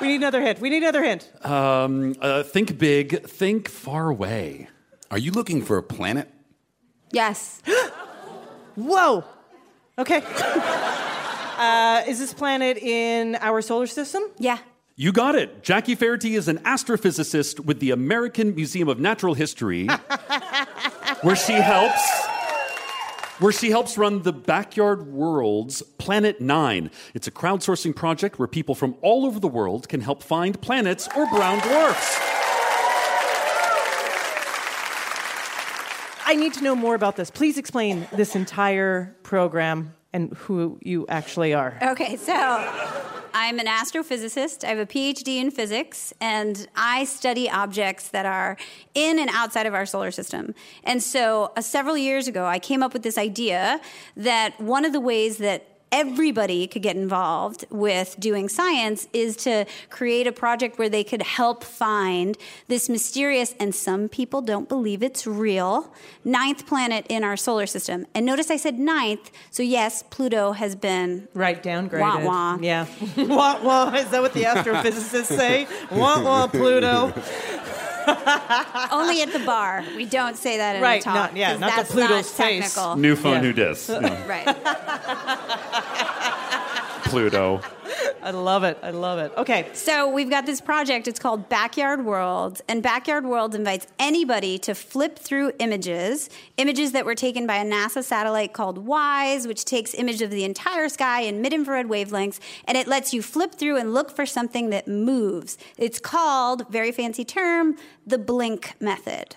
we 0.00 0.08
need 0.08 0.16
another 0.16 0.42
hint. 0.42 0.60
We 0.60 0.70
need 0.70 0.82
another 0.82 1.04
hint. 1.04 1.30
Um, 1.46 2.16
uh, 2.20 2.42
think 2.42 2.76
big. 2.76 3.22
Think 3.26 3.68
far 3.68 4.08
away. 4.08 4.68
Are 5.10 5.18
you 5.18 5.30
looking 5.30 5.62
for 5.62 5.78
a 5.78 5.82
planet? 5.84 6.28
Yes. 7.12 7.62
Whoa. 8.76 9.24
Okay. 9.98 10.22
Uh, 11.58 12.04
is 12.06 12.20
this 12.20 12.32
planet 12.32 12.78
in 12.78 13.34
our 13.40 13.60
solar 13.60 13.88
system? 13.88 14.22
Yeah. 14.38 14.58
You 15.00 15.12
got 15.12 15.36
it. 15.36 15.62
Jackie 15.62 15.94
Faherty 15.94 16.34
is 16.34 16.48
an 16.48 16.58
astrophysicist 16.64 17.60
with 17.60 17.78
the 17.78 17.92
American 17.92 18.56
Museum 18.56 18.88
of 18.88 18.98
Natural 18.98 19.32
History, 19.32 19.86
where 21.22 21.36
she 21.36 21.52
helps 21.52 22.02
where 23.38 23.52
she 23.52 23.70
helps 23.70 23.96
run 23.96 24.22
the 24.22 24.32
Backyard 24.32 25.06
World's 25.06 25.82
Planet 25.98 26.40
9. 26.40 26.90
It's 27.14 27.28
a 27.28 27.30
crowdsourcing 27.30 27.94
project 27.94 28.40
where 28.40 28.48
people 28.48 28.74
from 28.74 28.96
all 29.00 29.24
over 29.24 29.38
the 29.38 29.46
world 29.46 29.88
can 29.88 30.00
help 30.00 30.20
find 30.20 30.60
planets 30.60 31.08
or 31.14 31.26
brown 31.26 31.60
dwarfs. 31.60 32.18
I 36.26 36.34
need 36.36 36.54
to 36.54 36.64
know 36.64 36.74
more 36.74 36.96
about 36.96 37.14
this. 37.14 37.30
Please 37.30 37.56
explain 37.56 38.08
this 38.12 38.34
entire 38.34 39.16
program 39.22 39.94
and 40.12 40.32
who 40.34 40.78
you 40.82 41.06
actually 41.08 41.54
are. 41.54 41.78
Okay, 41.82 42.16
so 42.16 42.34
I'm 43.34 43.58
an 43.58 43.66
astrophysicist. 43.66 44.64
I 44.64 44.68
have 44.68 44.78
a 44.78 44.86
PhD 44.86 45.36
in 45.36 45.50
physics, 45.50 46.12
and 46.20 46.66
I 46.74 47.04
study 47.04 47.48
objects 47.48 48.08
that 48.08 48.26
are 48.26 48.56
in 48.94 49.18
and 49.18 49.30
outside 49.32 49.66
of 49.66 49.74
our 49.74 49.86
solar 49.86 50.10
system. 50.10 50.54
And 50.84 51.02
so, 51.02 51.52
uh, 51.56 51.60
several 51.60 51.96
years 51.96 52.26
ago, 52.26 52.46
I 52.46 52.58
came 52.58 52.82
up 52.82 52.92
with 52.92 53.02
this 53.02 53.18
idea 53.18 53.80
that 54.16 54.58
one 54.60 54.84
of 54.84 54.92
the 54.92 55.00
ways 55.00 55.38
that 55.38 55.77
everybody 55.90 56.66
could 56.66 56.82
get 56.82 56.96
involved 56.96 57.64
with 57.70 58.16
doing 58.18 58.48
science 58.48 59.08
is 59.12 59.36
to 59.36 59.64
create 59.90 60.26
a 60.26 60.32
project 60.32 60.78
where 60.78 60.88
they 60.88 61.04
could 61.04 61.22
help 61.22 61.64
find 61.64 62.36
this 62.68 62.88
mysterious 62.88 63.54
and 63.58 63.74
some 63.74 64.08
people 64.08 64.42
don't 64.42 64.68
believe 64.68 65.02
it's 65.02 65.26
real 65.26 65.92
ninth 66.24 66.66
planet 66.66 67.06
in 67.08 67.24
our 67.24 67.36
solar 67.36 67.66
system 67.66 68.06
and 68.14 68.26
notice 68.26 68.50
i 68.50 68.56
said 68.56 68.78
ninth 68.78 69.30
so 69.50 69.62
yes 69.62 70.02
pluto 70.10 70.52
has 70.52 70.74
been 70.76 71.26
Right, 71.34 71.62
downgraded. 71.62 72.00
Wah, 72.00 72.24
wah. 72.24 72.58
Yeah. 72.60 72.86
wah, 73.16 73.62
wah. 73.62 73.94
Is 73.94 74.10
that 74.10 74.20
what 74.20 74.32
the 74.32 74.42
astrophysicists 74.52 75.26
say? 75.26 75.66
Wah, 75.90 76.22
wah, 76.22 76.46
Pluto. 76.48 77.12
Only 78.92 79.22
at 79.22 79.32
the 79.32 79.42
bar 79.44 79.84
we 79.96 80.04
don't 80.06 80.36
say 80.36 80.56
that 80.58 80.76
in 80.76 80.82
Right, 80.82 81.00
a 81.00 81.04
talk 81.04 81.14
not- 81.14 81.36
yeah, 81.36 81.52
'cause 81.52 81.60
not 81.60 81.70
the 81.70 81.76
that's 81.76 81.90
Pluto's 81.92 82.10
not 82.38 82.46
face. 82.46 82.74
technical 82.74 82.96
New 82.96 83.16
phone, 83.16 83.34
Yeah. 83.34 83.40
new 83.40 83.52
disc. 83.52 83.88
Yeah. 84.00 84.26
right 84.26 84.46
Pluto. 87.08 87.60
I 88.22 88.30
love 88.30 88.64
it. 88.64 88.78
I 88.82 88.90
love 88.90 89.18
it. 89.18 89.32
Okay. 89.36 89.68
So 89.72 90.08
we've 90.08 90.28
got 90.28 90.44
this 90.44 90.60
project. 90.60 91.08
It's 91.08 91.18
called 91.18 91.48
Backyard 91.48 92.04
World, 92.04 92.60
and 92.68 92.82
Backyard 92.82 93.24
World 93.24 93.54
invites 93.54 93.86
anybody 93.98 94.58
to 94.58 94.74
flip 94.74 95.18
through 95.18 95.52
images, 95.58 96.28
images 96.56 96.92
that 96.92 97.06
were 97.06 97.14
taken 97.14 97.46
by 97.46 97.56
a 97.56 97.64
NASA 97.64 98.04
satellite 98.04 98.52
called 98.52 98.78
WISE, 98.78 99.46
which 99.46 99.64
takes 99.64 99.94
image 99.94 100.20
of 100.20 100.30
the 100.30 100.44
entire 100.44 100.88
sky 100.88 101.22
in 101.22 101.40
mid-infrared 101.40 101.86
wavelengths, 101.86 102.40
and 102.66 102.76
it 102.76 102.86
lets 102.86 103.14
you 103.14 103.22
flip 103.22 103.54
through 103.54 103.78
and 103.78 103.94
look 103.94 104.10
for 104.14 104.26
something 104.26 104.70
that 104.70 104.86
moves. 104.86 105.56
It's 105.76 105.98
called, 105.98 106.68
very 106.68 106.92
fancy 106.92 107.24
term, 107.24 107.76
the 108.06 108.18
blink 108.18 108.74
method. 108.80 109.36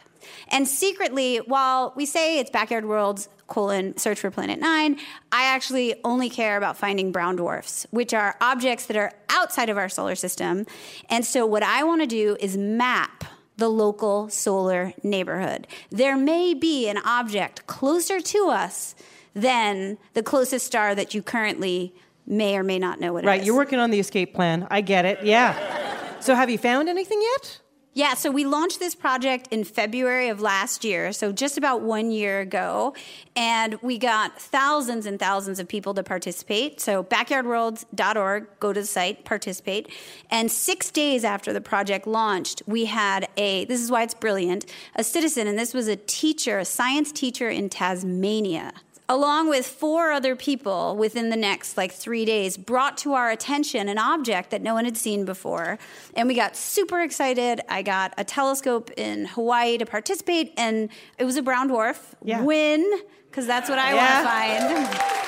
And 0.50 0.68
secretly, 0.68 1.38
while 1.38 1.94
we 1.96 2.06
say 2.06 2.40
it's 2.40 2.52
Backyard 2.52 2.86
World's 2.86 3.30
colon 3.52 3.98
search 3.98 4.20
for 4.22 4.32
planet 4.32 4.60
nine. 4.60 4.98
I 5.32 5.44
actually 5.44 5.96
only 6.06 6.30
care 6.30 6.56
about 6.56 6.78
finding 6.78 7.12
brown 7.12 7.36
dwarfs, 7.36 7.86
which 7.92 8.14
are 8.14 8.38
objects 8.40 8.86
that 8.86 8.96
are 8.96 9.12
outside 9.30 9.70
of 9.70 9.78
our 9.78 9.90
solar 9.90 10.16
system. 10.16 10.66
And 11.10 11.26
so 11.26 11.46
what 11.46 11.62
I 11.62 11.84
want 11.84 12.02
to 12.02 12.08
do 12.08 12.38
is 12.40 12.56
map 12.58 13.26
the 13.58 13.68
local 13.70 14.30
solar 14.30 14.94
neighborhood. 15.04 15.68
There 15.90 16.16
may 16.16 16.54
be 16.54 16.88
an 16.88 16.98
object 17.00 17.68
closer 17.68 18.22
to 18.22 18.50
us 18.50 18.96
than 19.34 19.98
the 20.14 20.24
closest 20.24 20.66
star 20.66 20.96
that 20.96 21.14
you 21.14 21.22
currently 21.22 21.94
may 22.26 22.58
or 22.58 22.64
may 22.64 22.80
not 22.80 23.00
know 23.00 23.14
what 23.14 23.24
it 23.24 23.28
is. 23.28 23.28
Right, 23.28 23.44
you're 23.44 23.56
working 23.56 23.80
on 23.80 23.92
the 23.92 24.00
escape 24.00 24.34
plan. 24.34 24.66
I 24.72 24.82
get 24.82 25.06
it. 25.06 25.24
Yeah. 25.24 26.20
So 26.22 26.36
have 26.36 26.50
you 26.50 26.58
found 26.58 26.88
anything 26.88 27.22
yet? 27.22 27.61
Yeah, 27.94 28.14
so 28.14 28.32
we 28.32 28.46
launched 28.46 28.80
this 28.80 28.96
project 28.96 29.50
in 29.52 29.66
February 29.66 30.30
of 30.30 30.40
last 30.40 30.86
year, 30.86 31.12
so 31.12 31.34
just 31.34 31.58
about 31.58 31.82
one 31.82 32.10
year 32.10 32.40
ago, 32.40 32.96
and 33.36 33.76
we 33.82 33.98
got 33.98 34.40
thousands 34.40 35.06
and 35.06 35.20
thousands 35.20 35.60
of 35.60 35.68
people 35.68 35.94
to 35.96 36.04
participate. 36.04 36.80
So 36.80 37.04
backyardworlds.org, 37.04 38.48
go 38.62 38.72
to 38.72 38.80
the 38.80 38.88
site, 38.88 39.26
participate. 39.26 39.90
And 40.30 40.50
six 40.50 40.90
days 40.90 41.26
after 41.26 41.52
the 41.52 41.60
project 41.60 42.08
launched, 42.08 42.62
we 42.66 42.86
had 42.86 43.28
a, 43.36 43.66
this 43.66 43.82
is 43.82 43.92
why 43.92 44.04
it's 44.04 44.14
brilliant, 44.14 44.72
a 44.96 45.04
citizen, 45.04 45.46
and 45.48 45.60
this 45.60 45.74
was 45.74 45.90
a 45.90 45.98
teacher, 45.98 46.60
a 46.60 46.66
science 46.66 47.12
teacher 47.12 47.50
in 47.50 47.68
Tasmania 47.68 48.72
along 49.12 49.50
with 49.50 49.68
four 49.68 50.12
other 50.12 50.38
people 50.38 50.96
within 50.96 51.30
the 51.30 51.36
next 51.36 51.76
like 51.76 51.92
three 51.92 52.24
days, 52.24 52.56
brought 52.56 52.98
to 53.00 53.14
our 53.14 53.30
attention 53.30 53.90
an 53.90 53.98
object 53.98 54.52
that 54.52 54.62
no 54.62 54.74
one 54.74 54.86
had 54.86 54.96
seen 54.96 55.26
before. 55.26 55.78
And 56.16 56.30
we 56.30 56.34
got 56.34 56.56
super 56.56 57.02
excited. 57.02 57.60
I 57.68 57.82
got 57.82 58.14
a 58.18 58.24
telescope 58.24 58.90
in 58.96 59.26
Hawaii 59.26 59.78
to 59.78 59.86
participate, 59.86 60.54
and 60.56 60.90
it 61.18 61.26
was 61.26 61.36
a 61.36 61.42
brown 61.42 61.70
dwarf. 61.70 62.00
Yeah. 62.24 62.42
Win, 62.42 62.90
because 63.30 63.46
that's 63.46 63.70
what 63.70 63.80
I 63.80 63.94
Yeah. 63.94 64.56
want 64.64 64.72
to 64.72 64.88
find. 64.88 65.22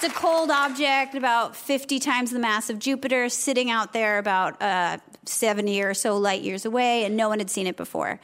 It's 0.00 0.04
a 0.04 0.16
cold 0.16 0.50
object, 0.50 1.14
about 1.14 1.54
50 1.54 2.00
times 2.00 2.32
the 2.32 2.38
mass 2.40 2.68
of 2.68 2.80
Jupiter, 2.80 3.28
sitting 3.28 3.70
out 3.70 3.92
there 3.92 4.18
about 4.18 4.60
uh, 4.60 4.98
70 5.24 5.82
or 5.82 5.94
so 5.94 6.16
light 6.16 6.42
years 6.42 6.64
away, 6.64 7.04
and 7.04 7.16
no 7.16 7.28
one 7.28 7.38
had 7.38 7.50
seen 7.50 7.68
it 7.68 7.76
before. 7.76 8.18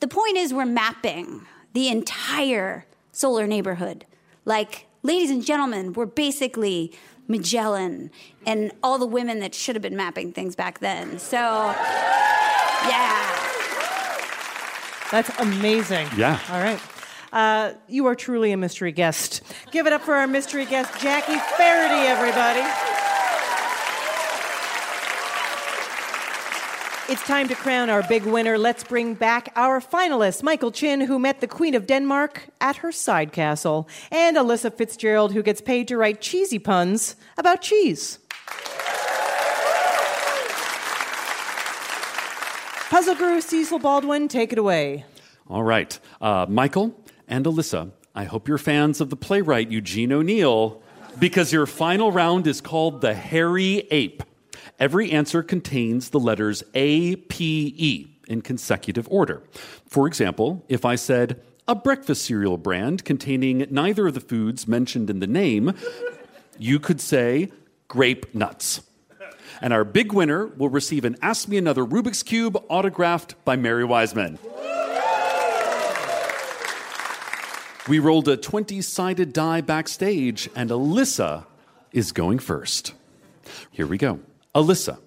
The 0.00 0.08
point 0.08 0.38
is, 0.38 0.54
we're 0.54 0.64
mapping 0.64 1.46
the 1.74 1.88
entire 1.88 2.86
solar 3.12 3.46
neighborhood. 3.46 4.06
Like, 4.44 4.86
ladies 5.02 5.30
and 5.30 5.44
gentlemen, 5.44 5.92
we're 5.92 6.06
basically 6.06 6.92
Magellan 7.28 8.10
and 8.46 8.72
all 8.82 8.98
the 8.98 9.06
women 9.06 9.40
that 9.40 9.54
should 9.54 9.74
have 9.74 9.82
been 9.82 9.96
mapping 9.96 10.32
things 10.32 10.54
back 10.54 10.80
then. 10.80 11.18
So, 11.18 11.38
yeah. 12.88 13.30
That's 15.10 15.30
amazing. 15.38 16.08
Yeah. 16.16 16.38
All 16.50 16.60
right. 16.60 16.80
Uh, 17.32 17.72
you 17.88 18.06
are 18.06 18.14
truly 18.14 18.52
a 18.52 18.56
mystery 18.56 18.92
guest. 18.92 19.42
Give 19.72 19.86
it 19.86 19.92
up 19.92 20.02
for 20.02 20.14
our 20.14 20.26
mystery 20.26 20.66
guest, 20.66 21.00
Jackie 21.00 21.38
Faherty, 21.56 22.06
everybody. 22.06 22.62
It's 27.06 27.22
time 27.26 27.48
to 27.48 27.54
crown 27.54 27.90
our 27.90 28.02
big 28.02 28.24
winner. 28.24 28.56
Let's 28.56 28.82
bring 28.82 29.12
back 29.12 29.52
our 29.56 29.78
finalists 29.78 30.42
Michael 30.42 30.72
Chin, 30.72 31.02
who 31.02 31.18
met 31.18 31.42
the 31.42 31.46
Queen 31.46 31.74
of 31.74 31.86
Denmark 31.86 32.48
at 32.62 32.76
her 32.76 32.90
side 32.90 33.30
castle, 33.30 33.86
and 34.10 34.38
Alyssa 34.38 34.72
Fitzgerald, 34.72 35.34
who 35.34 35.42
gets 35.42 35.60
paid 35.60 35.86
to 35.88 35.98
write 35.98 36.22
cheesy 36.22 36.58
puns 36.58 37.16
about 37.36 37.60
cheese. 37.60 38.20
Puzzle 42.88 43.16
guru 43.16 43.42
Cecil 43.42 43.80
Baldwin, 43.80 44.26
take 44.26 44.50
it 44.50 44.58
away. 44.58 45.04
All 45.46 45.62
right. 45.62 45.98
Uh, 46.22 46.46
Michael 46.48 46.98
and 47.28 47.44
Alyssa, 47.44 47.90
I 48.14 48.24
hope 48.24 48.48
you're 48.48 48.56
fans 48.56 49.02
of 49.02 49.10
the 49.10 49.16
playwright 49.16 49.70
Eugene 49.70 50.10
O'Neill 50.10 50.80
because 51.18 51.52
your 51.52 51.66
final 51.66 52.10
round 52.10 52.46
is 52.46 52.62
called 52.62 53.02
The 53.02 53.12
Hairy 53.12 53.86
Ape. 53.90 54.22
Every 54.78 55.10
answer 55.12 55.42
contains 55.42 56.10
the 56.10 56.20
letters 56.20 56.62
A, 56.74 57.16
P, 57.16 57.74
E 57.76 58.08
in 58.26 58.42
consecutive 58.42 59.06
order. 59.10 59.42
For 59.86 60.06
example, 60.06 60.64
if 60.68 60.84
I 60.84 60.96
said, 60.96 61.40
a 61.66 61.74
breakfast 61.74 62.24
cereal 62.24 62.58
brand 62.58 63.04
containing 63.04 63.66
neither 63.70 64.08
of 64.08 64.14
the 64.14 64.20
foods 64.20 64.66
mentioned 64.68 65.08
in 65.08 65.20
the 65.20 65.26
name, 65.26 65.72
you 66.58 66.78
could 66.78 67.00
say 67.00 67.50
grape 67.88 68.34
nuts. 68.34 68.82
And 69.60 69.72
our 69.72 69.84
big 69.84 70.12
winner 70.12 70.46
will 70.46 70.68
receive 70.68 71.04
an 71.04 71.16
Ask 71.22 71.48
Me 71.48 71.56
Another 71.56 71.84
Rubik's 71.84 72.22
Cube 72.22 72.62
autographed 72.68 73.42
by 73.44 73.56
Mary 73.56 73.84
Wiseman. 73.84 74.38
We 77.86 77.98
rolled 77.98 78.28
a 78.28 78.36
20 78.36 78.80
sided 78.82 79.32
die 79.32 79.60
backstage, 79.60 80.48
and 80.56 80.70
Alyssa 80.70 81.46
is 81.92 82.12
going 82.12 82.38
first. 82.38 82.94
Here 83.70 83.86
we 83.86 83.98
go. 83.98 84.20
Alyssa. 84.54 84.98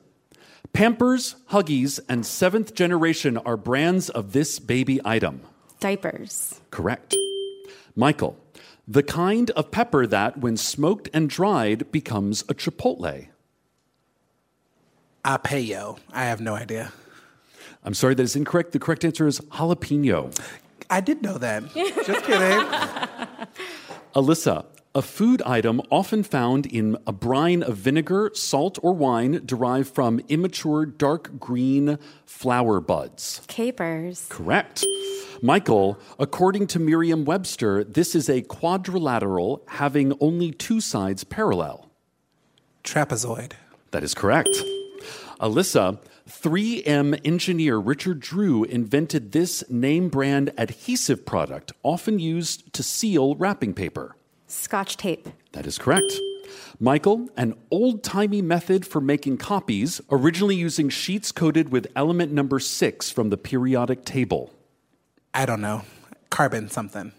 Pampers, 0.73 1.35
Huggies, 1.51 1.99
and 2.09 2.25
seventh 2.25 2.73
generation 2.73 3.37
are 3.37 3.57
brands 3.57 4.09
of 4.09 4.33
this 4.33 4.59
baby 4.59 4.99
item. 5.05 5.41
Diapers. 5.79 6.59
Correct. 6.71 7.15
Michael. 7.95 8.37
The 8.87 9.03
kind 9.03 9.49
of 9.51 9.71
pepper 9.71 10.05
that, 10.07 10.37
when 10.39 10.57
smoked 10.57 11.09
and 11.13 11.29
dried, 11.29 11.91
becomes 11.91 12.41
a 12.43 12.53
chipotle. 12.53 13.27
Apeyo. 15.25 15.97
I 16.11 16.25
have 16.25 16.39
no 16.41 16.55
idea. 16.55 16.91
I'm 17.83 17.93
sorry, 17.93 18.15
that 18.15 18.23
is 18.23 18.35
incorrect. 18.35 18.71
The 18.73 18.79
correct 18.79 19.03
answer 19.05 19.27
is 19.27 19.39
jalapeno. 19.39 20.37
I 20.89 21.01
did 21.01 21.21
know 21.21 21.37
that. 21.37 21.63
Just 21.73 22.23
kidding. 22.25 22.67
Alyssa, 24.15 24.65
a 24.97 25.01
food 25.03 25.43
item 25.43 25.79
often 25.91 26.23
found 26.23 26.65
in 26.65 26.97
a 27.05 27.11
brine 27.11 27.61
of 27.61 27.77
vinegar, 27.77 28.31
salt, 28.33 28.79
or 28.81 28.93
wine 28.93 29.39
derived 29.45 29.93
from 29.93 30.19
immature 30.27 30.87
dark 30.87 31.39
green 31.39 31.99
flower 32.25 32.81
buds. 32.81 33.43
Capers. 33.47 34.25
Correct. 34.27 34.83
Michael, 35.39 35.99
according 36.17 36.65
to 36.65 36.79
Merriam 36.79 37.25
Webster, 37.25 37.83
this 37.83 38.15
is 38.15 38.27
a 38.27 38.41
quadrilateral 38.41 39.61
having 39.67 40.17
only 40.19 40.51
two 40.51 40.81
sides 40.81 41.23
parallel. 41.23 41.91
Trapezoid. 42.83 43.51
That 43.91 44.03
is 44.03 44.15
correct. 44.15 44.49
Alyssa, 45.39 45.99
3M 46.27 47.21
engineer 47.23 47.77
Richard 47.77 48.19
Drew 48.19 48.63
invented 48.63 49.31
this 49.31 49.63
name 49.69 50.09
brand 50.09 50.51
adhesive 50.57 51.23
product, 51.23 51.71
often 51.83 52.17
used 52.17 52.73
to 52.73 52.81
seal 52.81 53.35
wrapping 53.35 53.75
paper. 53.75 54.16
Scotch 54.57 54.97
tape. 54.97 55.29
That 55.51 55.67
is 55.67 55.77
correct. 55.77 56.17
Michael, 56.79 57.29
an 57.37 57.53
old 57.69 58.03
timey 58.03 58.41
method 58.41 58.87
for 58.87 58.99
making 58.99 59.37
copies, 59.37 60.01
originally 60.11 60.55
using 60.55 60.89
sheets 60.89 61.31
coated 61.31 61.69
with 61.69 61.85
element 61.95 62.31
number 62.31 62.59
six 62.59 63.11
from 63.11 63.29
the 63.29 63.37
periodic 63.37 64.03
table. 64.03 64.51
I 65.33 65.45
don't 65.45 65.61
know. 65.61 65.83
Carbon 66.29 66.69
something. 66.69 67.13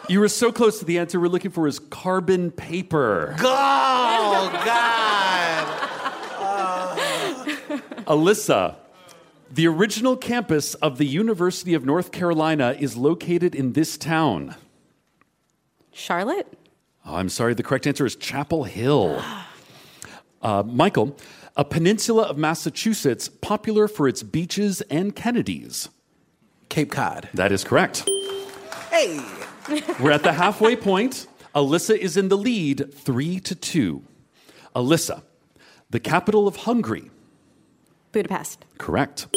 know. 0.07 0.13
You 0.13 0.21
were 0.21 0.29
so 0.29 0.51
close 0.51 0.79
to 0.79 0.85
the 0.85 0.97
answer 0.99 1.19
we're 1.19 1.27
looking 1.27 1.51
for 1.51 1.67
is 1.67 1.79
carbon 1.79 2.51
paper. 2.51 3.35
Oh, 3.39 4.49
God. 4.65 5.12
Alyssa, 8.05 8.75
the 9.51 9.67
original 9.67 10.17
campus 10.17 10.73
of 10.75 10.97
the 10.97 11.05
University 11.05 11.73
of 11.73 11.85
North 11.85 12.11
Carolina 12.11 12.75
is 12.79 12.97
located 12.97 13.53
in 13.55 13.73
this 13.73 13.97
town. 13.97 14.55
Charlotte. 15.91 16.47
Oh, 17.05 17.15
I'm 17.15 17.29
sorry, 17.29 17.53
the 17.53 17.63
correct 17.63 17.85
answer 17.85 18.05
is 18.05 18.15
Chapel 18.15 18.63
Hill. 18.63 19.21
Uh, 20.41 20.61
Michael, 20.61 21.15
a 21.55 21.63
peninsula 21.63 22.23
of 22.23 22.37
Massachusetts 22.37 23.29
popular 23.29 23.87
for 23.87 24.09
its 24.09 24.23
beaches 24.23 24.81
and 24.89 25.15
Kennedys. 25.15 25.87
Cape 26.67 26.91
Cod. 26.91 27.29
That 27.33 27.53
is 27.53 27.63
correct. 27.63 28.09
Hey. 28.91 29.21
We're 30.01 30.11
at 30.11 30.23
the 30.23 30.33
halfway 30.33 30.75
point. 30.75 31.27
Alyssa 31.55 31.97
is 31.97 32.17
in 32.17 32.27
the 32.27 32.37
lead, 32.37 32.93
three 32.93 33.39
to 33.39 33.55
two. 33.55 34.03
Alyssa, 34.75 35.21
the 35.89 36.01
capital 36.01 36.45
of 36.45 36.57
Hungary. 36.57 37.09
Budapest. 38.13 38.65
Correct. 38.77 39.27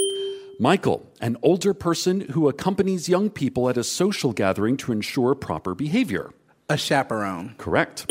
Michael, 0.60 1.04
an 1.20 1.36
older 1.42 1.74
person 1.74 2.20
who 2.20 2.48
accompanies 2.48 3.08
young 3.08 3.28
people 3.28 3.68
at 3.68 3.76
a 3.76 3.84
social 3.84 4.32
gathering 4.32 4.76
to 4.78 4.92
ensure 4.92 5.34
proper 5.34 5.74
behavior. 5.74 6.30
A 6.68 6.76
chaperone. 6.76 7.54
Correct. 7.58 8.06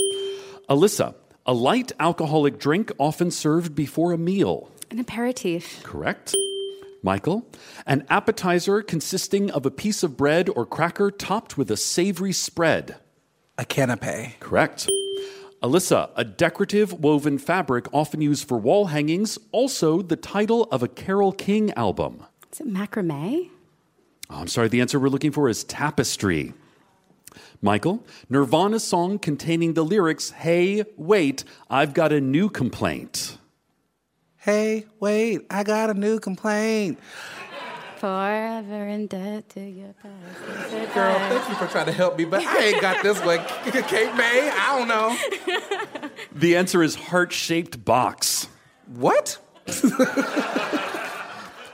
Alyssa, 0.69 1.15
a 1.45 1.53
light 1.53 1.91
alcoholic 1.99 2.59
drink 2.59 2.91
often 2.99 3.31
served 3.31 3.73
before 3.73 4.11
a 4.11 4.17
meal. 4.17 4.69
An 4.91 4.99
aperitif. 4.99 5.81
Correct. 5.83 6.35
Michael, 7.01 7.47
an 7.85 8.05
appetizer 8.09 8.81
consisting 8.81 9.51
of 9.51 9.65
a 9.65 9.71
piece 9.71 10.03
of 10.03 10.17
bread 10.17 10.49
or 10.49 10.65
cracker 10.65 11.11
topped 11.11 11.57
with 11.57 11.69
a 11.69 11.77
savory 11.77 12.33
spread. 12.33 12.97
A 13.57 13.63
canapé. 13.63 14.39
Correct. 14.39 14.89
Alyssa, 15.65 16.11
a 16.15 16.23
decorative 16.23 16.93
woven 16.93 17.39
fabric 17.39 17.87
often 17.91 18.21
used 18.21 18.47
for 18.47 18.55
wall 18.55 18.85
hangings, 18.85 19.39
also 19.51 20.03
the 20.03 20.15
title 20.15 20.65
of 20.65 20.83
a 20.83 20.87
Carole 20.87 21.31
King 21.31 21.71
album. 21.71 22.23
Is 22.53 22.59
it 22.59 22.67
macrame? 22.67 23.49
Oh, 24.29 24.41
I'm 24.41 24.47
sorry, 24.47 24.67
the 24.67 24.79
answer 24.79 24.99
we're 24.99 25.09
looking 25.09 25.31
for 25.31 25.49
is 25.49 25.63
tapestry. 25.63 26.53
Michael, 27.63 28.05
Nirvana's 28.29 28.83
song 28.83 29.17
containing 29.17 29.73
the 29.73 29.83
lyrics, 29.83 30.29
Hey, 30.29 30.83
wait, 30.97 31.43
I've 31.67 31.95
got 31.95 32.13
a 32.13 32.21
new 32.21 32.47
complaint. 32.47 33.39
Hey, 34.37 34.85
wait, 34.99 35.47
I 35.49 35.63
got 35.63 35.89
a 35.89 35.95
new 35.95 36.19
complaint. 36.19 36.99
Forever 38.05 38.85
in 38.85 39.07
debt 39.07 39.49
to 39.49 39.59
your 39.59 39.91
past. 39.93 40.93
Girl, 40.93 41.17
thank 41.27 41.49
you 41.49 41.55
for 41.55 41.65
trying 41.65 41.87
to 41.87 41.91
help 41.91 42.19
me, 42.19 42.25
but 42.25 42.45
I 42.45 42.65
ain't 42.65 42.79
got 42.79 43.01
this 43.01 43.19
one. 43.25 43.39
Kate 43.87 44.13
May, 44.13 44.51
I 44.53 44.77
don't 44.77 44.87
know. 44.87 45.17
The 46.31 46.55
answer 46.55 46.83
is 46.83 46.93
heart 46.93 47.33
shaped 47.33 47.83
box. 47.83 48.47
What? 48.85 49.39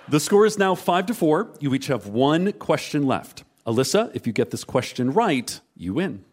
The 0.08 0.20
score 0.22 0.46
is 0.46 0.58
now 0.58 0.74
five 0.74 1.06
to 1.08 1.14
four. 1.14 1.52
You 1.60 1.74
each 1.74 1.88
have 1.88 2.08
one 2.08 2.54
question 2.54 3.04
left. 3.04 3.44
Alyssa, 3.68 4.10
if 4.16 4.26
you 4.26 4.32
get 4.32 4.52
this 4.52 4.64
question 4.64 5.12
right, 5.12 5.60
you 5.76 5.96
win. 5.96 6.24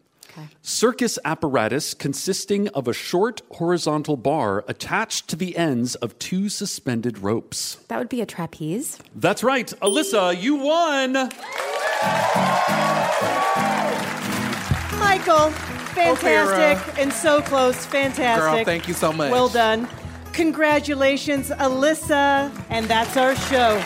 Circus 0.61 1.19
apparatus 1.25 1.93
consisting 1.93 2.67
of 2.69 2.87
a 2.87 2.93
short 2.93 3.41
horizontal 3.51 4.17
bar 4.17 4.63
attached 4.67 5.27
to 5.29 5.35
the 5.35 5.57
ends 5.57 5.95
of 5.95 6.17
two 6.19 6.49
suspended 6.49 7.19
ropes. 7.19 7.75
That 7.87 7.99
would 7.99 8.09
be 8.09 8.21
a 8.21 8.25
trapeze. 8.25 8.99
That's 9.15 9.43
right. 9.43 9.67
Alyssa, 9.81 10.39
you 10.39 10.55
won. 10.55 11.13
Michael, 14.99 15.49
fantastic 15.93 16.99
and 16.99 17.11
so 17.11 17.41
close. 17.41 17.85
Fantastic. 17.85 18.43
Girl, 18.43 18.65
thank 18.65 18.87
you 18.87 18.93
so 18.93 19.11
much. 19.11 19.31
Well 19.31 19.49
done. 19.49 19.87
Congratulations, 20.33 21.49
Alyssa. 21.49 22.51
And 22.69 22.85
that's 22.87 23.17
our 23.17 23.35
show. 23.35 23.81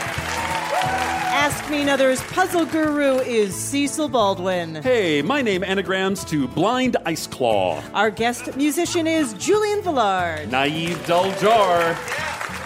Ask 1.44 1.70
Me 1.70 1.82
Another's 1.82 2.22
puzzle 2.32 2.66
guru 2.66 3.18
is 3.18 3.54
Cecil 3.54 4.08
Baldwin. 4.08 4.76
Hey, 4.76 5.22
my 5.22 5.42
name 5.42 5.62
anagrams 5.62 6.24
to 6.24 6.48
Blind 6.48 6.96
Ice 7.06 7.28
Claw. 7.28 7.84
Our 7.94 8.10
guest 8.10 8.56
musician 8.56 9.08
is 9.08 9.34
Julian 9.34 9.82
Velard. 9.82 10.50
Naive 10.50 11.06
Dull 11.06 11.34
Jar. 11.40 12.00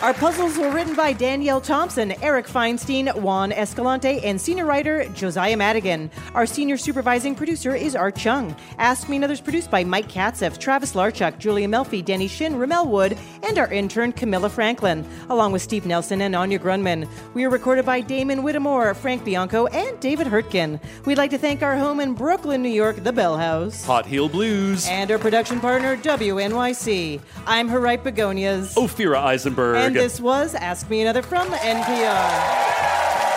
Our 0.04 0.14
puzzles 0.14 0.60
were 0.60 0.70
written 0.70 0.94
by 0.94 1.12
Danielle 1.12 1.60
Thompson, 1.60 2.12
Eric 2.22 2.46
Feinstein, 2.46 3.16
Juan 3.16 3.52
Escalante, 3.52 4.24
and 4.24 4.40
senior 4.40 4.68
writer 4.68 5.10
Josiah 5.10 5.58
Madigan. 5.58 6.12
Our 6.36 6.46
senior 6.46 6.78
supervising 6.78 7.34
producer 7.34 7.74
is 7.74 7.96
Art 7.96 8.16
Chung. 8.16 8.56
Ask 8.78 9.10
Me 9.10 9.18
Another's 9.18 9.42
produced 9.42 9.72
by 9.72 9.84
Mike 9.84 10.08
Katzeff, 10.08 10.60
Travis 10.60 10.94
Larchuk, 10.94 11.40
Julia 11.40 11.68
Melfi, 11.68 12.06
Denny 12.06 12.28
Shin, 12.28 12.60
Rommel 12.60 12.88
Wood, 12.88 13.18
and 13.42 13.58
our 13.58 13.74
intern 13.74 14.12
Camilla 14.12 14.50
Franklin, 14.50 15.04
along 15.32 15.52
with 15.52 15.64
Steve 15.64 15.88
Nelson 15.88 16.22
and 16.22 16.36
Anya 16.36 16.60
Grundmann. 16.60 17.10
We 17.34 17.46
are 17.46 17.50
recorded 17.50 17.84
by 17.84 18.02
Damon 18.02 18.44
Whittemore, 18.44 18.67
Frank 18.68 19.24
Bianco, 19.24 19.68
and 19.68 19.98
David 20.02 20.28
Hurtgen. 20.28 20.80
We'd 21.06 21.18
like 21.18 21.32
to 21.32 21.38
thank 21.38 21.64
our 21.64 21.78
home 21.78 22.02
in 22.02 22.14
Brooklyn, 22.14 22.62
New 22.62 22.70
York, 22.70 23.02
the 23.04 23.14
Bell 23.14 23.38
House. 23.38 23.86
Hot 23.86 24.06
Heel 24.06 24.28
Blues. 24.28 24.86
And 24.88 25.10
our 25.10 25.18
production 25.18 25.62
partner, 25.62 25.96
WNYC. 25.96 27.22
I'm 27.46 27.70
Harite 27.70 28.04
Begonias. 28.04 28.76
Ophira 28.76 29.24
Eisenberg. 29.24 29.78
And 29.78 29.96
this 29.96 30.20
was 30.20 30.54
Ask 30.54 30.90
Me 30.90 31.02
Another 31.02 31.22
from 31.22 31.48
NPR. 31.48 33.37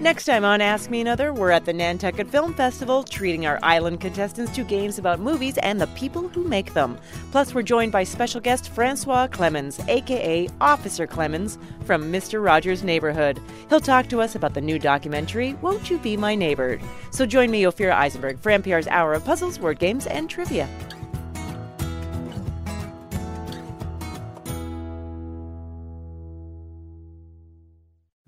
Next 0.00 0.24
time 0.24 0.46
on 0.46 0.62
Ask 0.62 0.88
Me 0.88 1.02
Another, 1.02 1.34
we're 1.34 1.50
at 1.50 1.66
the 1.66 1.74
Nantucket 1.74 2.26
Film 2.26 2.54
Festival, 2.54 3.02
treating 3.02 3.44
our 3.44 3.58
island 3.62 4.00
contestants 4.00 4.50
to 4.52 4.64
games 4.64 4.98
about 4.98 5.20
movies 5.20 5.58
and 5.58 5.78
the 5.78 5.88
people 5.88 6.26
who 6.26 6.42
make 6.42 6.72
them. 6.72 6.96
Plus, 7.32 7.52
we're 7.52 7.60
joined 7.60 7.92
by 7.92 8.02
special 8.02 8.40
guest 8.40 8.70
Francois 8.70 9.26
Clemmons, 9.26 9.86
aka 9.90 10.48
Officer 10.58 11.06
Clemmons, 11.06 11.58
from 11.84 12.10
Mr. 12.10 12.42
Rogers' 12.42 12.82
Neighborhood. 12.82 13.42
He'll 13.68 13.78
talk 13.78 14.08
to 14.08 14.22
us 14.22 14.36
about 14.36 14.54
the 14.54 14.62
new 14.62 14.78
documentary, 14.78 15.52
Won't 15.60 15.90
You 15.90 15.98
Be 15.98 16.16
My 16.16 16.34
Neighbor? 16.34 16.80
So 17.10 17.26
join 17.26 17.50
me, 17.50 17.64
Ophira 17.64 17.92
Eisenberg, 17.92 18.38
for 18.38 18.52
NPR's 18.52 18.88
Hour 18.88 19.12
of 19.12 19.26
Puzzles, 19.26 19.60
Word 19.60 19.78
Games, 19.80 20.06
and 20.06 20.30
Trivia. 20.30 20.66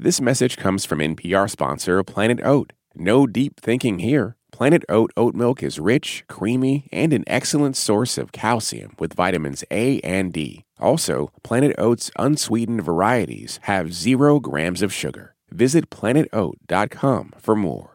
This 0.02 0.20
message 0.20 0.56
comes 0.56 0.84
from 0.84 0.98
NPR 0.98 1.48
sponsor 1.48 2.02
Planet 2.02 2.40
Oat. 2.42 2.72
No 2.96 3.24
deep 3.24 3.60
thinking 3.60 4.00
here. 4.00 4.34
Planet 4.50 4.82
Oat 4.88 5.12
oat 5.16 5.32
milk 5.32 5.62
is 5.62 5.78
rich, 5.78 6.24
creamy, 6.28 6.88
and 6.90 7.12
an 7.12 7.22
excellent 7.28 7.76
source 7.76 8.18
of 8.18 8.32
calcium 8.32 8.96
with 8.98 9.14
vitamins 9.14 9.62
A 9.70 10.00
and 10.00 10.32
D. 10.32 10.64
Also, 10.80 11.30
Planet 11.44 11.72
Oat's 11.78 12.10
unsweetened 12.18 12.82
varieties 12.82 13.60
have 13.70 13.94
zero 13.94 14.40
grams 14.40 14.82
of 14.82 14.92
sugar. 14.92 15.36
Visit 15.52 15.88
planetoat.com 15.88 17.34
for 17.38 17.54
more. 17.54 17.91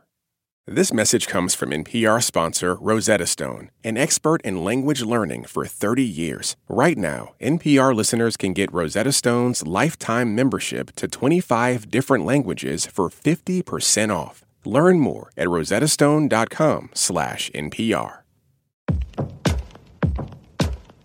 This 0.70 0.92
message 0.92 1.28
comes 1.28 1.56
from 1.56 1.70
NPR 1.70 2.22
sponsor 2.22 2.76
Rosetta 2.76 3.26
Stone, 3.26 3.72
an 3.86 3.96
expert 3.96 4.42
in 4.42 4.66
language 4.66 5.02
learning 5.02 5.46
for 5.46 5.66
30 5.66 6.04
years. 6.04 6.58
Right 6.68 6.98
now, 6.98 7.36
NPR 7.40 7.96
listeners 7.96 8.36
can 8.36 8.52
get 8.52 8.74
Rosetta 8.74 9.14
Stone's 9.14 9.66
lifetime 9.66 10.36
membership 10.36 10.92
to 10.98 11.08
25 11.08 11.90
different 11.90 12.26
languages 12.26 12.86
for 12.86 13.08
50% 13.08 14.14
off. 14.14 14.44
Learn 14.66 15.00
more 15.00 15.32
at 15.38 15.48
rosettastone.com/npr. 15.48 18.18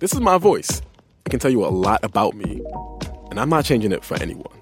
This 0.00 0.12
is 0.12 0.20
my 0.20 0.38
voice. 0.38 0.82
It 1.24 1.30
can 1.30 1.38
tell 1.38 1.52
you 1.52 1.64
a 1.64 1.70
lot 1.70 2.00
about 2.02 2.34
me, 2.34 2.60
and 3.30 3.38
I'm 3.38 3.50
not 3.50 3.64
changing 3.64 3.92
it 3.92 4.04
for 4.04 4.20
anyone. 4.20 4.61